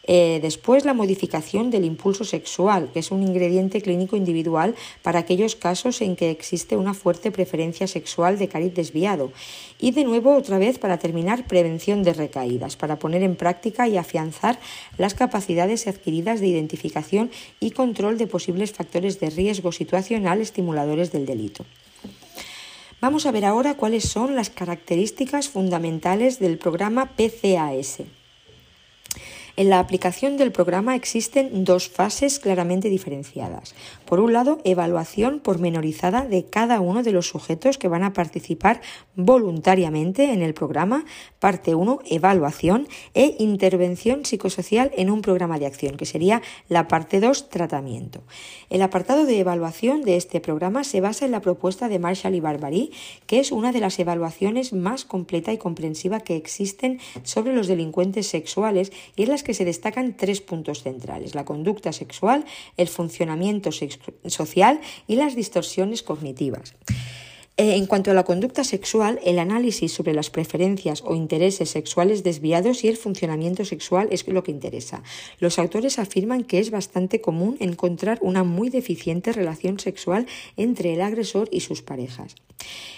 [0.07, 5.56] Eh, después, la modificación del impulso sexual, que es un ingrediente clínico individual para aquellos
[5.56, 9.32] casos en que existe una fuerte preferencia sexual de cariz desviado.
[9.80, 13.98] Y de nuevo, otra vez, para terminar, prevención de recaídas, para poner en práctica y
[13.98, 14.60] afianzar
[14.98, 21.26] las capacidades adquiridas de identificación y control de posibles factores de riesgo situacional estimuladores del
[21.26, 21.65] delito.
[23.02, 28.03] Vamos a ver ahora cuáles son las características fundamentales del programa PCAS.
[29.57, 33.73] En la aplicación del programa existen dos fases claramente diferenciadas.
[34.03, 38.82] Por un lado, evaluación pormenorizada de cada uno de los sujetos que van a participar
[39.15, 41.06] voluntariamente en el programa.
[41.40, 47.22] Parte 1, evaluación e intervención psicosocial en un programa de acción, que sería la parte
[47.22, 48.23] 2, tratamiento.
[48.69, 52.41] El apartado de evaluación de este programa se basa en la propuesta de Marshall y
[52.41, 52.91] Barbary,
[53.26, 58.27] que es una de las evaluaciones más completa y comprensiva que existen sobre los delincuentes
[58.27, 62.43] sexuales y en las que se destacan tres puntos centrales, la conducta sexual,
[62.76, 66.76] el funcionamiento social y las distorsiones cognitivas.
[67.57, 72.22] Eh, en cuanto a la conducta sexual, el análisis sobre las preferencias o intereses sexuales
[72.22, 75.03] desviados y el funcionamiento sexual es lo que interesa.
[75.40, 80.27] Los autores afirman que es bastante común encontrar una muy deficiente relación sexual
[80.57, 82.36] entre el agresor y sus parejas.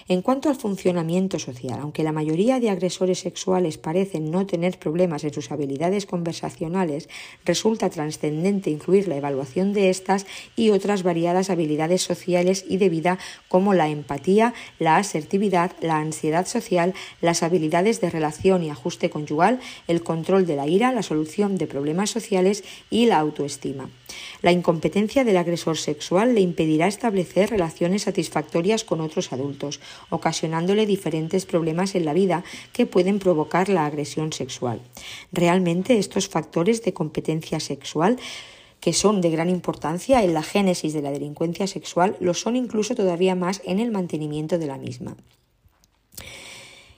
[0.08, 5.24] En cuanto al funcionamiento social, aunque la mayoría de agresores sexuales parecen no tener problemas
[5.24, 7.10] en sus habilidades conversacionales,
[7.44, 10.26] resulta trascendente incluir la evaluación de estas
[10.56, 13.20] y otras variadas habilidades sociales y de vida
[13.50, 14.47] como la empatía,
[14.80, 20.56] la asertividad, la ansiedad social, las habilidades de relación y ajuste conyugal, el control de
[20.56, 23.90] la ira, la solución de problemas sociales y la autoestima.
[24.42, 29.80] La incompetencia del agresor sexual le impedirá establecer relaciones satisfactorias con otros adultos,
[30.10, 32.44] ocasionándole diferentes problemas en la vida
[32.74, 34.82] que pueden provocar la agresión sexual.
[35.32, 38.18] Realmente estos factores de competencia sexual
[38.80, 42.96] que son de gran importancia en la génesis de la delincuencia sexual, lo son incluso
[42.96, 45.18] todavía más en el mantenimiento de la misma.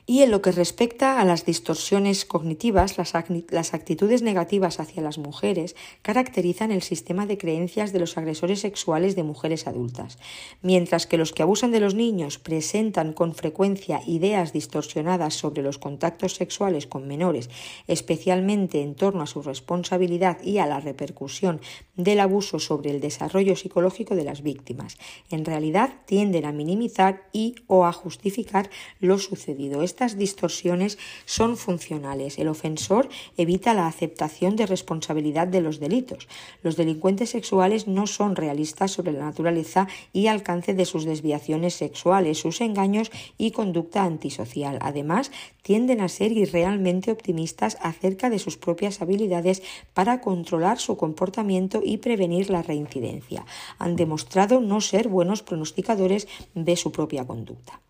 [0.10, 5.76] Y en lo que respecta a las distorsiones cognitivas, las, actitudes negativas hacia las mujeres
[6.02, 10.18] caracterizan el sistema de creencias de los agresores sexuales de mujeres adultas,
[10.64, 15.78] mientras que los que abusan de los niños presentan con frecuencia ideas distorsionadas sobre los
[15.78, 17.52] contactos sexuales con menores,
[17.86, 21.62] especialmente en torno a su responsabilidad y a la repercusión
[21.96, 24.98] del abuso sobre el desarrollo psicológico de las víctimas.
[25.30, 32.40] En realidad tienden a minimizar y o a justificar lo sucedido estas distorsiones son funcionales.
[32.40, 36.30] El ofensor evita la aceptación de responsabilidad de los delitos.
[36.64, 42.38] Los delincuentes sexuales no son realistas sobre la naturaleza y alcance de sus desviaciones sexuales,
[42.38, 44.80] sus engaños y conducta antisocial.
[44.82, 45.32] Además,
[45.64, 49.62] tienden a ser irrealmente optimistas acerca de sus propias habilidades
[49.94, 53.46] para controlar su comportamiento y prevenir la reincidencia.
[53.80, 57.82] Han demostrado no ser buenos pronosticadores de su propia conducta.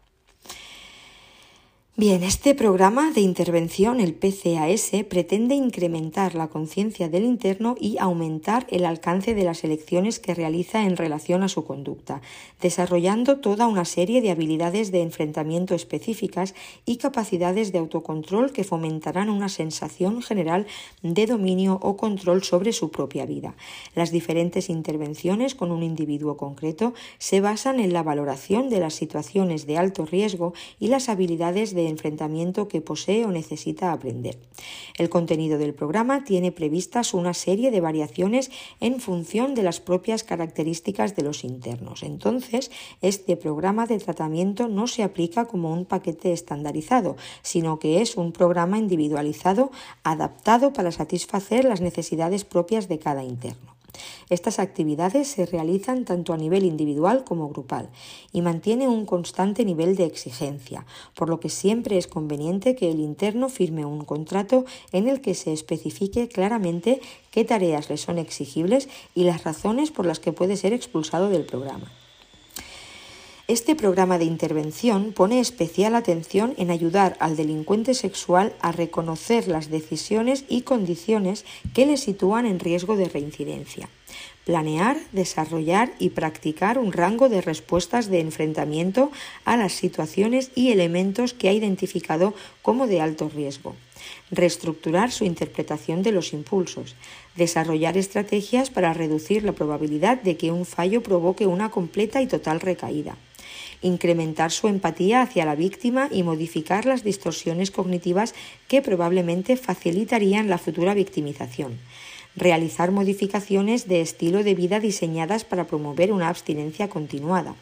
[1.99, 8.65] Bien, este programa de intervención, el PCAS, pretende incrementar la conciencia del interno y aumentar
[8.69, 12.21] el alcance de las elecciones que realiza en relación a su conducta,
[12.61, 16.55] desarrollando toda una serie de habilidades de enfrentamiento específicas
[16.85, 20.67] y capacidades de autocontrol que fomentarán una sensación general
[21.01, 23.55] de dominio o control sobre su propia vida.
[23.93, 29.67] Las diferentes intervenciones con un individuo concreto se basan en la valoración de las situaciones
[29.67, 34.37] de alto riesgo y las habilidades de enfrentamiento que posee o necesita aprender.
[34.97, 40.23] El contenido del programa tiene previstas una serie de variaciones en función de las propias
[40.23, 42.03] características de los internos.
[42.03, 42.71] Entonces,
[43.01, 48.31] este programa de tratamiento no se aplica como un paquete estandarizado, sino que es un
[48.31, 49.71] programa individualizado
[50.03, 53.78] adaptado para satisfacer las necesidades propias de cada interno.
[54.29, 57.89] Estas actividades se realizan tanto a nivel individual como grupal
[58.31, 60.85] y mantiene un constante nivel de exigencia,
[61.15, 65.35] por lo que siempre es conveniente que el interno firme un contrato en el que
[65.35, 67.01] se especifique claramente
[67.31, 71.45] qué tareas le son exigibles y las razones por las que puede ser expulsado del
[71.45, 71.91] programa.
[73.49, 79.71] Este programa de intervención pone especial atención en ayudar al delincuente sexual a reconocer las
[79.71, 83.89] decisiones y condiciones que le sitúan en riesgo de reincidencia.
[84.45, 89.09] Planear, desarrollar y practicar un rango de respuestas de enfrentamiento
[89.45, 93.75] a las situaciones y elementos que ha identificado como de alto riesgo.
[94.29, 96.95] Reestructurar su interpretación de los impulsos.
[97.35, 102.59] Desarrollar estrategias para reducir la probabilidad de que un fallo provoque una completa y total
[102.59, 103.17] recaída
[103.81, 108.33] incrementar su empatía hacia la víctima y modificar las distorsiones cognitivas
[108.67, 111.77] que probablemente facilitarían la futura victimización.
[112.35, 117.55] Realizar modificaciones de estilo de vida diseñadas para promover una abstinencia continuada.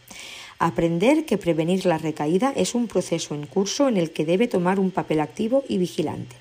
[0.60, 4.80] Aprender que prevenir la recaída es un proceso en curso en el que debe tomar
[4.80, 6.35] un papel activo y vigilante.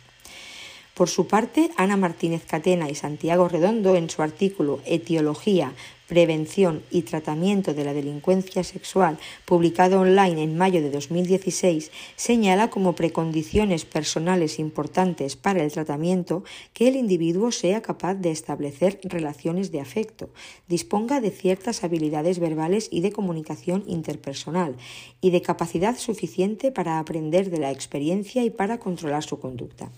[0.94, 5.74] Por su parte, Ana Martínez Catena y Santiago Redondo, en su artículo Etiología,
[6.08, 12.94] Prevención y Tratamiento de la Delincuencia Sexual, publicado online en mayo de 2016, señala como
[12.94, 19.80] precondiciones personales importantes para el tratamiento que el individuo sea capaz de establecer relaciones de
[19.80, 20.30] afecto,
[20.68, 24.76] disponga de ciertas habilidades verbales y de comunicación interpersonal,
[25.20, 29.90] y de capacidad suficiente para aprender de la experiencia y para controlar su conducta.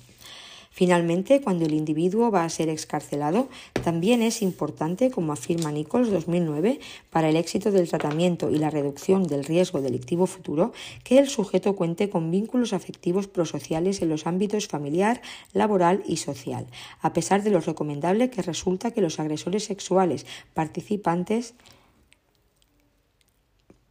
[0.78, 3.48] Finalmente, cuando el individuo va a ser excarcelado,
[3.82, 6.78] también es importante, como afirma Nichols 2009,
[7.10, 10.72] para el éxito del tratamiento y la reducción del riesgo delictivo futuro,
[11.02, 15.20] que el sujeto cuente con vínculos afectivos prosociales en los ámbitos familiar,
[15.52, 16.68] laboral y social,
[17.00, 21.54] a pesar de lo recomendable que resulta que los agresores sexuales participantes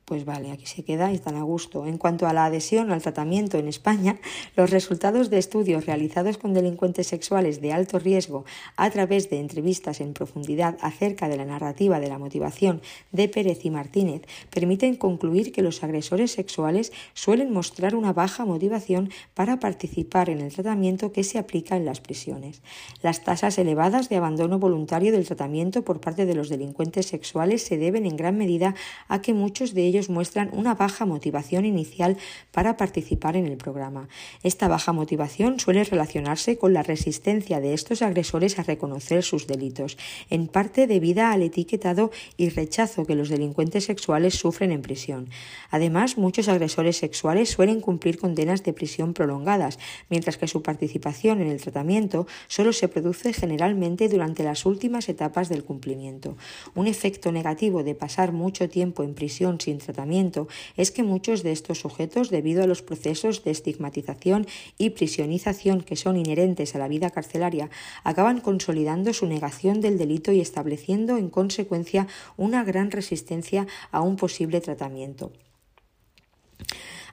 [0.08, 1.86] pues vale, aquí se queda y están a gusto.
[1.86, 4.18] En cuanto a la adhesión al tratamiento en España,
[4.56, 8.46] los resultados de estudios realizados con delincuentes sexuales de alto riesgo
[8.78, 12.82] a través de entrevistas en profundidad acerca de la narrativa de la motivación
[13.12, 19.12] de Pérez y Martínez permiten concluir que los agresores sexuales suelen mostrar una baja motivación
[19.34, 22.62] para participar en el tratamiento que se aplica en las prisiones.
[23.02, 27.78] Las tasas elevadas de abandono voluntario del tratamiento por parte de los delincuentes sexuales se
[27.78, 28.74] deben en gran medida
[29.10, 32.18] a que muchos de ellos ellos muestran una baja motivación inicial
[32.52, 34.08] para participar en el programa.
[34.44, 39.98] Esta baja motivación suele relacionarse con la resistencia de estos agresores a reconocer sus delitos,
[40.30, 45.30] en parte debida al etiquetado y rechazo que los delincuentes sexuales sufren en prisión.
[45.72, 49.80] Además, muchos agresores sexuales suelen cumplir condenas de prisión prolongadas,
[50.12, 55.50] mientras que su participación en el tratamiento solo se produce generalmente durante las últimas etapas
[55.50, 56.38] del cumplimiento.
[56.76, 61.52] Un efecto negativo de pasar mucho tiempo en prisión sin tratamiento es que muchos de
[61.52, 64.46] estos sujetos, debido a los procesos de estigmatización
[64.78, 67.70] y prisionización que son inherentes a la vida carcelaria,
[68.04, 74.18] acaban consolidando su negación del delito y estableciendo en consecuencia una gran resistencia a un
[74.18, 75.32] posible tratamiento.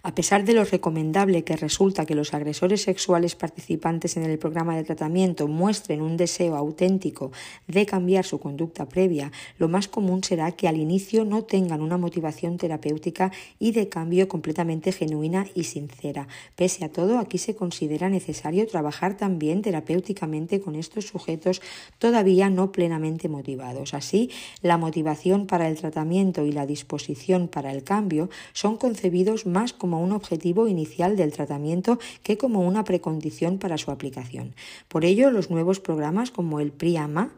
[0.06, 4.76] A pesar de lo recomendable que resulta que los agresores sexuales participantes en el programa
[4.76, 7.32] de tratamiento muestren un deseo auténtico
[7.68, 11.96] de cambiar su conducta previa, lo más común será que al inicio no tengan una
[11.96, 16.28] motivación terapéutica y de cambio completamente genuina y sincera.
[16.54, 21.62] Pese a todo, aquí se considera necesario trabajar también terapéuticamente con estos sujetos
[21.96, 23.94] todavía no plenamente motivados.
[23.94, 29.72] Así, la motivación para el tratamiento y la disposición para el cambio son concebidos más
[29.72, 34.54] como un objetivo inicial del tratamiento que como una precondición para su aplicación.
[34.88, 37.32] Por ello, los nuevos programas como el PRIAMA,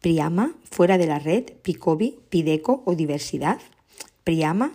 [0.00, 3.58] PRIAMA, fuera de la red, PICOBI, PIDECO o diversidad,
[4.24, 4.72] PRIAMA,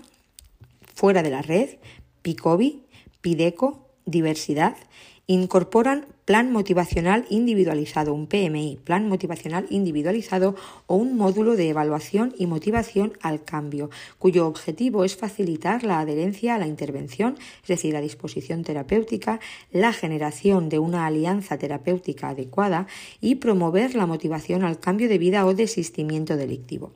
[0.95, 1.77] fuera de la red,
[2.21, 2.83] PICOBI,
[3.21, 4.75] PIDECO, diversidad,
[5.27, 10.53] incorporan plan motivacional individualizado, un PMI, plan motivacional individualizado
[10.85, 13.89] o un módulo de evaluación y motivación al cambio,
[14.19, 19.39] cuyo objetivo es facilitar la adherencia a la intervención, es decir, la disposición terapéutica,
[19.71, 22.85] la generación de una alianza terapéutica adecuada
[23.19, 26.93] y promover la motivación al cambio de vida o desistimiento delictivo.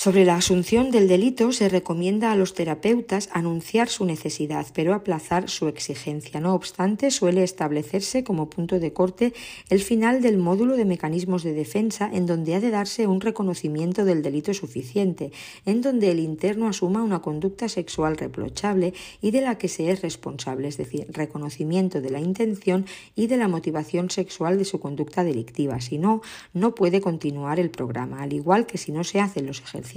[0.00, 5.50] Sobre la asunción del delito se recomienda a los terapeutas anunciar su necesidad, pero aplazar
[5.50, 6.40] su exigencia.
[6.40, 9.34] No obstante, suele establecerse como punto de corte
[9.68, 14.06] el final del módulo de mecanismos de defensa en donde ha de darse un reconocimiento
[14.06, 15.32] del delito suficiente,
[15.66, 20.00] en donde el interno asuma una conducta sexual reprochable y de la que se es
[20.00, 25.24] responsable, es decir, reconocimiento de la intención y de la motivación sexual de su conducta
[25.24, 25.78] delictiva.
[25.82, 26.22] Si no,
[26.54, 29.89] no puede continuar el programa, al igual que si no se hacen los ejercicios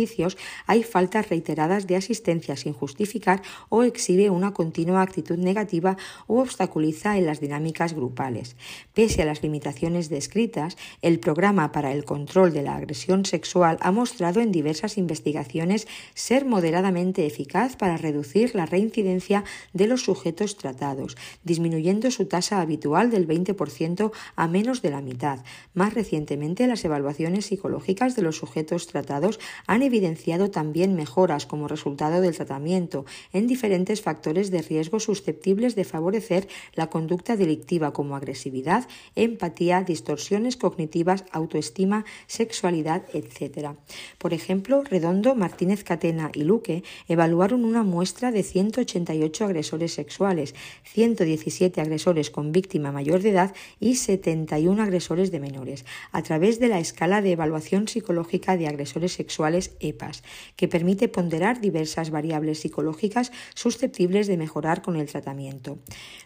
[0.67, 5.97] hay faltas reiteradas de asistencia sin justificar o exhibe una continua actitud negativa
[6.27, 8.55] o obstaculiza en las dinámicas grupales.
[8.93, 13.91] Pese a las limitaciones descritas, el programa para el control de la agresión sexual ha
[13.91, 19.43] mostrado en diversas investigaciones ser moderadamente eficaz para reducir la reincidencia
[19.73, 25.39] de los sujetos tratados, disminuyendo su tasa habitual del 20% a menos de la mitad.
[25.73, 32.21] Más recientemente, las evaluaciones psicológicas de los sujetos tratados han evidenciado también mejoras como resultado
[32.21, 38.87] del tratamiento en diferentes factores de riesgo susceptibles de favorecer la conducta delictiva como agresividad,
[39.15, 43.75] empatía, distorsiones cognitivas, autoestima, sexualidad, etc.
[44.17, 51.81] Por ejemplo, Redondo, Martínez Catena y Luque evaluaron una muestra de 188 agresores sexuales, 117
[51.81, 56.79] agresores con víctima mayor de edad y 71 agresores de menores, a través de la
[56.79, 60.23] escala de evaluación psicológica de agresores sexuales EPAS,
[60.55, 65.77] que permite ponderar diversas variables psicológicas susceptibles de mejorar con el tratamiento.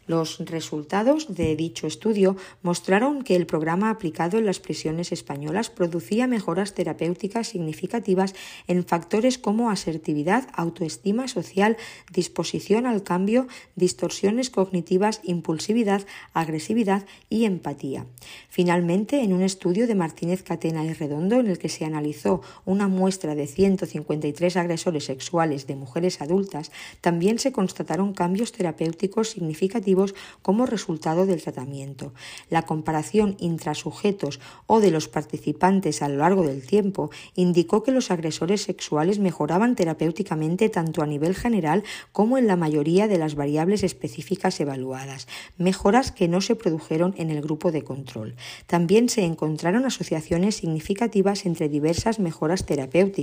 [0.05, 6.27] Los resultados de dicho estudio mostraron que el programa aplicado en las prisiones españolas producía
[6.27, 8.33] mejoras terapéuticas significativas
[8.67, 11.77] en factores como asertividad, autoestima social,
[12.11, 18.05] disposición al cambio, distorsiones cognitivas, impulsividad, agresividad y empatía.
[18.49, 22.87] Finalmente, en un estudio de Martínez Catena y Redondo en el que se analizó una
[22.87, 26.71] muestra de 153 agresores sexuales de mujeres adultas,
[27.01, 32.13] también se constataron cambios terapéuticos significativos como resultado del tratamiento.
[32.49, 38.11] La comparación intrasujetos o de los participantes a lo largo del tiempo indicó que los
[38.11, 43.83] agresores sexuales mejoraban terapéuticamente tanto a nivel general como en la mayoría de las variables
[43.83, 45.27] específicas evaluadas,
[45.57, 48.35] mejoras que no se produjeron en el grupo de control.
[48.65, 53.16] También se encontraron asociaciones significativas entre diversas mejoras terapéuticas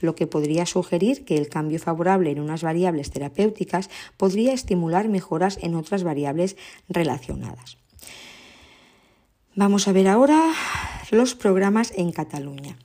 [0.00, 5.58] lo que podría sugerir que el cambio favorable en unas variables terapéuticas podría estimular mejoras
[5.62, 6.56] en otras variables
[6.88, 7.78] relacionadas.
[9.54, 10.52] Vamos a ver ahora
[11.10, 12.76] los programas en Cataluña.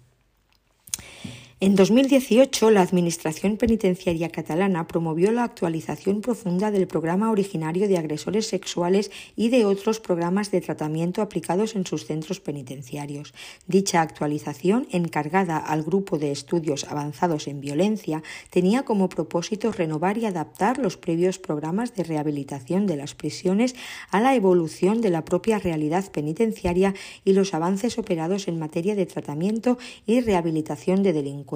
[1.64, 8.48] En 2018, la Administración Penitenciaria catalana promovió la actualización profunda del programa originario de agresores
[8.48, 13.36] sexuales y de otros programas de tratamiento aplicados en sus centros penitenciarios.
[13.68, 20.26] Dicha actualización, encargada al Grupo de Estudios Avanzados en Violencia, tenía como propósito renovar y
[20.26, 23.76] adaptar los previos programas de rehabilitación de las prisiones
[24.10, 29.06] a la evolución de la propia realidad penitenciaria y los avances operados en materia de
[29.06, 29.78] tratamiento
[30.08, 31.51] y rehabilitación de delincuentes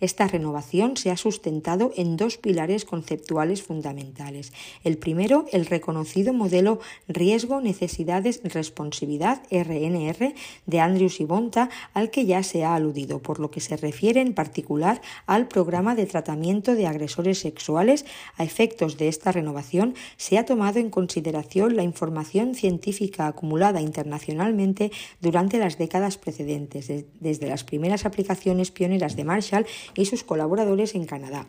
[0.00, 4.52] esta renovación se ha sustentado en dos pilares conceptuales fundamentales.
[4.84, 10.34] El primero, el reconocido modelo Riesgo, Necesidades, Responsividad, RNR,
[10.66, 14.20] de Andrews y Bonta, al que ya se ha aludido, por lo que se refiere
[14.20, 18.04] en particular al programa de tratamiento de agresores sexuales.
[18.36, 24.92] A efectos de esta renovación, se ha tomado en consideración la información científica acumulada internacionalmente
[25.20, 26.90] durante las décadas precedentes,
[27.20, 31.46] desde las primeras aplicaciones pioneras de Marshall y sus colaboradores en Canadá.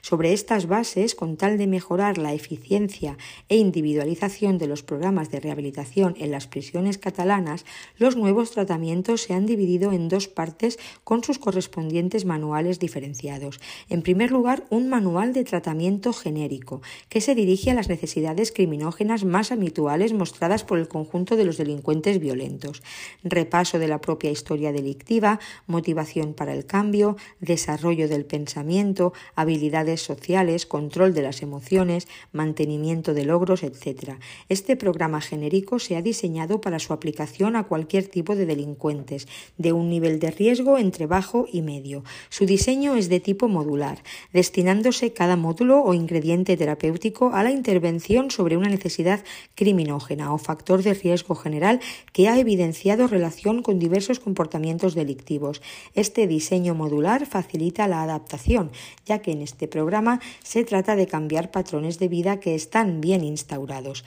[0.00, 5.40] Sobre estas bases, con tal de mejorar la eficiencia e individualización de los programas de
[5.40, 7.64] rehabilitación en las prisiones catalanas,
[7.98, 13.60] los nuevos tratamientos se han dividido en dos partes con sus correspondientes manuales diferenciados.
[13.88, 19.24] En primer lugar, un manual de tratamiento genérico, que se dirige a las necesidades criminógenas
[19.24, 22.82] más habituales mostradas por el conjunto de los delincuentes violentos.
[23.22, 30.66] Repaso de la propia historia delictiva, motivación para el cambio, desarrollo del pensamiento, habilidades sociales,
[30.66, 34.14] control de las emociones, mantenimiento de logros, etc.
[34.48, 39.72] Este programa genérico se ha diseñado para su aplicación a cualquier tipo de delincuentes, de
[39.72, 42.04] un nivel de riesgo entre bajo y medio.
[42.28, 44.02] Su diseño es de tipo modular,
[44.32, 49.24] destinándose cada módulo o ingrediente terapéutico a la intervención sobre una necesidad
[49.54, 51.80] criminógena o factor de riesgo general
[52.12, 55.62] que ha evidenciado relación con diversos comportamientos delictivos.
[55.94, 58.72] Este diseño modular facilita la adaptación,
[59.04, 63.22] ya que en este programa se trata de cambiar patrones de vida que están bien
[63.22, 64.02] instaurados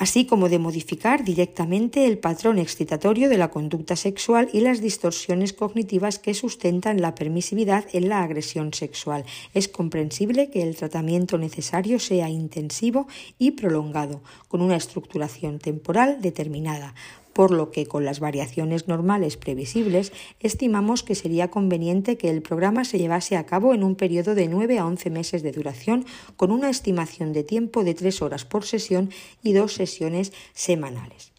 [0.00, 5.52] así como de modificar directamente el patrón excitatorio de la conducta sexual y las distorsiones
[5.52, 9.26] cognitivas que sustentan la permisividad en la agresión sexual.
[9.52, 13.08] Es comprensible que el tratamiento necesario sea intensivo
[13.38, 16.94] y prolongado, con una estructuración temporal determinada,
[17.32, 22.84] por lo que con las variaciones normales previsibles estimamos que sería conveniente que el programa
[22.84, 26.04] se llevase a cabo en un periodo de 9 a 11 meses de duración
[26.36, 29.10] con una estimación de tiempo de 3 horas por sesión
[29.42, 31.32] y dos sesiones semanales.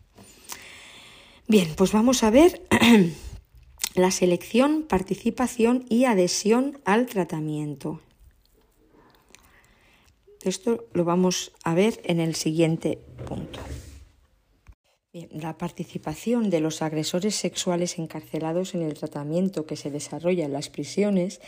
[1.47, 2.61] Bien, pues vamos a ver
[3.95, 7.99] la selección, participación y adhesión al tratamiento.
[10.43, 13.59] Esto lo vamos a ver en el siguiente punto
[15.13, 20.69] la participación de los agresores sexuales encarcelados en el tratamiento que se desarrolla en las
[20.69, 21.41] prisiones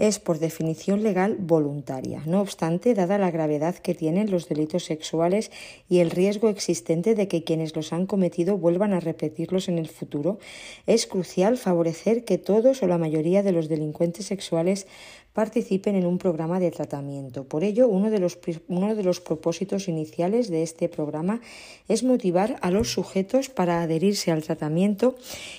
[0.00, 2.22] es por definición legal voluntaria.
[2.24, 5.50] No obstante, dada la gravedad que tienen los delitos sexuales
[5.90, 9.88] y el riesgo existente de que quienes los han cometido vuelvan a repetirlos en el
[9.88, 10.38] futuro,
[10.86, 14.86] es crucial favorecer que todos o la mayoría de los delincuentes sexuales
[15.34, 17.44] participen en un programa de tratamiento.
[17.44, 21.42] Por ello, uno de, los, uno de los propósitos iniciales de este programa
[21.88, 25.14] es motivar a los sujetos para adherirse al tratamiento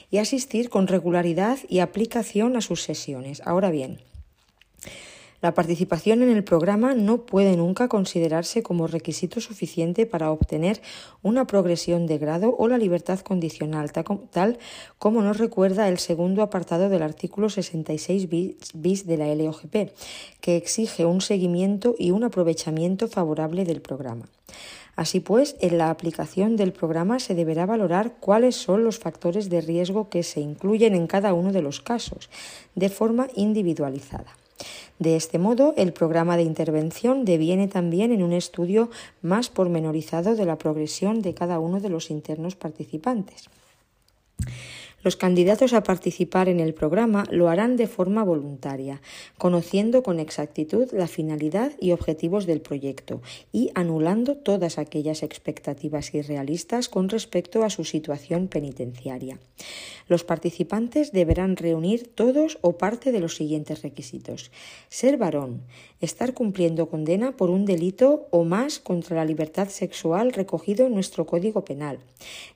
[0.09, 3.43] y asistir con regularidad y aplicación a sus sesiones.
[3.45, 3.99] Ahora bien,
[5.41, 10.81] la participación en el programa no puede nunca considerarse como requisito suficiente para obtener
[11.23, 14.59] una progresión de grado o la libertad condicional, tal
[14.99, 18.29] como nos recuerda el segundo apartado del artículo 66
[18.75, 19.91] bis de la LOGP,
[20.41, 24.29] que exige un seguimiento y un aprovechamiento favorable del programa.
[24.95, 29.61] Así pues, en la aplicación del programa se deberá valorar cuáles son los factores de
[29.61, 32.29] riesgo que se incluyen en cada uno de los casos,
[32.75, 34.35] de forma individualizada.
[34.99, 38.89] De este modo, el programa de intervención deviene también en un estudio
[39.21, 43.49] más pormenorizado de la progresión de cada uno de los internos participantes.
[45.03, 49.01] Los candidatos a participar en el programa lo harán de forma voluntaria,
[49.37, 53.21] conociendo con exactitud la finalidad y objetivos del proyecto
[53.51, 59.39] y anulando todas aquellas expectativas irrealistas con respecto a su situación penitenciaria.
[60.07, 64.51] Los participantes deberán reunir todos o parte de los siguientes requisitos.
[64.89, 65.63] Ser varón,
[66.01, 71.25] estar cumpliendo condena por un delito o más contra la libertad sexual recogido en nuestro
[71.25, 71.99] Código Penal,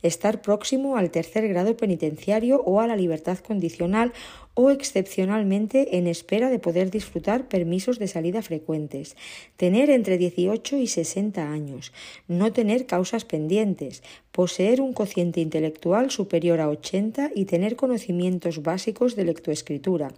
[0.01, 4.11] estar próximo al tercer grado penitenciario o a la libertad condicional
[4.55, 9.15] o excepcionalmente en espera de poder disfrutar permisos de salida frecuentes,
[9.57, 11.93] tener entre 18 y 60 años,
[12.27, 14.01] no tener causas pendientes,
[14.31, 20.13] poseer un cociente intelectual superior a 80 y tener conocimientos básicos de lectoescritura,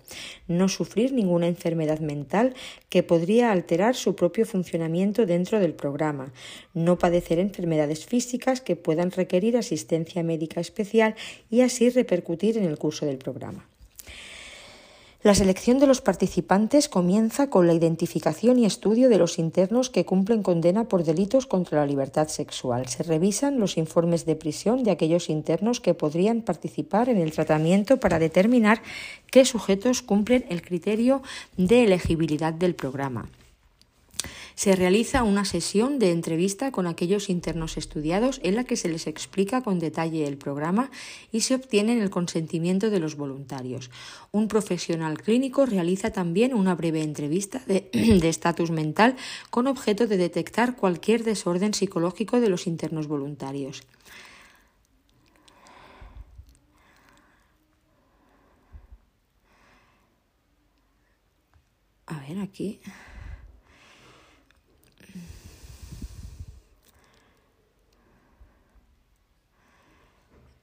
[0.47, 2.53] no sufrir ninguna enfermedad mental
[2.89, 6.31] que podría alterar su propio funcionamiento dentro del programa,
[6.73, 11.15] no padecer enfermedades físicas que puedan requerir asistencia médica especial
[11.49, 13.67] y así repercutir en el curso del programa.
[15.23, 20.05] La selección de los participantes comienza con la identificación y estudio de los internos que
[20.05, 22.87] cumplen condena por delitos contra la libertad sexual.
[22.87, 27.99] Se revisan los informes de prisión de aquellos internos que podrían participar en el tratamiento
[27.99, 28.83] para determinar
[29.31, 31.23] qué sujetos cumplen el criterio
[31.57, 33.27] de elegibilidad del programa
[34.57, 39.05] se realiza una sesión de entrevista con aquellos internos estudiados en la que se les
[39.05, 40.89] explica con detalle el programa
[41.31, 43.91] y se obtiene el consentimiento de los voluntarios.
[44.31, 47.91] Un profesional clínico realiza también una breve entrevista de
[48.27, 49.15] estatus mental
[49.51, 53.83] con objeto de detectar cualquier desorden psicológico de los internos voluntarios.
[62.07, 62.79] A ver, aquí.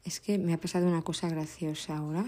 [0.05, 2.27] Es que me ha pasado una cosa graciosa ahora.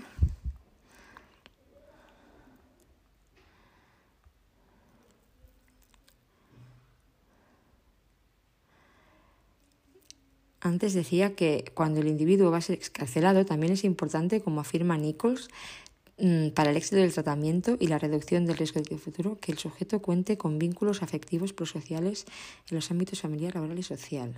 [10.60, 14.96] Antes decía que cuando el individuo va a ser excarcelado también es importante, como afirma
[14.96, 15.48] Nichols,
[16.18, 19.58] mm, para el éxito del tratamiento y la reducción del riesgo de futuro, que el
[19.58, 22.24] sujeto cuente con vínculos afectivos prosociales
[22.70, 24.34] en los ámbitos familiar, laboral y social.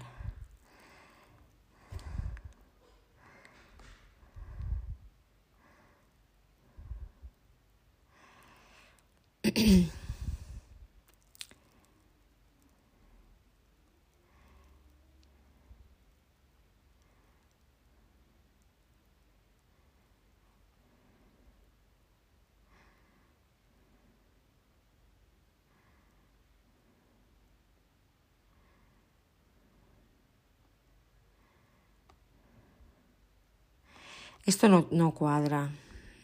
[34.48, 35.68] Esto no, no cuadra,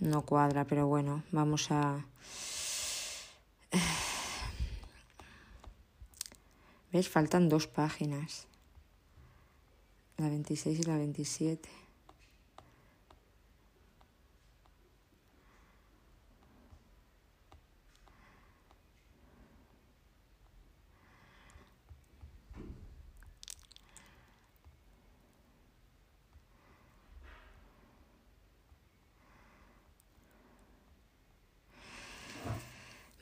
[0.00, 2.06] no cuadra, pero bueno, vamos a...
[6.94, 7.08] ¿Ves?
[7.08, 8.46] Faltan dos páginas.
[10.16, 11.68] La 26 y la 27.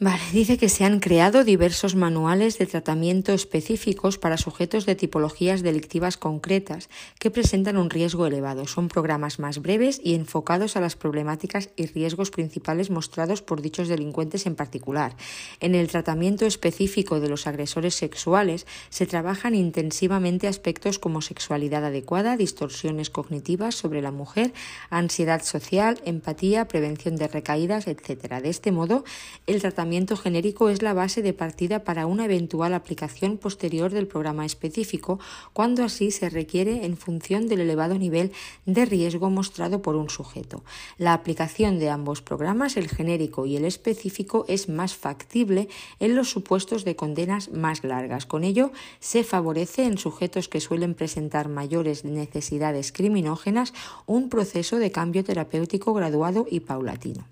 [0.03, 5.63] Vale, dice que se han creado diversos manuales de tratamiento específicos para sujetos de tipologías
[5.63, 6.89] delictivas concretas
[7.21, 8.67] que presentan un riesgo elevado.
[8.67, 13.87] Son programas más breves y enfocados a las problemáticas y riesgos principales mostrados por dichos
[13.87, 15.15] delincuentes en particular.
[15.61, 22.37] En el tratamiento específico de los agresores sexuales se trabajan intensivamente aspectos como sexualidad adecuada,
[22.37, 24.53] distorsiones cognitivas sobre la mujer,
[24.91, 28.43] ansiedad social, empatía, prevención de recaídas, etc.
[28.43, 29.05] De este modo,
[29.47, 34.47] el tratamiento genérico es la base de partida para una eventual aplicación posterior del programa
[34.47, 35.21] específico,
[35.53, 38.33] cuando así se requiere en función del elevado nivel
[38.65, 40.65] de riesgo mostrado por un sujeto.
[40.97, 45.69] La aplicación de ambos programas, el genérico y el específico, es más factible
[46.01, 48.25] en los supuestos de condenas más largas.
[48.25, 53.75] Con ello, se favorece en sujetos que suelen presentar mayores necesidades criminógenas
[54.07, 57.27] un proceso de cambio terapéutico graduado y paulatino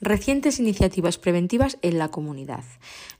[0.00, 2.64] recientes iniciativas preventivas en la comunidad.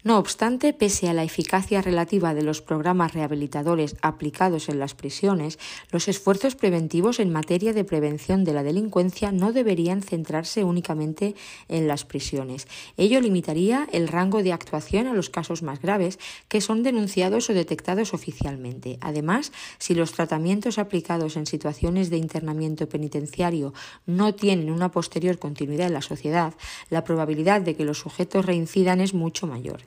[0.02, 5.59] No obstante, pese a la eficacia relativa de los programas rehabilitadores aplicados en las prisiones,
[5.90, 11.34] los esfuerzos preventivos en materia de prevención de la delincuencia no deberían centrarse únicamente
[11.68, 12.68] en las prisiones.
[12.96, 16.18] Ello limitaría el rango de actuación a los casos más graves
[16.48, 18.98] que son denunciados o detectados oficialmente.
[19.01, 23.72] Además, si los tratamientos aplicados en situaciones de internamiento penitenciario
[24.06, 26.55] no tienen una posterior continuidad en la sociedad,
[26.91, 29.81] la probabilidad de que los sujetos reincidan es mucho mayor.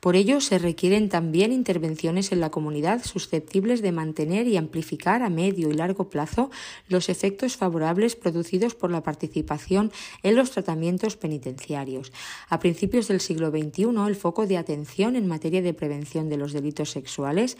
[0.00, 5.30] Por ello, se requieren también intervenciones en la comunidad susceptibles de mantener y amplificar a
[5.30, 6.50] medio y largo plazo
[6.88, 9.92] los efectos favorables producidos por la participación
[10.22, 12.12] en los tratamientos penitenciarios.
[12.48, 16.52] A principios del siglo XXI, el foco de atención en materia de prevención de los
[16.52, 17.56] delitos sexuales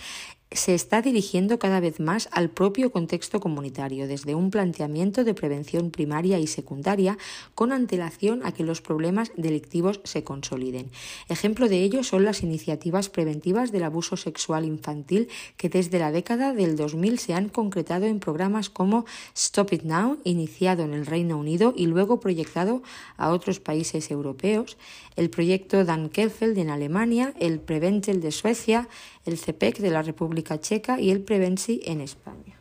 [0.51, 5.91] se está dirigiendo cada vez más al propio contexto comunitario, desde un planteamiento de prevención
[5.91, 7.19] primaria y secundaria
[7.55, 10.91] con antelación a que los problemas delictivos se consoliden.
[11.29, 16.53] Ejemplo de ello son las iniciativas preventivas del abuso sexual infantil que desde la década
[16.53, 21.37] del 2000 se han concretado en programas como Stop It Now, iniciado en el Reino
[21.37, 22.83] Unido y luego proyectado
[23.16, 24.77] a otros países europeos,
[25.16, 28.89] el proyecto Dan Kelfeld en Alemania, el Preventel de Suecia,
[29.25, 32.59] el CEPEC de la República Checa y el Prevenci en España.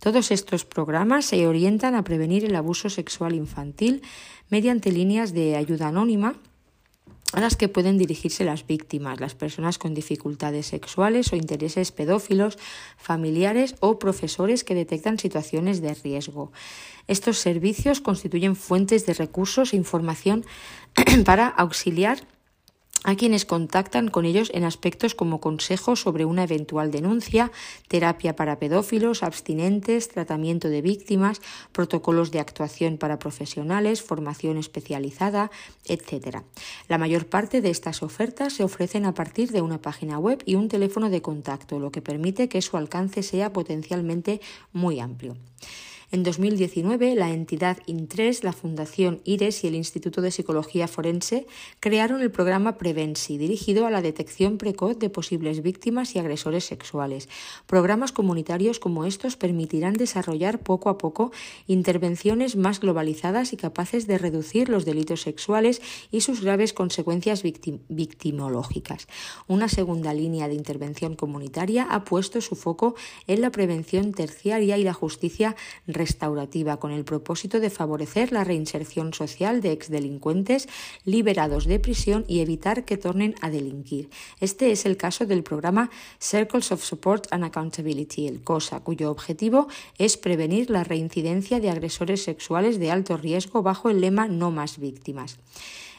[0.00, 4.02] Todos estos programas se orientan a prevenir el abuso sexual infantil
[4.50, 6.36] mediante líneas de ayuda anónima
[7.32, 12.56] a las que pueden dirigirse las víctimas, las personas con dificultades sexuales o intereses pedófilos,
[12.96, 16.52] familiares o profesores que detectan situaciones de riesgo.
[17.08, 20.44] Estos servicios constituyen fuentes de recursos e información
[21.24, 22.22] para auxiliar
[23.06, 27.52] a quienes contactan con ellos en aspectos como consejos sobre una eventual denuncia,
[27.86, 35.52] terapia para pedófilos, abstinentes, tratamiento de víctimas, protocolos de actuación para profesionales, formación especializada,
[35.84, 36.38] etc.
[36.88, 40.56] La mayor parte de estas ofertas se ofrecen a partir de una página web y
[40.56, 44.40] un teléfono de contacto, lo que permite que su alcance sea potencialmente
[44.72, 45.36] muy amplio.
[46.12, 51.48] En 2019, la entidad Intres, la Fundación IRES y el Instituto de Psicología Forense
[51.80, 57.28] crearon el programa Prevensi, dirigido a la detección precoz de posibles víctimas y agresores sexuales.
[57.66, 61.32] Programas comunitarios como estos permitirán desarrollar poco a poco
[61.66, 69.08] intervenciones más globalizadas y capaces de reducir los delitos sexuales y sus graves consecuencias victimológicas.
[69.48, 72.94] Una segunda línea de intervención comunitaria ha puesto su foco
[73.26, 75.56] en la prevención terciaria y la justicia
[75.96, 80.68] restaurativa con el propósito de favorecer la reinserción social de exdelincuentes
[81.04, 84.10] liberados de prisión y evitar que tornen a delinquir.
[84.40, 85.90] Este es el caso del programa
[86.20, 89.68] Circles of Support and Accountability, el COSA, cuyo objetivo
[89.98, 94.78] es prevenir la reincidencia de agresores sexuales de alto riesgo bajo el lema No más
[94.78, 95.38] víctimas.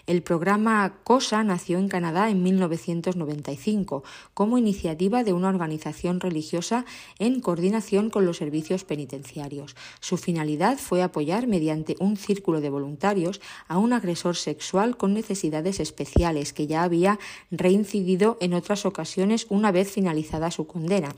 [0.08, 6.86] El programa COSA nació en Canadá en 1995 como iniciativa de una organización religiosa
[7.20, 9.76] en coordinación con los servicios penitenciarios.
[10.00, 15.82] Su finalidad fue apoyar mediante un círculo de voluntarios a un agresor sexual con necesidades
[15.82, 17.20] especiales que ya había
[17.52, 21.18] reincidido en otras ocasiones una vez finalizada su condena.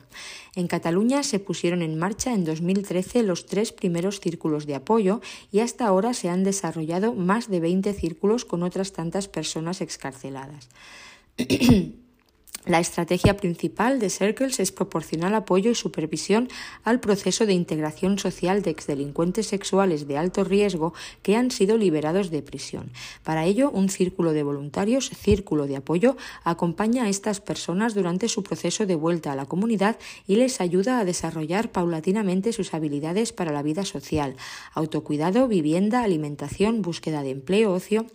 [0.60, 5.22] En Cataluña se pusieron en marcha en 2013 los tres primeros círculos de apoyo
[5.54, 10.68] y hasta ahora se han desarrollado más de 20 círculos con otras tantas personas excarceladas.
[12.66, 16.50] La estrategia principal de Circles es proporcionar apoyo y supervisión
[16.84, 22.32] al proceso de integración social de exdelincuentes sexuales de alto riesgo que han sido liberados
[22.32, 22.92] de prisión.
[23.24, 28.44] Para ello, un círculo de voluntarios, círculo de apoyo, acompaña a estas personas durante su
[28.44, 33.54] proceso de vuelta a la comunidad y les ayuda a desarrollar paulatinamente sus habilidades para
[33.54, 34.36] la vida social,
[34.74, 38.06] autocuidado, vivienda, alimentación, búsqueda de empleo, ocio.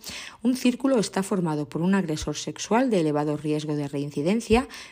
[0.43, 4.34] Un círculo está formado por un agresor sexual de elevado riesgo de reincidencia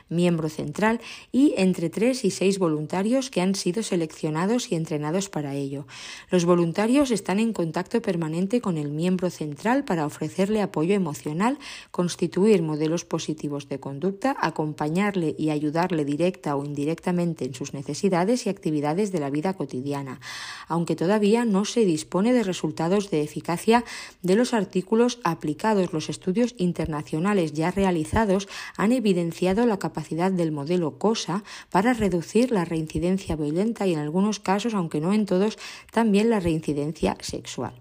[0.10, 1.02] miembro central,
[1.32, 5.86] y entre tres y seis voluntarios que han sido seleccionados y entrenados para ello.
[6.30, 11.57] Los voluntarios están en contacto permanente con el miembro central para ofrecerle apoyo emocional,
[11.91, 18.49] constituir modelos positivos de conducta, acompañarle y ayudarle directa o indirectamente en sus necesidades y
[18.49, 20.20] actividades de la vida cotidiana,
[20.68, 23.84] aunque todavía no se dispone de resultados de eficacia
[24.22, 25.94] de los artículos aplicados.
[25.94, 28.48] Los estudios internacionales ya realizados
[28.78, 34.39] han evidenciado la capacidad del modelo COSA para reducir la reincidencia violenta y en algunos
[34.39, 35.57] casos, aunque no en todos,
[35.91, 37.73] también la reincidencia sexual.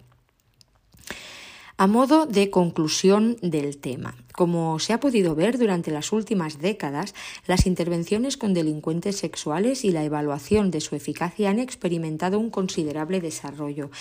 [1.77, 7.15] A modo de conclusión del tema, como se ha podido ver durante las últimas décadas,
[7.47, 13.21] las intervenciones con delincuentes sexuales y la evaluación de su eficacia han experimentado un considerable
[13.21, 13.93] desarrollo.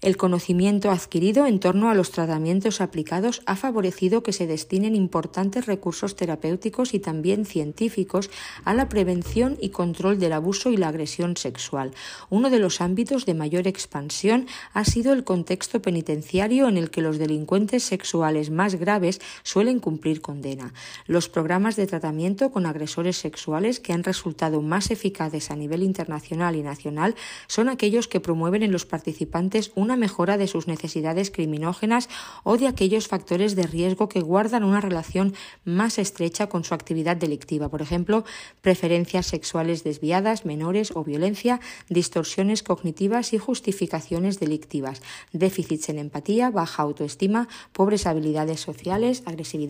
[0.00, 5.66] El conocimiento adquirido en torno a los tratamientos aplicados ha favorecido que se destinen importantes
[5.66, 8.30] recursos terapéuticos y también científicos
[8.64, 11.92] a la prevención y control del abuso y la agresión sexual.
[12.30, 17.02] Uno de los ámbitos de mayor expansión ha sido el contexto penitenciario en el que
[17.02, 20.72] los delincuentes sexuales más graves suelen cumplir condena.
[21.06, 26.56] Los programas de tratamiento con agresores sexuales que han resultado más eficaces a nivel internacional
[26.56, 27.14] y nacional
[27.48, 32.08] son aquellos que promueven en los participantes una mejora de sus necesidades criminógenas
[32.44, 35.34] o de aquellos factores de riesgo que guardan una relación
[35.64, 38.24] más estrecha con su actividad delictiva, por ejemplo,
[38.60, 45.02] preferencias sexuales desviadas, menores o violencia, distorsiones cognitivas y justificaciones delictivas,
[45.32, 49.61] déficits en empatía, baja autoestima, pobres habilidades sociales, agresividad,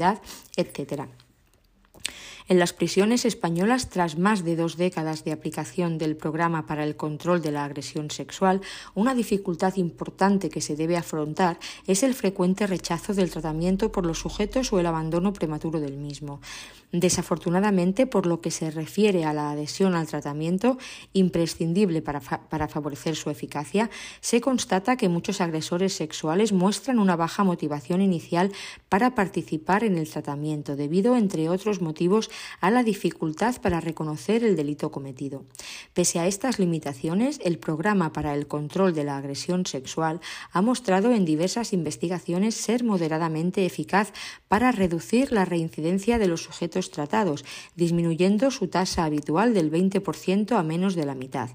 [0.56, 1.04] etc.
[2.48, 6.96] En las prisiones españolas, tras más de dos décadas de aplicación del programa para el
[6.96, 8.60] control de la agresión sexual,
[8.94, 14.18] una dificultad importante que se debe afrontar es el frecuente rechazo del tratamiento por los
[14.18, 16.40] sujetos o el abandono prematuro del mismo.
[16.92, 20.76] Desafortunadamente, por lo que se refiere a la adhesión al tratamiento,
[21.14, 23.88] imprescindible para, para, favorecer su eficacia,
[24.20, 28.52] se constata que muchos agresores sexuales muestran una baja motivación inicial
[28.90, 34.54] para participar en el tratamiento, debido, entre otros motivos, a la dificultad para reconocer el
[34.54, 35.46] delito cometido.
[35.94, 40.20] Pese a estas limitaciones, el programa para el control de la agresión sexual
[40.52, 44.12] ha mostrado en diversas investigaciones ser moderadamente eficaz
[44.48, 47.44] para reducir la reincidencia de los sujetos tratados,
[47.76, 51.50] disminuyendo su tasa habitual del 20% a menos de la mitad.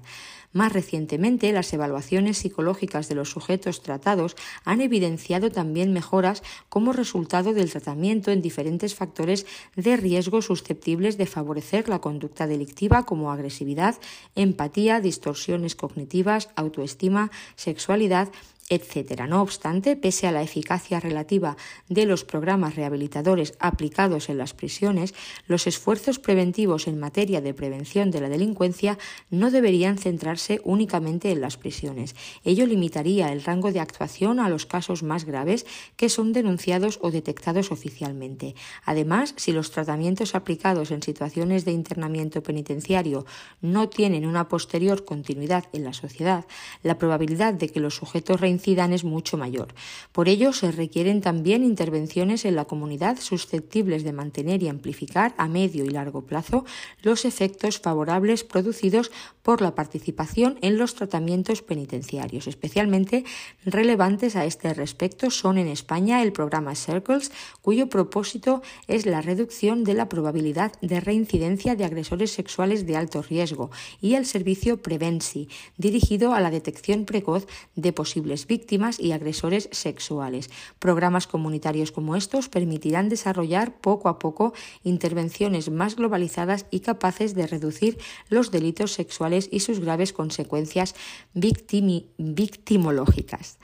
[0.52, 4.34] Más recientemente, las evaluaciones psicológicas de los sujetos tratados
[4.64, 9.44] han evidenciado también mejoras como resultado del tratamiento en diferentes factores
[9.76, 13.96] de riesgo susceptibles de favorecer la conducta delictiva como agresividad,
[14.34, 18.30] empatía, distorsiones cognitivas, autoestima, sexualidad
[18.68, 19.22] etc.
[19.28, 21.56] No obstante, pese a la eficacia relativa
[21.88, 25.14] de los programas rehabilitadores aplicados en las prisiones,
[25.46, 28.98] los esfuerzos preventivos en materia de prevención de la delincuencia
[29.30, 32.14] no deberían centrarse únicamente en las prisiones.
[32.44, 35.66] Ello limitaría el rango de actuación a los casos más graves
[35.96, 38.54] que son denunciados o detectados oficialmente.
[38.84, 43.24] Además, si los tratamientos aplicados en situaciones de internamiento penitenciario
[43.60, 46.44] no tienen una posterior continuidad en la sociedad,
[46.82, 49.68] la probabilidad de que los sujetos es mucho mayor.
[50.12, 55.48] Por ello, se requieren también intervenciones en la comunidad susceptibles de mantener y amplificar a
[55.48, 56.64] medio y largo plazo
[57.02, 59.10] los efectos favorables producidos
[59.42, 62.46] por la participación en los tratamientos penitenciarios.
[62.46, 63.24] Especialmente
[63.64, 67.32] relevantes a este respecto son en España el programa Circles,
[67.62, 73.22] cuyo propósito es la reducción de la probabilidad de reincidencia de agresores sexuales de alto
[73.22, 73.70] riesgo,
[74.00, 80.50] y el servicio Prevensi, dirigido a la detección precoz de posibles víctimas y agresores sexuales.
[80.78, 84.52] Programas comunitarios como estos permitirán desarrollar poco a poco
[84.82, 87.98] intervenciones más globalizadas y capaces de reducir
[88.28, 90.96] los delitos sexuales y sus graves consecuencias
[91.34, 93.58] victimológicas.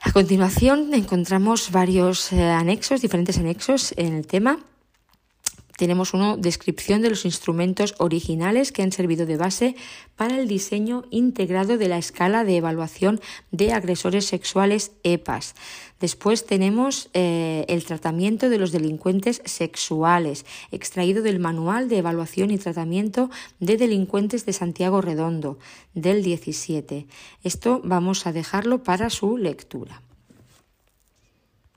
[0.00, 4.58] A continuación encontramos varios eh, anexos, diferentes anexos en el tema
[5.80, 9.76] tenemos una descripción de los instrumentos originales que han servido de base
[10.14, 13.18] para el diseño integrado de la escala de evaluación
[13.50, 15.54] de agresores sexuales EPAS.
[15.98, 22.58] Después tenemos eh, el tratamiento de los delincuentes sexuales, extraído del Manual de Evaluación y
[22.58, 25.58] Tratamiento de Delincuentes de Santiago Redondo,
[25.94, 27.06] del 17.
[27.42, 30.02] Esto vamos a dejarlo para su lectura.